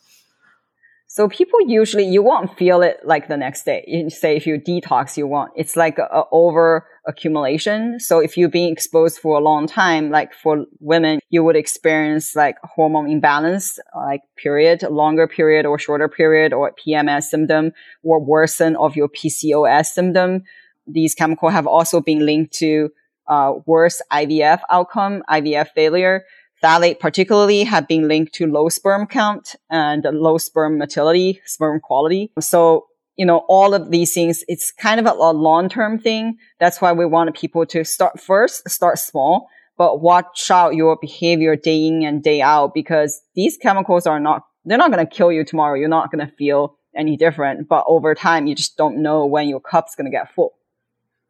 So 1.08 1.30
people 1.30 1.62
usually, 1.66 2.04
you 2.04 2.22
won't 2.22 2.58
feel 2.58 2.82
it 2.82 2.98
like 3.06 3.30
the 3.30 3.38
next 3.38 3.64
day. 3.64 3.86
You 3.88 4.10
say 4.10 4.36
if 4.36 4.46
you 4.46 4.60
detox, 4.60 5.16
you 5.16 5.28
won't. 5.28 5.52
It's 5.56 5.78
like 5.78 5.98
a, 5.98 6.24
over 6.32 6.86
accumulation. 7.08 8.02
So 8.02 8.20
if 8.20 8.36
you've 8.36 8.52
been 8.52 8.70
exposed 8.70 9.20
for 9.20 9.38
a 9.38 9.42
long 9.42 9.66
time, 9.66 10.10
like 10.10 10.34
for 10.34 10.66
women, 10.82 11.20
you 11.30 11.42
would 11.42 11.56
experience 11.56 12.36
like 12.36 12.58
hormone 12.64 13.10
imbalance, 13.10 13.80
like 13.96 14.22
period, 14.36 14.82
longer 14.82 15.26
period 15.26 15.66
or 15.66 15.80
shorter 15.80 16.10
period 16.10 16.52
or 16.52 16.74
PMS 16.86 17.24
symptom 17.26 17.72
or 18.04 18.20
worsen 18.20 18.76
of 18.76 18.98
your 18.98 19.08
PCOS 19.08 19.86
symptom 19.86 20.44
these 20.88 21.16
chemicals 21.16 21.54
have 21.54 21.68
also 21.68 22.02
been 22.02 22.26
linked 22.26 22.54
to 22.56 22.90
uh, 23.28 23.54
worse 23.66 24.02
IVF 24.12 24.62
outcome, 24.70 25.24
IVF 25.30 25.70
failure. 25.70 26.24
Phthalate 26.64 27.00
particularly 27.00 27.64
have 27.64 27.88
been 27.88 28.08
linked 28.08 28.34
to 28.36 28.48
low 28.48 28.70
sperm 28.70 29.08
count 29.08 29.56
and 29.70 30.04
low 30.04 30.38
sperm 30.38 30.78
motility, 30.78 31.42
sperm 31.46 31.80
quality. 31.80 32.32
So, 32.40 32.88
you 33.18 33.26
know, 33.26 33.46
all 33.50 33.74
of 33.74 33.92
these 33.92 34.14
things, 34.14 34.44
it's 34.48 34.72
kind 34.72 35.00
of 35.00 35.06
a, 35.06 35.12
a 35.12 35.34
long-term 35.34 36.00
thing. 36.00 36.38
That's 36.60 36.82
why 36.82 36.92
we 36.94 37.06
want 37.06 37.36
people 37.36 37.66
to 37.68 37.84
start 37.84 38.20
first, 38.20 38.70
start 38.70 39.00
small, 39.00 39.48
but 39.78 40.02
watch 40.02 40.50
out 40.50 40.76
your 40.76 40.98
behavior 41.00 41.56
day 41.56 41.88
in 41.88 42.04
and 42.04 42.24
day 42.24 42.42
out 42.42 42.74
because 42.74 43.22
these 43.36 43.58
chemicals 43.58 44.08
are 44.08 44.20
not, 44.20 44.44
they're 44.64 44.78
not 44.78 44.92
going 44.92 45.06
to 45.06 45.14
kill 45.16 45.32
you 45.32 45.44
tomorrow. 45.44 45.78
You're 45.78 45.90
not 45.90 46.12
going 46.12 46.26
to 46.26 46.34
feel 46.36 46.78
any 46.96 47.18
different, 47.18 47.68
but 47.68 47.84
over 47.88 48.16
time, 48.16 48.48
you 48.48 48.56
just 48.56 48.78
don't 48.78 49.02
know 49.02 49.26
when 49.26 49.50
your 49.50 49.60
cup's 49.60 49.96
going 49.96 50.10
to 50.10 50.12
get 50.12 50.34
full. 50.34 50.54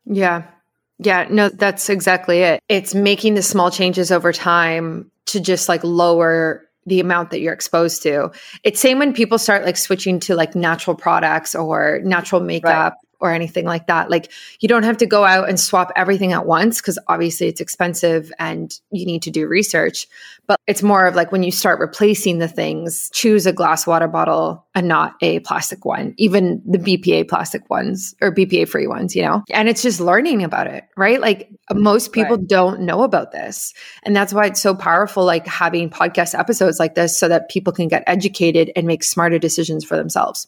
Yeah. 0.05 0.43
Yeah. 0.97 1.27
No, 1.29 1.49
that's 1.49 1.89
exactly 1.89 2.39
it. 2.39 2.61
It's 2.69 2.95
making 2.95 3.35
the 3.35 3.41
small 3.41 3.71
changes 3.71 4.11
over 4.11 4.31
time 4.31 5.11
to 5.27 5.39
just 5.39 5.67
like 5.67 5.83
lower 5.83 6.61
the 6.85 6.99
amount 6.99 7.31
that 7.31 7.39
you're 7.39 7.53
exposed 7.53 8.03
to. 8.03 8.31
It's 8.63 8.79
same 8.79 8.99
when 8.99 9.13
people 9.13 9.39
start 9.39 9.65
like 9.65 9.77
switching 9.77 10.19
to 10.21 10.35
like 10.35 10.55
natural 10.55 10.95
products 10.95 11.55
or 11.55 11.99
natural 12.03 12.41
makeup. 12.41 12.93
Right 12.93 13.04
or 13.25 13.31
anything 13.31 13.65
like 13.65 13.87
that. 13.87 14.09
Like 14.09 14.31
you 14.59 14.67
don't 14.67 14.83
have 14.83 14.97
to 14.97 15.05
go 15.05 15.25
out 15.25 15.49
and 15.49 15.59
swap 15.59 15.91
everything 15.95 16.33
at 16.33 16.45
once 16.45 16.79
because 16.79 16.99
obviously 17.07 17.47
it's 17.47 17.61
expensive 17.61 18.31
and 18.39 18.73
you 18.91 19.05
need 19.05 19.23
to 19.23 19.31
do 19.31 19.47
research. 19.47 20.07
But 20.47 20.59
it's 20.67 20.83
more 20.83 21.05
of 21.05 21.15
like 21.15 21.31
when 21.31 21.43
you 21.43 21.51
start 21.51 21.79
replacing 21.79 22.39
the 22.39 22.47
things, 22.47 23.09
choose 23.13 23.45
a 23.45 23.53
glass 23.53 23.87
water 23.87 24.07
bottle 24.07 24.65
and 24.75 24.87
not 24.87 25.15
a 25.21 25.39
plastic 25.39 25.85
one, 25.85 26.13
even 26.17 26.61
the 26.65 26.77
BPA 26.77 27.27
plastic 27.27 27.69
ones 27.69 28.13
or 28.21 28.33
BPA 28.33 28.67
free 28.67 28.87
ones, 28.87 29.15
you 29.15 29.21
know? 29.21 29.43
And 29.51 29.67
it's 29.69 29.81
just 29.81 29.99
learning 29.99 30.43
about 30.43 30.67
it, 30.67 30.83
right? 30.95 31.19
Like 31.19 31.49
most 31.73 32.11
people 32.11 32.37
right. 32.37 32.47
don't 32.47 32.81
know 32.81 33.03
about 33.03 33.31
this. 33.31 33.73
And 34.03 34.15
that's 34.15 34.33
why 34.33 34.45
it's 34.45 34.61
so 34.61 34.75
powerful, 34.75 35.25
like 35.25 35.47
having 35.47 35.89
podcast 35.89 36.37
episodes 36.37 36.79
like 36.79 36.95
this 36.95 37.17
so 37.17 37.27
that 37.27 37.49
people 37.49 37.73
can 37.73 37.87
get 37.87 38.03
educated 38.05 38.71
and 38.75 38.85
make 38.85 39.03
smarter 39.03 39.39
decisions 39.39 39.83
for 39.83 39.95
themselves. 39.95 40.47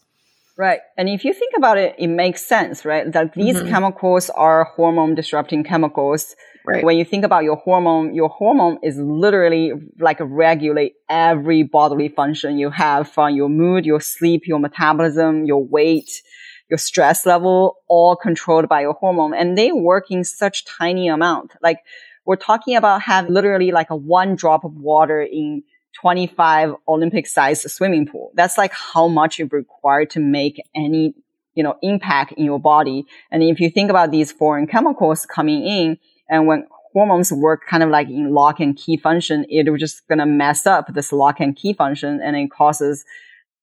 Right. 0.58 0.80
And 0.98 1.08
if 1.08 1.24
you 1.24 1.34
think 1.34 1.54
about 1.56 1.78
it, 1.78 1.94
it 2.00 2.08
makes 2.08 2.44
sense, 2.44 2.84
right? 2.84 3.12
That 3.12 3.34
these 3.34 3.58
mm-hmm. 3.58 3.70
chemicals 3.70 4.32
are 4.32 4.64
hormone 4.76 5.14
disrupting 5.14 5.64
chemicals. 5.64 6.36
Right. 6.66 6.84
When 6.84 6.98
you 6.98 7.06
think 7.06 7.24
about 7.24 7.44
your 7.44 7.58
hormone, 7.58 8.16
your 8.16 8.30
hormone 8.30 8.80
is 8.82 8.98
literally 8.98 9.74
like 10.00 10.18
regulate 10.20 10.96
every 11.10 11.62
bodily 11.62 12.10
function 12.10 12.58
you 12.58 12.72
have 12.72 13.08
from 13.08 13.36
your 13.36 13.50
mood, 13.50 13.86
your 13.86 14.02
sleep, 14.02 14.48
your 14.48 14.60
metabolism, 14.60 15.46
your 15.46 15.64
weight, 15.64 16.24
your 16.70 16.80
stress 16.80 17.26
level, 17.26 17.78
all 17.88 18.16
controlled 18.16 18.68
by 18.68 18.82
your 18.82 18.94
hormone. 18.94 19.36
And 19.36 19.56
they 19.56 19.72
work 19.72 20.06
in 20.10 20.24
such 20.24 20.66
tiny 20.66 21.08
amount. 21.08 21.54
Like 21.62 21.82
we're 22.26 22.36
talking 22.36 22.76
about 22.76 23.04
have 23.04 23.30
literally 23.30 23.72
like 23.72 23.92
a 23.92 23.96
one 23.96 24.36
drop 24.36 24.66
of 24.66 24.74
water 24.74 25.22
in 25.22 25.64
25 26.02 26.76
Olympic 26.88 27.28
sized 27.28 27.70
swimming 27.70 28.06
pool. 28.06 28.32
That's 28.36 28.58
like 28.58 28.74
how 28.74 29.08
much 29.08 29.40
you 29.40 29.50
require 29.52 30.06
to 30.06 30.20
make 30.20 30.62
any, 30.76 31.14
you 31.56 31.64
know, 31.64 31.78
impact 31.82 32.34
in 32.34 32.46
your 32.46 32.60
body. 32.60 33.06
And 33.32 33.44
if 33.44 33.60
you 33.60 33.70
think 33.70 33.90
about 33.90 34.12
these 34.12 34.32
foreign 34.32 34.68
chemicals 34.68 35.26
coming 35.26 35.66
in 35.66 35.98
and 36.30 36.46
when 36.46 36.68
hormones 36.94 37.32
work 37.32 37.66
kind 37.68 37.84
of 37.84 37.90
like 37.90 38.10
in 38.10 38.34
lock 38.34 38.60
and 38.60 38.76
key 38.78 38.98
function, 38.98 39.46
it 39.50 39.70
was 39.70 39.80
just 39.80 40.08
going 40.08 40.20
to 40.20 40.26
mess 40.26 40.66
up 40.68 40.94
this 40.94 41.12
lock 41.12 41.40
and 41.40 41.56
key 41.56 41.74
function 41.74 42.22
and 42.24 42.36
it 42.36 42.52
causes 42.52 43.06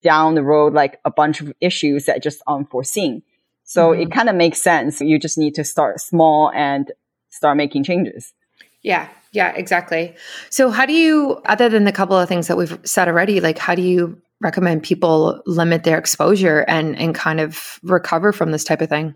down 0.03 0.35
the 0.35 0.43
road 0.43 0.75
like 0.75 1.01
a 1.05 1.11
bunch 1.11 1.41
of 1.41 1.53
issues 1.61 2.07
that 2.07 2.23
just 2.23 2.43
unforeseen. 2.47 3.23
So 3.65 3.91
mm-hmm. 3.91 4.03
it 4.03 4.13
kind 4.13 4.29
of 4.29 4.35
makes 4.35 4.61
sense. 4.61 5.01
You 5.01 5.19
just 5.19 5.39
need 5.39 5.55
to 5.55 5.65
start 5.65 6.01
small 6.01 6.51
and 6.55 6.93
start 7.31 7.57
making 7.57 7.85
changes. 7.85 8.35
Yeah, 8.83 9.09
yeah, 9.35 9.53
exactly. 9.57 10.15
So, 10.49 10.71
how 10.71 10.87
do 10.87 10.93
you, 10.93 11.41
other 11.47 11.69
than 11.69 11.85
the 11.85 11.93
couple 11.93 12.17
of 12.17 12.29
things 12.29 12.47
that 12.47 12.57
we've 12.57 12.79
said 12.85 13.09
already, 13.09 13.41
like 13.41 13.59
how 13.59 13.75
do 13.75 13.83
you 13.83 14.21
recommend 14.41 14.85
people 14.85 15.43
limit 15.47 15.83
their 15.85 15.99
exposure 15.99 16.61
and 16.69 16.97
and 16.99 17.15
kind 17.15 17.41
of 17.41 17.81
recover 17.83 18.33
from 18.33 18.53
this 18.53 18.63
type 18.63 18.81
of 18.81 18.89
thing? 18.89 19.15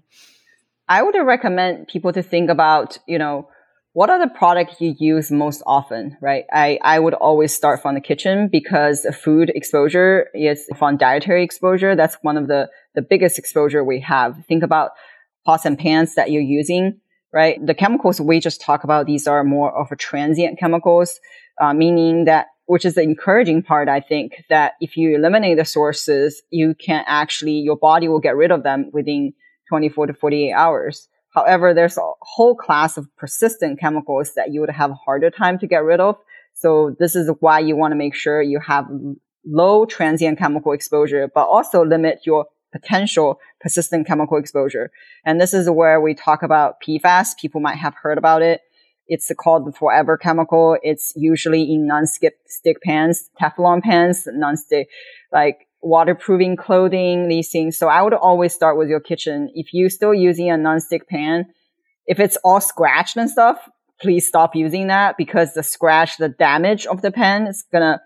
I 0.88 1.02
would 1.02 1.14
recommend 1.14 1.86
people 1.86 2.12
to 2.12 2.22
think 2.22 2.50
about, 2.50 2.98
you 3.06 3.18
know, 3.18 3.48
what 3.92 4.10
are 4.10 4.18
the 4.18 4.32
products 4.32 4.80
you 4.80 4.94
use 4.98 5.30
most 5.30 5.62
often, 5.66 6.16
right? 6.20 6.44
I, 6.52 6.78
I 6.82 6.98
would 6.98 7.14
always 7.14 7.54
start 7.54 7.82
from 7.82 7.94
the 7.94 8.00
kitchen 8.00 8.48
because 8.50 9.06
food 9.22 9.50
exposure 9.54 10.28
is 10.34 10.66
from 10.76 10.96
dietary 10.96 11.44
exposure. 11.44 11.94
That's 11.94 12.16
one 12.22 12.36
of 12.36 12.48
the, 12.48 12.70
the 12.94 13.02
biggest 13.02 13.38
exposure 13.38 13.84
we 13.84 14.00
have. 14.00 14.44
Think 14.46 14.62
about 14.62 14.92
pots 15.44 15.64
and 15.64 15.78
pans 15.78 16.14
that 16.14 16.30
you're 16.30 16.42
using 16.42 17.00
right? 17.38 17.64
The 17.64 17.72
chemicals 17.82 18.20
we 18.20 18.40
just 18.40 18.60
talk 18.60 18.82
about, 18.82 19.06
these 19.06 19.28
are 19.28 19.44
more 19.44 19.70
of 19.80 19.92
a 19.92 19.96
transient 19.96 20.58
chemicals, 20.58 21.20
uh, 21.60 21.72
meaning 21.72 22.24
that, 22.24 22.46
which 22.66 22.84
is 22.84 22.96
the 22.96 23.02
encouraging 23.02 23.62
part, 23.62 23.88
I 23.88 24.00
think, 24.00 24.42
that 24.50 24.72
if 24.80 24.96
you 24.96 25.14
eliminate 25.14 25.56
the 25.56 25.64
sources, 25.64 26.42
you 26.50 26.74
can 26.74 27.04
actually, 27.06 27.58
your 27.68 27.76
body 27.76 28.08
will 28.08 28.18
get 28.18 28.34
rid 28.34 28.50
of 28.50 28.64
them 28.64 28.90
within 28.92 29.34
24 29.68 30.08
to 30.08 30.14
48 30.14 30.52
hours. 30.52 31.08
However, 31.32 31.72
there's 31.72 31.96
a 31.96 32.10
whole 32.22 32.56
class 32.56 32.96
of 32.96 33.06
persistent 33.16 33.78
chemicals 33.78 34.32
that 34.34 34.52
you 34.52 34.60
would 34.60 34.70
have 34.70 34.90
a 34.90 34.94
harder 35.06 35.30
time 35.30 35.60
to 35.60 35.68
get 35.68 35.84
rid 35.84 36.00
of. 36.00 36.16
So 36.54 36.96
this 36.98 37.14
is 37.14 37.30
why 37.38 37.60
you 37.60 37.76
want 37.76 37.92
to 37.92 37.96
make 37.96 38.16
sure 38.16 38.42
you 38.42 38.58
have 38.66 38.86
low 39.46 39.86
transient 39.86 40.40
chemical 40.40 40.72
exposure, 40.72 41.30
but 41.32 41.46
also 41.46 41.84
limit 41.84 42.18
your 42.26 42.46
potential 42.72 43.40
persistent 43.60 44.06
chemical 44.06 44.36
exposure. 44.36 44.90
And 45.24 45.40
this 45.40 45.54
is 45.54 45.68
where 45.70 46.00
we 46.00 46.14
talk 46.14 46.42
about 46.42 46.76
PFAS. 46.86 47.36
People 47.40 47.60
might 47.60 47.76
have 47.76 47.94
heard 48.02 48.18
about 48.18 48.42
it. 48.42 48.60
It's 49.06 49.30
called 49.38 49.66
the 49.66 49.72
forever 49.72 50.18
chemical. 50.18 50.76
It's 50.82 51.12
usually 51.16 51.62
in 51.62 51.86
non-stick 51.86 52.34
stick 52.46 52.82
pans, 52.82 53.30
Teflon 53.40 53.82
pans, 53.82 54.28
non-stick, 54.30 54.88
like 55.32 55.66
waterproofing 55.80 56.56
clothing, 56.56 57.28
these 57.28 57.50
things. 57.50 57.78
So 57.78 57.88
I 57.88 58.02
would 58.02 58.12
always 58.12 58.52
start 58.52 58.76
with 58.76 58.88
your 58.88 59.00
kitchen. 59.00 59.50
If 59.54 59.72
you're 59.72 59.90
still 59.90 60.12
using 60.12 60.50
a 60.50 60.56
non-stick 60.56 61.08
pan, 61.08 61.46
if 62.06 62.20
it's 62.20 62.36
all 62.44 62.60
scratched 62.60 63.16
and 63.16 63.30
stuff, 63.30 63.58
please 64.00 64.26
stop 64.26 64.54
using 64.54 64.88
that 64.88 65.16
because 65.16 65.54
the 65.54 65.62
scratch, 65.62 66.18
the 66.18 66.28
damage 66.28 66.86
of 66.86 67.02
the 67.02 67.10
pan 67.10 67.46
is 67.46 67.64
gonna 67.72 68.00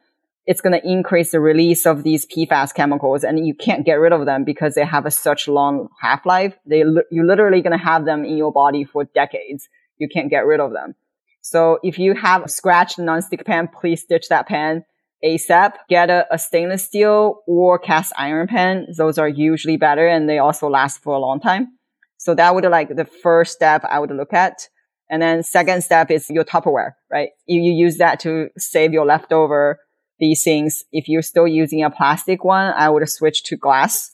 it's 0.46 0.60
going 0.60 0.78
to 0.78 0.86
increase 0.86 1.30
the 1.30 1.40
release 1.40 1.86
of 1.86 2.02
these 2.02 2.26
PFAS 2.26 2.74
chemicals 2.74 3.22
and 3.22 3.46
you 3.46 3.54
can't 3.54 3.86
get 3.86 3.94
rid 3.94 4.12
of 4.12 4.26
them 4.26 4.44
because 4.44 4.74
they 4.74 4.84
have 4.84 5.06
a 5.06 5.10
such 5.10 5.46
long 5.46 5.88
half-life. 6.00 6.54
They, 6.66 6.84
you're 7.10 7.26
literally 7.26 7.62
going 7.62 7.78
to 7.78 7.84
have 7.84 8.04
them 8.04 8.24
in 8.24 8.36
your 8.36 8.52
body 8.52 8.84
for 8.84 9.04
decades. 9.04 9.68
You 9.98 10.08
can't 10.12 10.30
get 10.30 10.44
rid 10.44 10.58
of 10.58 10.72
them. 10.72 10.94
So 11.42 11.78
if 11.82 11.98
you 11.98 12.14
have 12.14 12.44
a 12.44 12.48
scratched 12.48 12.98
non-stick 12.98 13.44
pan, 13.44 13.68
please 13.68 14.02
stitch 14.02 14.28
that 14.28 14.48
pan 14.48 14.84
ASAP. 15.24 15.74
Get 15.88 16.10
a, 16.10 16.26
a 16.32 16.38
stainless 16.38 16.84
steel 16.84 17.42
or 17.46 17.78
cast 17.78 18.12
iron 18.16 18.48
pan. 18.48 18.86
Those 18.96 19.18
are 19.18 19.28
usually 19.28 19.76
better 19.76 20.06
and 20.06 20.28
they 20.28 20.38
also 20.38 20.68
last 20.68 21.02
for 21.02 21.14
a 21.14 21.20
long 21.20 21.38
time. 21.38 21.78
So 22.16 22.34
that 22.34 22.54
would 22.54 22.64
like 22.64 22.94
the 22.94 23.04
first 23.04 23.52
step 23.52 23.84
I 23.88 24.00
would 24.00 24.10
look 24.10 24.32
at. 24.32 24.68
And 25.08 25.20
then 25.20 25.42
second 25.42 25.82
step 25.82 26.10
is 26.10 26.30
your 26.30 26.44
Tupperware, 26.44 26.92
right? 27.10 27.30
You, 27.46 27.60
you 27.60 27.72
use 27.72 27.98
that 27.98 28.18
to 28.20 28.48
save 28.56 28.92
your 28.92 29.04
leftover 29.04 29.78
these 30.22 30.44
things. 30.44 30.84
If 30.92 31.08
you're 31.08 31.20
still 31.20 31.48
using 31.48 31.82
a 31.82 31.90
plastic 31.90 32.44
one, 32.44 32.72
I 32.74 32.88
would 32.88 33.06
switch 33.08 33.42
to 33.44 33.56
glass. 33.56 34.12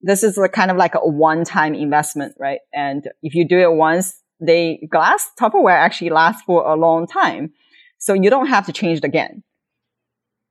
This 0.00 0.22
is 0.22 0.36
like 0.36 0.52
kind 0.52 0.70
of 0.70 0.76
like 0.76 0.94
a 0.94 1.00
one-time 1.00 1.74
investment, 1.74 2.36
right? 2.38 2.60
And 2.72 3.04
if 3.20 3.34
you 3.34 3.46
do 3.46 3.58
it 3.58 3.72
once, 3.72 4.14
they 4.40 4.86
glass 4.90 5.28
Tupperware 5.38 5.76
actually 5.76 6.10
lasts 6.10 6.42
for 6.46 6.64
a 6.64 6.76
long 6.76 7.08
time. 7.08 7.52
So 7.98 8.14
you 8.14 8.30
don't 8.30 8.46
have 8.46 8.64
to 8.66 8.72
change 8.72 8.98
it 8.98 9.04
again. 9.04 9.42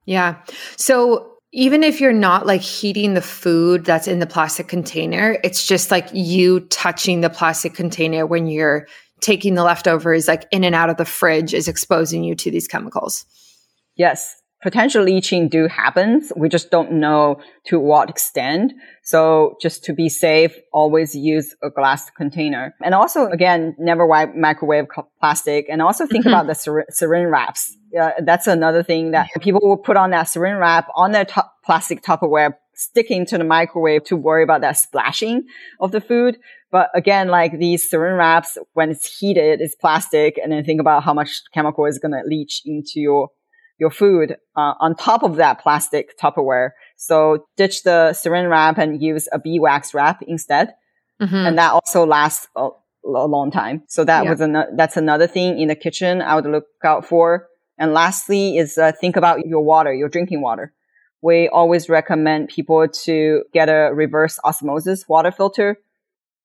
Yeah. 0.05 0.41
So 0.75 1.37
even 1.53 1.81
if 1.81 2.01
you're 2.01 2.11
not 2.11 2.45
like 2.45 2.61
heating 2.61 3.13
the 3.13 3.21
food 3.21 3.85
that's 3.85 4.07
in 4.07 4.19
the 4.19 4.27
plastic 4.27 4.67
container, 4.67 5.37
it's 5.45 5.65
just 5.65 5.91
like 5.91 6.09
you 6.11 6.59
touching 6.59 7.21
the 7.21 7.29
plastic 7.29 7.73
container 7.73 8.27
when 8.27 8.47
you're 8.47 8.85
taking 9.21 9.55
the 9.55 9.63
leftovers 9.63 10.27
like 10.27 10.45
in 10.51 10.65
and 10.65 10.75
out 10.75 10.89
of 10.89 10.97
the 10.97 11.05
fridge 11.05 11.53
is 11.53 11.69
exposing 11.69 12.23
you 12.23 12.35
to 12.35 12.51
these 12.51 12.67
chemicals. 12.67 13.25
Yes 13.95 14.38
potential 14.61 15.03
leaching 15.03 15.47
do 15.47 15.67
happens. 15.67 16.31
We 16.35 16.49
just 16.49 16.69
don't 16.69 16.93
know 16.93 17.41
to 17.67 17.79
what 17.79 18.09
extent. 18.09 18.73
So 19.03 19.55
just 19.61 19.83
to 19.85 19.93
be 19.93 20.09
safe, 20.09 20.55
always 20.73 21.15
use 21.15 21.55
a 21.63 21.69
glass 21.69 22.09
container. 22.09 22.75
And 22.83 22.93
also, 22.93 23.27
again, 23.27 23.75
never 23.79 24.05
wipe 24.05 24.35
microwave 24.35 24.85
plastic. 25.19 25.67
And 25.69 25.81
also 25.81 26.05
think 26.05 26.25
mm-hmm. 26.25 26.33
about 26.33 26.47
the 26.47 26.85
saran 26.91 27.31
wraps. 27.31 27.75
Uh, 27.99 28.11
that's 28.23 28.47
another 28.47 28.83
thing 28.83 29.11
that 29.11 29.29
people 29.41 29.61
will 29.63 29.77
put 29.77 29.97
on 29.97 30.11
that 30.11 30.27
saran 30.27 30.59
wrap 30.59 30.87
on 30.95 31.11
their 31.11 31.25
plastic 31.65 32.03
Tupperware, 32.03 32.53
sticking 32.75 33.25
to 33.25 33.37
the 33.37 33.43
microwave 33.43 34.03
to 34.05 34.15
worry 34.15 34.43
about 34.43 34.61
that 34.61 34.77
splashing 34.77 35.43
of 35.79 35.91
the 35.91 36.01
food. 36.01 36.37
But 36.71 36.89
again, 36.93 37.29
like 37.29 37.57
these 37.57 37.89
saran 37.91 38.17
wraps, 38.17 38.57
when 38.73 38.91
it's 38.91 39.17
heated, 39.17 39.59
it's 39.59 39.75
plastic. 39.75 40.37
And 40.37 40.51
then 40.51 40.63
think 40.63 40.79
about 40.79 41.03
how 41.03 41.13
much 41.13 41.41
chemical 41.53 41.85
is 41.85 41.97
going 41.97 42.11
to 42.11 42.21
leach 42.27 42.61
into 42.63 42.99
your 42.99 43.29
your 43.79 43.89
food 43.89 44.37
uh, 44.55 44.73
on 44.79 44.95
top 44.95 45.23
of 45.23 45.37
that 45.37 45.61
plastic 45.61 46.17
Tupperware. 46.19 46.71
So 46.97 47.45
ditch 47.55 47.83
the 47.83 48.11
saran 48.13 48.49
wrap 48.49 48.77
and 48.77 49.01
use 49.01 49.27
a 49.31 49.39
beeswax 49.39 49.93
wrap 49.93 50.21
instead. 50.27 50.75
Mm-hmm. 51.21 51.35
And 51.35 51.57
that 51.57 51.71
also 51.71 52.05
lasts 52.05 52.47
a, 52.55 52.69
a 53.05 53.27
long 53.27 53.51
time. 53.51 53.83
So 53.87 54.03
that 54.03 54.25
yeah. 54.25 54.29
was 54.29 54.41
an, 54.41 54.55
that's 54.75 54.97
another 54.97 55.27
thing 55.27 55.59
in 55.59 55.69
the 55.69 55.75
kitchen 55.75 56.21
I 56.21 56.35
would 56.35 56.45
look 56.45 56.65
out 56.83 57.05
for. 57.05 57.47
And 57.77 57.93
lastly 57.93 58.57
is 58.57 58.77
uh, 58.77 58.91
think 58.91 59.15
about 59.15 59.45
your 59.45 59.61
water, 59.61 59.93
your 59.93 60.09
drinking 60.09 60.41
water. 60.41 60.73
We 61.21 61.47
always 61.47 61.89
recommend 61.89 62.49
people 62.49 62.87
to 62.87 63.43
get 63.53 63.69
a 63.69 63.91
reverse 63.93 64.39
osmosis 64.43 65.07
water 65.07 65.31
filter. 65.31 65.77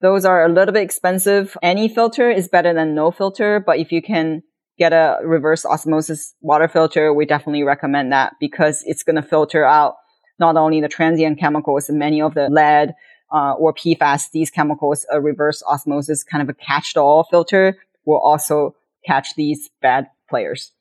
Those 0.01 0.25
are 0.25 0.45
a 0.45 0.49
little 0.49 0.75
bit 0.75 0.83
expensive. 0.83 1.57
Any 1.63 1.89
filter 1.89 2.31
is 2.31 2.49
better 2.49 2.75
than 2.75 2.95
no 2.95 3.11
filter, 3.11 3.63
but 3.65 3.79
if 3.79 3.91
you 3.91 4.03
can 4.03 4.43
get 4.79 4.93
a 4.93 5.19
reverse 5.25 5.65
osmosis 5.65 6.35
water 6.41 6.69
filter, 6.69 7.13
we 7.13 7.27
definitely 7.27 7.63
recommend 7.63 8.13
that 8.13 8.35
because 8.41 8.83
it's 8.87 9.03
going 9.03 9.17
to 9.17 9.23
filter 9.23 9.65
out 9.65 9.97
not 10.39 10.57
only 10.57 10.81
the 10.81 10.89
transient 10.89 11.39
chemicals, 11.39 11.89
many 11.91 12.21
of 12.21 12.35
the 12.35 12.49
lead 12.49 12.95
uh, 13.33 13.53
or 13.53 13.73
PFAS, 13.73 14.31
these 14.33 14.51
chemicals, 14.51 15.07
a 15.11 15.21
reverse 15.21 15.63
osmosis 15.63 16.25
kind 16.25 16.43
of 16.43 16.49
a 16.49 16.55
catch-all 16.55 17.25
filter 17.25 17.77
will 18.05 18.19
also 18.19 18.75
catch 19.07 19.35
these 19.37 19.71
bad 19.81 20.09
players. 20.29 20.73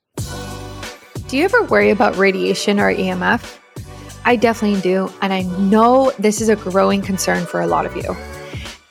Do 1.28 1.36
you 1.38 1.44
ever 1.44 1.62
worry 1.64 1.90
about 1.90 2.16
radiation 2.16 2.78
or 2.78 2.92
EMF? 2.92 3.58
I 4.24 4.36
definitely 4.36 4.80
do. 4.80 5.12
And 5.20 5.32
I 5.32 5.42
know 5.42 6.12
this 6.18 6.40
is 6.40 6.48
a 6.48 6.56
growing 6.56 7.02
concern 7.02 7.44
for 7.46 7.60
a 7.60 7.66
lot 7.66 7.86
of 7.86 7.96
you. 7.96 8.16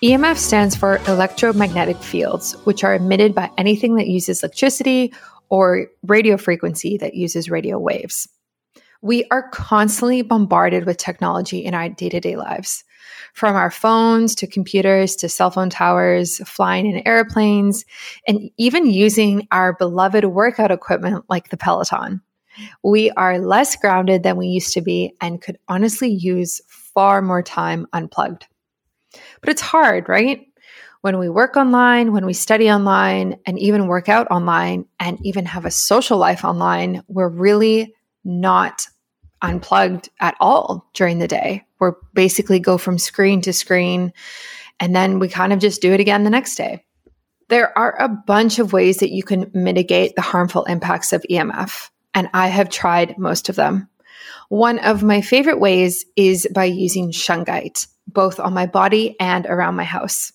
EMF 0.03 0.35
stands 0.35 0.75
for 0.75 0.97
electromagnetic 1.07 1.95
fields, 1.95 2.57
which 2.65 2.83
are 2.83 2.93
emitted 2.93 3.33
by 3.33 3.49
anything 3.57 3.95
that 3.95 4.07
uses 4.07 4.43
electricity 4.43 5.13
or 5.47 5.87
radio 6.05 6.35
frequency 6.35 6.97
that 6.97 7.13
uses 7.13 7.49
radio 7.49 7.79
waves. 7.79 8.27
We 9.01 9.23
are 9.31 9.47
constantly 9.51 10.21
bombarded 10.21 10.85
with 10.85 10.97
technology 10.97 11.59
in 11.59 11.73
our 11.73 11.87
day 11.87 12.09
to 12.09 12.19
day 12.19 12.35
lives, 12.35 12.83
from 13.33 13.55
our 13.55 13.71
phones 13.71 14.35
to 14.35 14.45
computers 14.45 15.15
to 15.15 15.29
cell 15.29 15.51
phone 15.51 15.69
towers, 15.69 16.39
flying 16.39 16.85
in 16.85 17.07
airplanes, 17.07 17.85
and 18.27 18.51
even 18.57 18.91
using 18.91 19.47
our 19.51 19.71
beloved 19.71 20.25
workout 20.25 20.69
equipment 20.69 21.23
like 21.29 21.47
the 21.47 21.55
Peloton. 21.55 22.21
We 22.83 23.09
are 23.11 23.39
less 23.39 23.77
grounded 23.77 24.23
than 24.23 24.35
we 24.35 24.47
used 24.47 24.73
to 24.73 24.81
be 24.81 25.13
and 25.21 25.41
could 25.41 25.59
honestly 25.69 26.09
use 26.09 26.59
far 26.67 27.21
more 27.21 27.41
time 27.41 27.87
unplugged. 27.93 28.47
But 29.43 29.49
it's 29.49 29.61
hard, 29.61 30.07
right? 30.07 30.47
When 31.01 31.19
we 31.19 31.27
work 31.27 31.57
online, 31.57 32.13
when 32.13 32.25
we 32.25 32.31
study 32.31 32.71
online, 32.71 33.37
and 33.45 33.59
even 33.59 33.87
work 33.87 34.07
out 34.07 34.27
online, 34.31 34.85
and 35.01 35.19
even 35.25 35.45
have 35.45 35.65
a 35.65 35.71
social 35.71 36.17
life 36.17 36.45
online, 36.45 37.03
we're 37.09 37.27
really 37.27 37.93
not 38.23 38.87
unplugged 39.41 40.07
at 40.21 40.35
all 40.39 40.89
during 40.93 41.19
the 41.19 41.27
day. 41.27 41.65
We're 41.79 41.95
basically 42.13 42.59
go 42.59 42.77
from 42.77 42.97
screen 42.97 43.41
to 43.41 43.51
screen, 43.51 44.13
and 44.79 44.95
then 44.95 45.19
we 45.19 45.27
kind 45.27 45.51
of 45.51 45.59
just 45.59 45.81
do 45.81 45.91
it 45.91 45.99
again 45.99 46.23
the 46.23 46.29
next 46.29 46.55
day. 46.55 46.85
There 47.49 47.77
are 47.77 48.01
a 48.01 48.07
bunch 48.07 48.59
of 48.59 48.71
ways 48.71 48.99
that 48.99 49.11
you 49.11 49.23
can 49.23 49.51
mitigate 49.53 50.15
the 50.15 50.21
harmful 50.21 50.63
impacts 50.63 51.11
of 51.11 51.25
EMF, 51.29 51.89
and 52.15 52.29
I 52.33 52.47
have 52.47 52.69
tried 52.69 53.17
most 53.17 53.49
of 53.49 53.57
them. 53.57 53.89
One 54.47 54.79
of 54.79 55.03
my 55.03 55.19
favorite 55.19 55.59
ways 55.59 56.05
is 56.15 56.47
by 56.53 56.65
using 56.65 57.11
shungite, 57.11 57.87
both 58.07 58.39
on 58.39 58.53
my 58.53 58.65
body 58.65 59.15
and 59.19 59.45
around 59.45 59.75
my 59.75 59.83
house. 59.83 60.31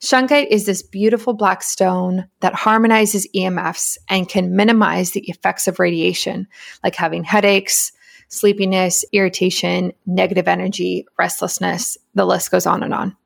Shungite 0.00 0.48
is 0.48 0.66
this 0.66 0.82
beautiful 0.82 1.32
black 1.32 1.62
stone 1.62 2.28
that 2.40 2.54
harmonizes 2.54 3.28
EMFs 3.34 3.98
and 4.08 4.28
can 4.28 4.54
minimize 4.54 5.12
the 5.12 5.28
effects 5.28 5.66
of 5.66 5.78
radiation, 5.78 6.46
like 6.84 6.94
having 6.94 7.24
headaches, 7.24 7.92
sleepiness, 8.28 9.04
irritation, 9.12 9.92
negative 10.06 10.48
energy, 10.48 11.06
restlessness. 11.18 11.98
The 12.14 12.24
list 12.24 12.50
goes 12.50 12.66
on 12.66 12.82
and 12.82 12.94
on. 12.94 13.16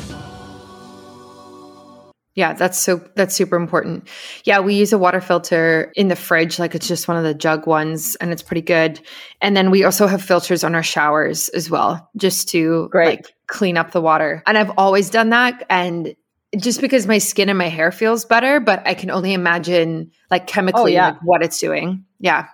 Yeah, 2.41 2.55
that's 2.55 2.79
so 2.79 3.07
that's 3.17 3.35
super 3.35 3.55
important. 3.55 4.09
Yeah, 4.45 4.61
we 4.61 4.73
use 4.73 4.95
a 4.95 4.99
water 4.99 5.21
filter 5.21 5.93
in 5.95 6.09
the 6.09 6.17
fridge 6.17 6.59
like 6.59 6.75
it's 6.75 6.89
just 6.89 7.07
one 7.07 7.19
of 7.19 7.23
the 7.23 7.35
jug 7.35 7.67
ones 7.67 8.17
and 8.17 8.33
it's 8.33 8.43
pretty 8.43 8.63
good. 8.63 8.99
And 9.43 9.55
then 9.55 9.71
we 9.71 9.85
also 9.85 10.07
have 10.07 10.23
filters 10.23 10.65
on 10.65 10.75
our 10.75 10.83
showers 10.83 11.51
as 11.51 11.69
well 11.69 12.09
just 12.17 12.49
to 12.49 12.89
Great. 12.91 13.07
like 13.07 13.35
clean 13.47 13.77
up 13.77 13.91
the 13.91 14.01
water. 14.01 14.43
And 14.47 14.57
I've 14.57 14.73
always 14.79 15.11
done 15.11 15.29
that 15.29 15.67
and 15.69 16.17
just 16.57 16.81
because 16.81 17.07
my 17.07 17.19
skin 17.19 17.51
and 17.51 17.59
my 17.59 17.69
hair 17.69 17.93
feels 17.93 18.25
better, 18.25 18.59
but 18.59 18.89
I 18.89 18.95
can 18.95 19.11
only 19.11 19.35
imagine 19.35 20.11
like 20.31 20.47
chemically 20.47 20.93
oh, 20.93 20.97
yeah. 20.97 21.09
like, 21.09 21.21
what 21.23 21.43
it's 21.43 21.61
doing. 21.61 22.07
Yeah. 22.21 22.49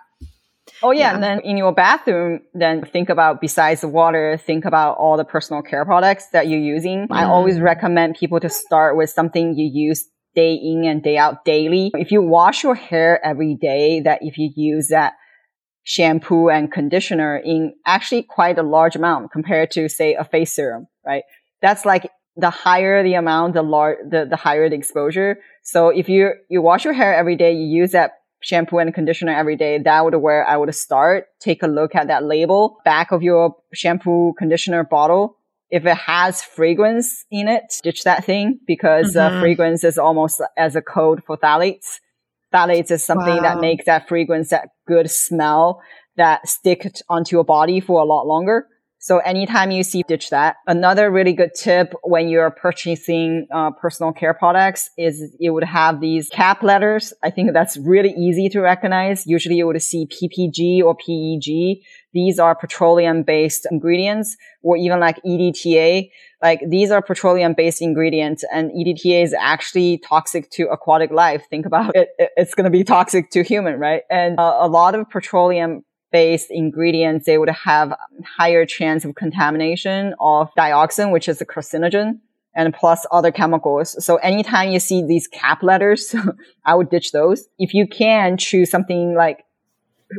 Oh 0.83 0.91
yeah. 0.91 0.99
Yeah. 0.99 1.13
And 1.15 1.23
then 1.23 1.39
in 1.41 1.57
your 1.57 1.73
bathroom, 1.73 2.41
then 2.53 2.83
think 2.85 3.09
about 3.09 3.41
besides 3.41 3.81
the 3.81 3.87
water, 3.87 4.37
think 4.37 4.65
about 4.65 4.97
all 4.97 5.17
the 5.17 5.25
personal 5.25 5.61
care 5.61 5.85
products 5.85 6.29
that 6.33 6.47
you're 6.47 6.59
using. 6.59 7.07
I 7.11 7.23
Mm. 7.23 7.29
always 7.29 7.59
recommend 7.59 8.15
people 8.15 8.39
to 8.39 8.49
start 8.49 8.95
with 8.97 9.09
something 9.09 9.55
you 9.55 9.69
use 9.71 10.07
day 10.35 10.53
in 10.53 10.83
and 10.85 11.01
day 11.01 11.17
out 11.17 11.45
daily. 11.45 11.91
If 11.95 12.11
you 12.11 12.21
wash 12.21 12.63
your 12.63 12.75
hair 12.75 13.19
every 13.25 13.55
day, 13.55 14.01
that 14.01 14.19
if 14.21 14.37
you 14.37 14.51
use 14.55 14.89
that 14.89 15.13
shampoo 15.83 16.49
and 16.49 16.71
conditioner 16.71 17.37
in 17.37 17.73
actually 17.85 18.23
quite 18.23 18.57
a 18.59 18.63
large 18.63 18.95
amount 18.95 19.31
compared 19.31 19.71
to 19.71 19.87
say 19.89 20.13
a 20.15 20.23
face 20.23 20.53
serum, 20.55 20.87
right? 21.05 21.23
That's 21.61 21.85
like 21.85 22.11
the 22.35 22.49
higher 22.49 23.01
the 23.03 23.15
amount, 23.15 23.53
the 23.55 23.63
lar- 23.63 23.97
the, 24.07 24.25
the 24.29 24.35
higher 24.35 24.69
the 24.69 24.75
exposure. 24.75 25.39
So 25.63 25.89
if 25.89 26.07
you, 26.09 26.33
you 26.49 26.61
wash 26.61 26.83
your 26.85 26.93
hair 26.93 27.15
every 27.15 27.35
day, 27.35 27.53
you 27.53 27.65
use 27.65 27.93
that 27.93 28.11
shampoo 28.41 28.77
and 28.77 28.93
conditioner 28.93 29.33
every 29.33 29.55
day, 29.55 29.79
that 29.79 30.03
would 30.05 30.15
where 30.15 30.45
I 30.45 30.57
would 30.57 30.73
start. 30.75 31.25
Take 31.39 31.63
a 31.63 31.67
look 31.67 31.95
at 31.95 32.07
that 32.07 32.23
label, 32.23 32.77
back 32.85 33.11
of 33.11 33.21
your 33.23 33.55
shampoo 33.73 34.33
conditioner 34.37 34.83
bottle. 34.83 35.37
If 35.69 35.85
it 35.85 35.97
has 35.97 36.41
fragrance 36.43 37.25
in 37.29 37.47
it, 37.47 37.63
ditch 37.83 38.03
that 38.03 38.23
thing 38.23 38.59
because 38.65 39.15
uh, 39.15 39.29
Mhm. 39.31 39.39
fragrance 39.39 39.83
is 39.83 39.97
almost 39.97 40.41
as 40.55 40.75
a 40.75 40.81
code 40.81 41.23
for 41.25 41.37
phthalates. 41.37 41.99
Phthalates 42.53 42.91
is 42.91 43.05
something 43.05 43.41
that 43.41 43.59
makes 43.59 43.85
that 43.85 44.07
fragrance, 44.07 44.49
that 44.49 44.69
good 44.87 45.11
smell 45.11 45.81
that 46.15 46.47
stick 46.47 46.89
onto 47.09 47.35
your 47.35 47.43
body 47.43 47.79
for 47.79 48.01
a 48.01 48.05
lot 48.05 48.25
longer. 48.25 48.67
So 48.99 49.19
anytime 49.19 49.71
you 49.71 49.83
see 49.83 50.03
ditch 50.07 50.31
that. 50.31 50.55
Another 50.65 51.11
really 51.11 51.33
good 51.33 51.51
tip 51.53 51.93
when 52.03 52.29
you're 52.29 52.49
purchasing 52.49 53.47
uh, 53.53 53.71
personal 53.71 54.11
care 54.11 54.33
products 54.33 54.89
is 54.97 55.35
you 55.39 55.53
would 55.53 55.63
have 55.63 56.01
these 56.01 56.29
cap 56.29 56.63
letters. 56.63 57.13
I 57.23 57.29
think 57.29 57.53
that's 57.53 57.77
really 57.77 58.11
easy 58.11 58.49
to 58.49 58.61
recognize. 58.61 59.25
Usually 59.27 59.55
you 59.55 59.67
would 59.67 59.81
see 59.81 60.07
PPG 60.07 60.81
or 60.83 60.95
PEG. 60.95 61.83
These 62.13 62.39
are 62.39 62.55
petroleum 62.55 63.21
based 63.23 63.67
ingredients 63.69 64.35
or 64.63 64.77
even 64.77 64.99
like 64.99 65.21
EDTA. 65.23 66.09
Like 66.41 66.61
these 66.67 66.89
are 66.89 67.01
petroleum 67.01 67.53
based 67.53 67.81
ingredients 67.81 68.43
and 68.51 68.71
EDTA 68.71 69.23
is 69.23 69.35
actually 69.39 69.99
toxic 69.99 70.49
to 70.51 70.67
aquatic 70.69 71.11
life. 71.11 71.43
Think 71.49 71.65
about 71.65 71.95
it. 71.95 72.09
it- 72.17 72.31
It's 72.35 72.53
going 72.55 72.65
to 72.65 72.69
be 72.71 72.83
toxic 72.83 73.29
to 73.31 73.43
human, 73.43 73.79
right? 73.79 74.01
And 74.09 74.39
uh, 74.39 74.57
a 74.59 74.67
lot 74.67 74.95
of 74.95 75.09
petroleum 75.09 75.83
based 76.11 76.47
ingredients, 76.49 77.25
they 77.25 77.37
would 77.37 77.49
have 77.49 77.93
higher 78.25 78.65
chance 78.65 79.05
of 79.05 79.15
contamination 79.15 80.13
of 80.19 80.49
dioxin, 80.57 81.11
which 81.11 81.27
is 81.27 81.41
a 81.41 81.45
carcinogen 81.45 82.19
and 82.57 82.73
plus 82.73 83.05
other 83.11 83.31
chemicals. 83.31 84.03
So 84.03 84.15
anytime 84.17 84.71
you 84.71 84.79
see 84.79 85.05
these 85.05 85.27
cap 85.27 85.61
letters, 85.61 86.13
I 86.65 86.75
would 86.75 86.89
ditch 86.89 87.11
those. 87.11 87.47
If 87.59 87.73
you 87.73 87.87
can 87.87 88.37
choose 88.37 88.69
something 88.69 89.15
like 89.15 89.45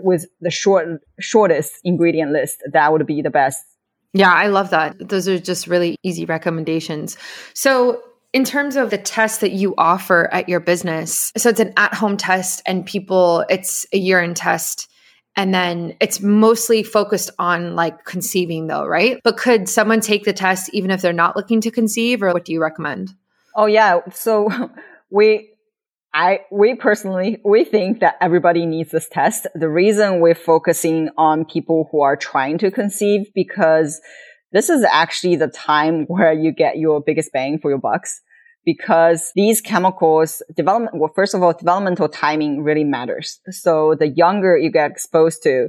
with 0.03 0.27
the 0.41 0.51
short, 0.51 0.87
shortest 1.19 1.81
ingredient 1.85 2.33
list, 2.33 2.63
that 2.73 2.93
would 2.93 3.07
be 3.07 3.23
the 3.23 3.31
best. 3.31 3.65
Yeah, 4.13 4.33
I 4.33 4.47
love 4.47 4.71
that. 4.71 5.09
Those 5.09 5.29
are 5.29 5.39
just 5.39 5.67
really 5.67 5.97
easy 6.03 6.25
recommendations. 6.25 7.19
So, 7.55 8.03
in 8.35 8.45
terms 8.45 8.77
of 8.77 8.91
the 8.91 8.99
test 8.99 9.41
that 9.41 9.53
you 9.53 9.75
offer 9.79 10.29
at 10.33 10.51
your 10.51 10.61
business, 10.61 11.33
so 11.37 11.49
it's 11.49 11.61
an 11.61 11.73
at 11.79 11.95
home 11.95 12.19
test, 12.19 12.63
and 12.67 12.85
people, 12.85 13.45
it's 13.49 13.87
a 13.93 13.99
urine 13.99 14.35
test. 14.35 14.89
And 15.39 15.55
then 15.55 15.95
it's 16.01 16.21
mostly 16.21 16.83
focused 16.83 17.31
on 17.39 17.77
like 17.77 18.05
conceiving, 18.05 18.67
though, 18.67 18.85
right? 18.85 19.21
But 19.23 19.37
could 19.37 19.69
someone 19.69 20.01
take 20.01 20.25
the 20.25 20.33
test 20.33 20.69
even 20.73 20.91
if 20.91 21.01
they're 21.01 21.13
not 21.13 21.37
looking 21.37 21.61
to 21.61 21.71
conceive, 21.71 22.25
or 22.25 22.33
what 22.33 22.45
do 22.45 22.53
you 22.53 22.61
recommend? 22.61 23.15
Oh 23.55 23.67
yeah. 23.67 24.01
So 24.13 24.49
we, 25.13 25.51
I, 26.13 26.41
we 26.51 26.75
personally, 26.75 27.39
we 27.45 27.63
think 27.63 28.01
that 28.01 28.17
everybody 28.21 28.67
needs 28.67 28.91
this 28.91 29.09
test. 29.09 29.47
The 29.55 29.69
reason 29.69 30.19
we're 30.19 30.35
focusing 30.35 31.11
on 31.17 31.45
people 31.45 31.89
who 31.93 32.01
are 32.01 32.17
trying 32.17 32.59
to 32.59 32.73
conceive 32.73 33.29
because 33.33 34.01
this 34.51 34.69
is 34.69 34.85
actually 34.91 35.37
the 35.37 35.47
time 35.47 36.05
where 36.09 36.33
you 36.33 36.51
get 36.51 36.79
your 36.79 37.01
biggest 37.01 37.31
bang 37.33 37.61
for 37.61 37.71
your 37.71 37.79
bucks 37.79 38.23
because 38.69 39.33
these 39.35 39.63
chemicals 39.63 40.43
development, 40.55 40.95
well, 40.95 41.11
first 41.15 41.33
of 41.33 41.43
all, 41.43 41.55
developmental 41.55 42.07
timing 42.07 42.63
really 42.63 42.85
matters. 42.85 43.41
So 43.51 43.95
the 43.99 44.09
younger 44.09 44.59
you 44.59 44.71
get 44.71 44.91
exposed 44.91 45.43
to, 45.45 45.69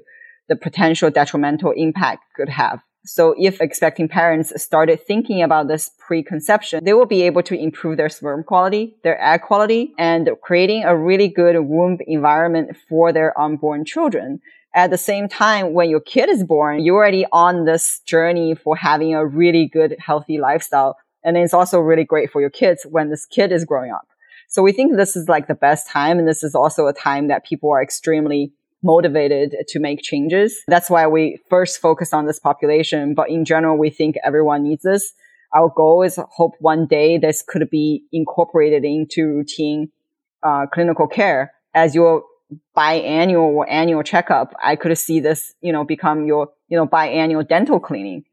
the 0.50 0.58
potential 0.58 1.10
detrimental 1.10 1.72
impact 1.72 2.26
could 2.36 2.50
have. 2.50 2.82
So 3.06 3.36
if 3.38 3.62
expecting 3.62 4.10
parents 4.10 4.52
started 4.62 5.00
thinking 5.00 5.42
about 5.42 5.70
this 5.70 5.92
preconception, 6.06 6.84
they 6.84 6.92
will 6.92 7.06
be 7.06 7.22
able 7.22 7.42
to 7.44 7.58
improve 7.58 7.96
their 7.96 8.10
sperm 8.10 8.44
quality, 8.44 8.98
their 9.06 9.18
egg 9.24 9.44
quality, 9.44 9.94
and 9.98 10.30
creating 10.44 10.84
a 10.84 10.98
really 10.98 11.30
good 11.30 11.58
womb 11.58 12.00
environment 12.06 12.76
for 12.90 13.14
their 13.14 13.32
unborn 13.40 13.86
children. 13.86 14.42
At 14.76 14.92
the 14.92 14.98
same 14.98 15.30
time, 15.30 15.72
when 15.72 15.90
your 15.90 16.02
kid 16.02 16.28
is 16.28 16.44
born, 16.44 16.84
you're 16.84 16.98
already 16.98 17.26
on 17.32 17.64
this 17.64 18.02
journey 18.06 18.56
for 18.56 18.76
having 18.76 19.16
a 19.16 19.26
really 19.26 19.70
good, 19.72 19.96
healthy 20.06 20.38
lifestyle. 20.38 20.98
And 21.24 21.38
it's 21.38 21.54
also 21.54 21.80
really 21.80 22.06
great 22.06 22.32
for 22.32 22.42
your 22.42 22.50
kids 22.50 22.86
when 22.90 23.10
this 23.10 23.26
kid 23.26 23.52
is 23.52 23.66
growing 23.66 23.92
up. 23.92 24.08
So 24.48 24.64
we 24.64 24.72
think 24.72 24.96
this 24.96 25.16
is 25.16 25.30
like 25.30 25.48
the 25.48 25.56
best 25.56 25.88
time. 25.88 26.18
And 26.18 26.28
this 26.28 26.44
is 26.44 26.56
also 26.56 26.88
a 26.88 26.94
time 26.94 27.28
that 27.28 27.46
people 27.46 27.72
are 27.72 27.82
extremely 27.84 28.52
motivated 28.82 29.56
to 29.68 29.80
make 29.80 30.02
changes. 30.02 30.64
That's 30.68 30.90
why 30.90 31.06
we 31.08 31.40
first 31.50 31.82
focus 31.82 32.14
on 32.14 32.26
this 32.26 32.40
population. 32.40 33.14
But 33.14 33.30
in 33.30 33.46
general, 33.46 33.78
we 33.78 33.90
think 33.90 34.16
everyone 34.24 34.64
needs 34.64 34.84
this. 34.84 35.14
Our 35.54 35.72
goal 35.76 36.04
is 36.04 36.20
hope 36.32 36.54
one 36.60 36.86
day 36.86 37.18
this 37.18 37.42
could 37.42 37.70
be 37.70 38.04
incorporated 38.12 38.86
into 38.86 39.28
routine 39.28 39.92
uh, 40.44 40.68
clinical 40.72 41.08
care 41.08 41.54
as 41.74 41.96
your 41.96 42.24
biannual 42.76 43.54
or 43.54 43.70
annual 43.70 44.04
checkup, 44.04 44.54
I 44.64 44.76
could 44.76 44.98
see 44.98 45.20
this, 45.20 45.54
you 45.62 45.72
know, 45.72 45.84
become 45.84 46.26
your, 46.26 46.50
you 46.68 46.78
know, 46.78 46.88
biannual 46.88 47.48
dental 47.48 47.80
cleaning. 47.80 48.26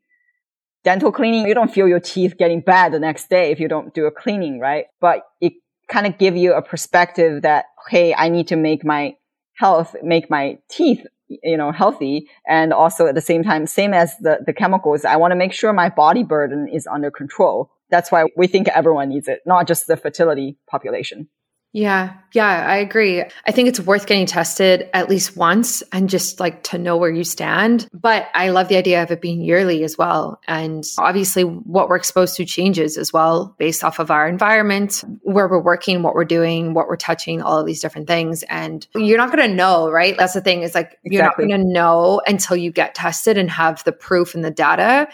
Dental 0.86 1.10
cleaning, 1.10 1.48
you 1.48 1.52
don't 1.52 1.72
feel 1.72 1.88
your 1.88 1.98
teeth 1.98 2.36
getting 2.38 2.60
bad 2.60 2.92
the 2.92 3.00
next 3.00 3.28
day 3.28 3.50
if 3.50 3.58
you 3.58 3.66
don't 3.66 3.92
do 3.92 4.06
a 4.06 4.12
cleaning, 4.12 4.60
right? 4.60 4.84
But 5.00 5.24
it 5.40 5.54
kind 5.88 6.06
of 6.06 6.16
give 6.16 6.36
you 6.36 6.54
a 6.54 6.62
perspective 6.62 7.42
that, 7.42 7.64
hey, 7.90 8.14
I 8.14 8.28
need 8.28 8.46
to 8.46 8.56
make 8.56 8.84
my 8.84 9.16
health, 9.56 9.96
make 10.04 10.30
my 10.30 10.58
teeth, 10.70 11.04
you 11.26 11.56
know, 11.56 11.72
healthy. 11.72 12.28
And 12.48 12.72
also 12.72 13.08
at 13.08 13.16
the 13.16 13.20
same 13.20 13.42
time, 13.42 13.66
same 13.66 13.92
as 13.92 14.16
the, 14.18 14.38
the 14.46 14.52
chemicals, 14.52 15.04
I 15.04 15.16
want 15.16 15.32
to 15.32 15.36
make 15.36 15.52
sure 15.52 15.72
my 15.72 15.88
body 15.88 16.22
burden 16.22 16.68
is 16.72 16.86
under 16.86 17.10
control. 17.10 17.72
That's 17.90 18.12
why 18.12 18.26
we 18.36 18.46
think 18.46 18.68
everyone 18.68 19.08
needs 19.08 19.26
it, 19.26 19.40
not 19.44 19.66
just 19.66 19.88
the 19.88 19.96
fertility 19.96 20.56
population. 20.70 21.28
Yeah, 21.76 22.14
yeah, 22.32 22.64
I 22.66 22.78
agree. 22.78 23.22
I 23.46 23.52
think 23.52 23.68
it's 23.68 23.78
worth 23.78 24.06
getting 24.06 24.24
tested 24.24 24.88
at 24.94 25.10
least 25.10 25.36
once 25.36 25.82
and 25.92 26.08
just 26.08 26.40
like 26.40 26.62
to 26.62 26.78
know 26.78 26.96
where 26.96 27.10
you 27.10 27.22
stand. 27.22 27.86
But 27.92 28.28
I 28.32 28.48
love 28.48 28.68
the 28.68 28.78
idea 28.78 29.02
of 29.02 29.10
it 29.10 29.20
being 29.20 29.42
yearly 29.42 29.84
as 29.84 29.98
well. 29.98 30.40
And 30.48 30.84
obviously, 30.96 31.42
what 31.42 31.90
we're 31.90 31.96
exposed 31.96 32.36
to 32.36 32.46
changes 32.46 32.96
as 32.96 33.12
well 33.12 33.54
based 33.58 33.84
off 33.84 33.98
of 33.98 34.10
our 34.10 34.26
environment, 34.26 35.04
where 35.20 35.48
we're 35.48 35.60
working, 35.60 36.00
what 36.00 36.14
we're 36.14 36.24
doing, 36.24 36.72
what 36.72 36.88
we're 36.88 36.96
touching, 36.96 37.42
all 37.42 37.58
of 37.60 37.66
these 37.66 37.82
different 37.82 38.06
things. 38.06 38.42
And 38.44 38.86
you're 38.94 39.18
not 39.18 39.30
going 39.30 39.46
to 39.46 39.54
know, 39.54 39.90
right? 39.90 40.16
That's 40.16 40.32
the 40.32 40.40
thing 40.40 40.62
is 40.62 40.74
like, 40.74 40.98
exactly. 41.04 41.10
you're 41.14 41.24
not 41.24 41.36
going 41.36 41.50
to 41.50 41.58
know 41.58 42.22
until 42.26 42.56
you 42.56 42.72
get 42.72 42.94
tested 42.94 43.36
and 43.36 43.50
have 43.50 43.84
the 43.84 43.92
proof 43.92 44.34
and 44.34 44.42
the 44.42 44.50
data 44.50 45.08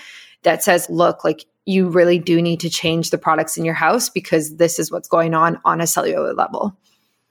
that 0.44 0.62
says, 0.62 0.88
look, 0.88 1.24
like 1.24 1.44
you 1.64 1.88
really 1.88 2.18
do 2.18 2.42
need 2.42 2.60
to 2.60 2.70
change 2.70 3.10
the 3.10 3.18
products 3.18 3.56
in 3.56 3.64
your 3.64 3.74
house 3.74 4.08
because 4.08 4.56
this 4.56 4.78
is 4.78 4.90
what's 4.90 5.08
going 5.08 5.34
on 5.34 5.60
on 5.64 5.80
a 5.80 5.86
cellular 5.86 6.34
level. 6.34 6.76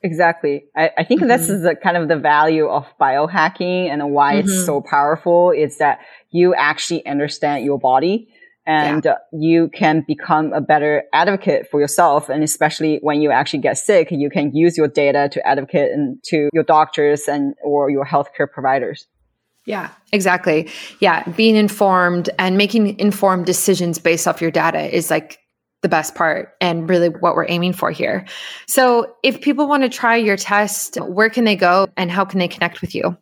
Exactly. 0.03 0.65
I, 0.75 0.91
I 0.97 1.03
think 1.03 1.21
mm-hmm. 1.21 1.29
this 1.29 1.49
is 1.49 1.61
the 1.61 1.75
kind 1.75 1.95
of 1.95 2.07
the 2.07 2.17
value 2.17 2.67
of 2.67 2.85
biohacking 2.99 3.89
and 3.89 4.11
why 4.11 4.35
mm-hmm. 4.35 4.49
it's 4.49 4.65
so 4.65 4.81
powerful 4.81 5.51
is 5.51 5.77
that 5.77 5.99
you 6.31 6.55
actually 6.55 7.05
understand 7.05 7.65
your 7.65 7.77
body 7.77 8.29
and 8.65 9.05
yeah. 9.05 9.15
you 9.31 9.69
can 9.69 10.03
become 10.07 10.53
a 10.53 10.61
better 10.61 11.03
advocate 11.13 11.67
for 11.69 11.79
yourself. 11.79 12.29
And 12.29 12.43
especially 12.43 12.99
when 13.01 13.21
you 13.21 13.31
actually 13.31 13.59
get 13.59 13.77
sick, 13.77 14.09
you 14.11 14.29
can 14.29 14.55
use 14.55 14.77
your 14.77 14.87
data 14.87 15.29
to 15.33 15.47
advocate 15.47 15.91
and 15.91 16.23
to 16.25 16.49
your 16.53 16.63
doctors 16.63 17.27
and 17.27 17.55
or 17.63 17.89
your 17.89 18.05
healthcare 18.05 18.49
providers. 18.51 19.07
Yeah, 19.65 19.91
exactly. 20.11 20.69
Yeah, 20.99 21.23
being 21.29 21.55
informed 21.55 22.29
and 22.39 22.57
making 22.57 22.99
informed 22.99 23.45
decisions 23.45 23.99
based 23.99 24.27
off 24.27 24.41
your 24.41 24.51
data 24.51 24.93
is 24.93 25.11
like 25.11 25.39
the 25.81 25.89
best 25.89 26.15
part 26.15 26.55
and 26.59 26.89
really 26.89 27.09
what 27.09 27.35
we're 27.35 27.45
aiming 27.47 27.73
for 27.73 27.91
here. 27.91 28.25
So, 28.67 29.15
if 29.23 29.41
people 29.41 29.67
want 29.67 29.83
to 29.83 29.89
try 29.89 30.15
your 30.15 30.37
test, 30.37 30.95
where 30.97 31.29
can 31.29 31.43
they 31.43 31.55
go 31.55 31.87
and 31.97 32.09
how 32.11 32.25
can 32.25 32.39
they 32.39 32.47
connect 32.47 32.81
with 32.81 32.95
you? 32.95 33.15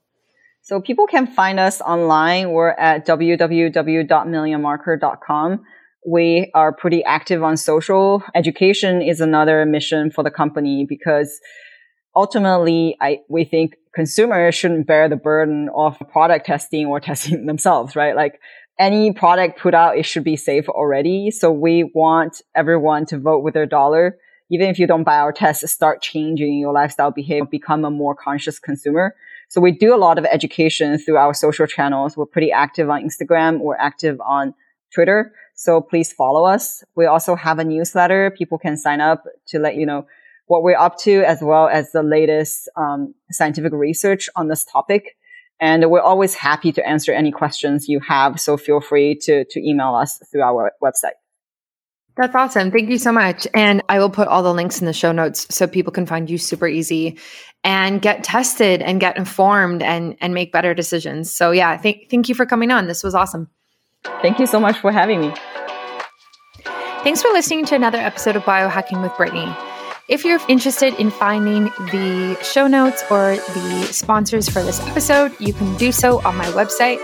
So, 0.61 0.79
people 0.81 1.07
can 1.07 1.27
find 1.27 1.59
us 1.59 1.81
online. 1.81 2.51
We're 2.51 2.71
at 2.71 3.05
www.millionmarker.com. 3.05 5.63
We 6.07 6.49
are 6.53 6.71
pretty 6.73 7.03
active 7.03 7.43
on 7.43 7.57
social. 7.57 8.23
Education 8.33 9.01
is 9.01 9.19
another 9.19 9.65
mission 9.65 10.11
for 10.11 10.23
the 10.23 10.31
company 10.31 10.85
because 10.87 11.37
ultimately, 12.15 12.97
I, 13.01 13.19
we 13.29 13.45
think 13.45 13.75
consumers 13.93 14.55
shouldn't 14.55 14.87
bear 14.87 15.09
the 15.09 15.15
burden 15.15 15.69
of 15.75 15.97
product 16.11 16.45
testing 16.45 16.85
or 16.85 16.99
testing 16.99 17.45
themselves, 17.47 17.95
right? 17.95 18.15
Like 18.15 18.39
any 18.79 19.11
product 19.11 19.59
put 19.59 19.73
out, 19.73 19.97
it 19.97 20.05
should 20.05 20.23
be 20.23 20.37
safe 20.37 20.69
already. 20.69 21.31
So 21.31 21.51
we 21.51 21.83
want 21.93 22.41
everyone 22.55 23.05
to 23.07 23.19
vote 23.19 23.43
with 23.43 23.53
their 23.53 23.65
dollar. 23.65 24.17
Even 24.51 24.69
if 24.69 24.79
you 24.79 24.87
don't 24.87 25.03
buy 25.03 25.17
our 25.17 25.31
test, 25.31 25.67
start 25.67 26.01
changing 26.01 26.57
your 26.57 26.73
lifestyle 26.73 27.11
behavior, 27.11 27.45
become 27.45 27.85
a 27.85 27.91
more 27.91 28.15
conscious 28.15 28.57
consumer. 28.57 29.15
So 29.49 29.61
we 29.61 29.71
do 29.71 29.93
a 29.93 29.97
lot 29.97 30.17
of 30.17 30.25
education 30.25 30.97
through 30.97 31.17
our 31.17 31.33
social 31.33 31.67
channels. 31.67 32.15
We're 32.15 32.25
pretty 32.25 32.51
active 32.51 32.89
on 32.89 33.07
Instagram. 33.07 33.59
We're 33.59 33.77
active 33.77 34.19
on 34.21 34.53
Twitter. 34.93 35.33
So 35.55 35.81
please 35.81 36.13
follow 36.13 36.45
us. 36.45 36.83
We 36.95 37.05
also 37.05 37.35
have 37.35 37.59
a 37.59 37.63
newsletter. 37.63 38.31
People 38.31 38.57
can 38.57 38.77
sign 38.77 39.01
up 39.01 39.25
to 39.47 39.59
let 39.59 39.75
you 39.75 39.85
know 39.85 40.07
what 40.49 40.63
we're 40.63 40.75
up 40.77 40.97
to 40.97 41.23
as 41.25 41.41
well 41.41 41.67
as 41.67 41.91
the 41.91 42.01
latest 42.01 42.67
um, 42.75 43.13
scientific 43.29 43.71
research 43.71 44.29
on 44.35 44.47
this 44.47 44.65
topic. 44.65 45.15
And 45.61 45.91
we're 45.91 46.01
always 46.01 46.33
happy 46.33 46.71
to 46.71 46.87
answer 46.87 47.13
any 47.13 47.31
questions 47.31 47.87
you 47.87 47.99
have. 47.99 48.39
So 48.39 48.57
feel 48.57 48.81
free 48.81 49.15
to, 49.23 49.45
to 49.45 49.59
email 49.59 49.93
us 49.93 50.19
through 50.31 50.41
our 50.41 50.71
website. 50.83 51.17
That's 52.17 52.33
awesome. 52.33 52.71
Thank 52.71 52.89
you 52.89 52.97
so 52.97 53.11
much. 53.11 53.47
And 53.53 53.83
I 53.89 53.99
will 53.99 54.09
put 54.09 54.27
all 54.27 54.41
the 54.41 54.53
links 54.53 54.79
in 54.79 54.87
the 54.87 54.93
show 54.93 55.11
notes 55.11 55.45
so 55.55 55.67
people 55.67 55.93
can 55.93 56.07
find 56.07 56.27
you 56.27 56.39
super 56.39 56.67
easy 56.67 57.19
and 57.63 58.01
get 58.01 58.23
tested 58.23 58.81
and 58.81 58.99
get 58.99 59.17
informed 59.17 59.83
and, 59.83 60.17
and 60.19 60.33
make 60.33 60.51
better 60.51 60.73
decisions. 60.73 61.31
So 61.31 61.51
yeah, 61.51 61.77
thank, 61.77 62.09
thank 62.09 62.27
you 62.27 62.33
for 62.33 62.47
coming 62.47 62.71
on. 62.71 62.87
This 62.87 63.03
was 63.03 63.13
awesome. 63.13 63.49
Thank 64.23 64.39
you 64.39 64.47
so 64.47 64.59
much 64.59 64.79
for 64.79 64.91
having 64.91 65.21
me. 65.21 65.31
Thanks 67.03 67.21
for 67.21 67.29
listening 67.29 67.65
to 67.65 67.75
another 67.75 67.99
episode 67.99 68.35
of 68.35 68.43
Biohacking 68.43 69.03
with 69.03 69.15
Brittany. 69.15 69.55
If 70.09 70.25
you're 70.25 70.39
interested 70.47 70.95
in 70.95 71.11
finding 71.11 71.65
the 71.65 72.35
show 72.41 72.65
notes 72.65 73.03
or 73.11 73.35
the 73.35 73.87
sponsors 73.91 74.49
for 74.49 74.63
this 74.63 74.79
episode, 74.87 75.39
you 75.39 75.53
can 75.53 75.77
do 75.77 75.91
so 75.91 76.19
on 76.21 76.35
my 76.35 76.47
website, 76.47 76.97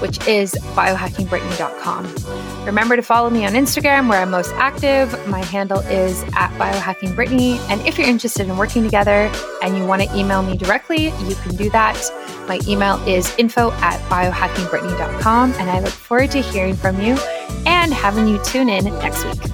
which 0.00 0.26
is 0.26 0.54
biohackingbrittany.com. 0.74 2.64
Remember 2.64 2.96
to 2.96 3.02
follow 3.02 3.28
me 3.28 3.44
on 3.44 3.52
Instagram 3.52 4.08
where 4.08 4.22
I'm 4.22 4.30
most 4.30 4.54
active. 4.54 5.12
My 5.28 5.44
handle 5.44 5.80
is 5.80 6.22
at 6.34 6.50
biohackingbrittany. 6.52 7.58
And 7.68 7.86
if 7.86 7.98
you're 7.98 8.08
interested 8.08 8.48
in 8.48 8.56
working 8.56 8.82
together 8.82 9.30
and 9.62 9.76
you 9.76 9.84
want 9.84 10.00
to 10.00 10.16
email 10.16 10.42
me 10.42 10.56
directly, 10.56 11.08
you 11.28 11.34
can 11.34 11.56
do 11.56 11.68
that. 11.70 12.10
My 12.48 12.58
email 12.66 12.96
is 13.06 13.36
info 13.36 13.70
at 13.82 14.00
biohackingbrittany.com. 14.08 15.52
And 15.58 15.68
I 15.68 15.80
look 15.80 15.92
forward 15.92 16.30
to 16.30 16.40
hearing 16.40 16.74
from 16.74 17.02
you 17.02 17.18
and 17.66 17.92
having 17.92 18.26
you 18.26 18.42
tune 18.44 18.70
in 18.70 18.86
next 18.86 19.26
week. 19.26 19.52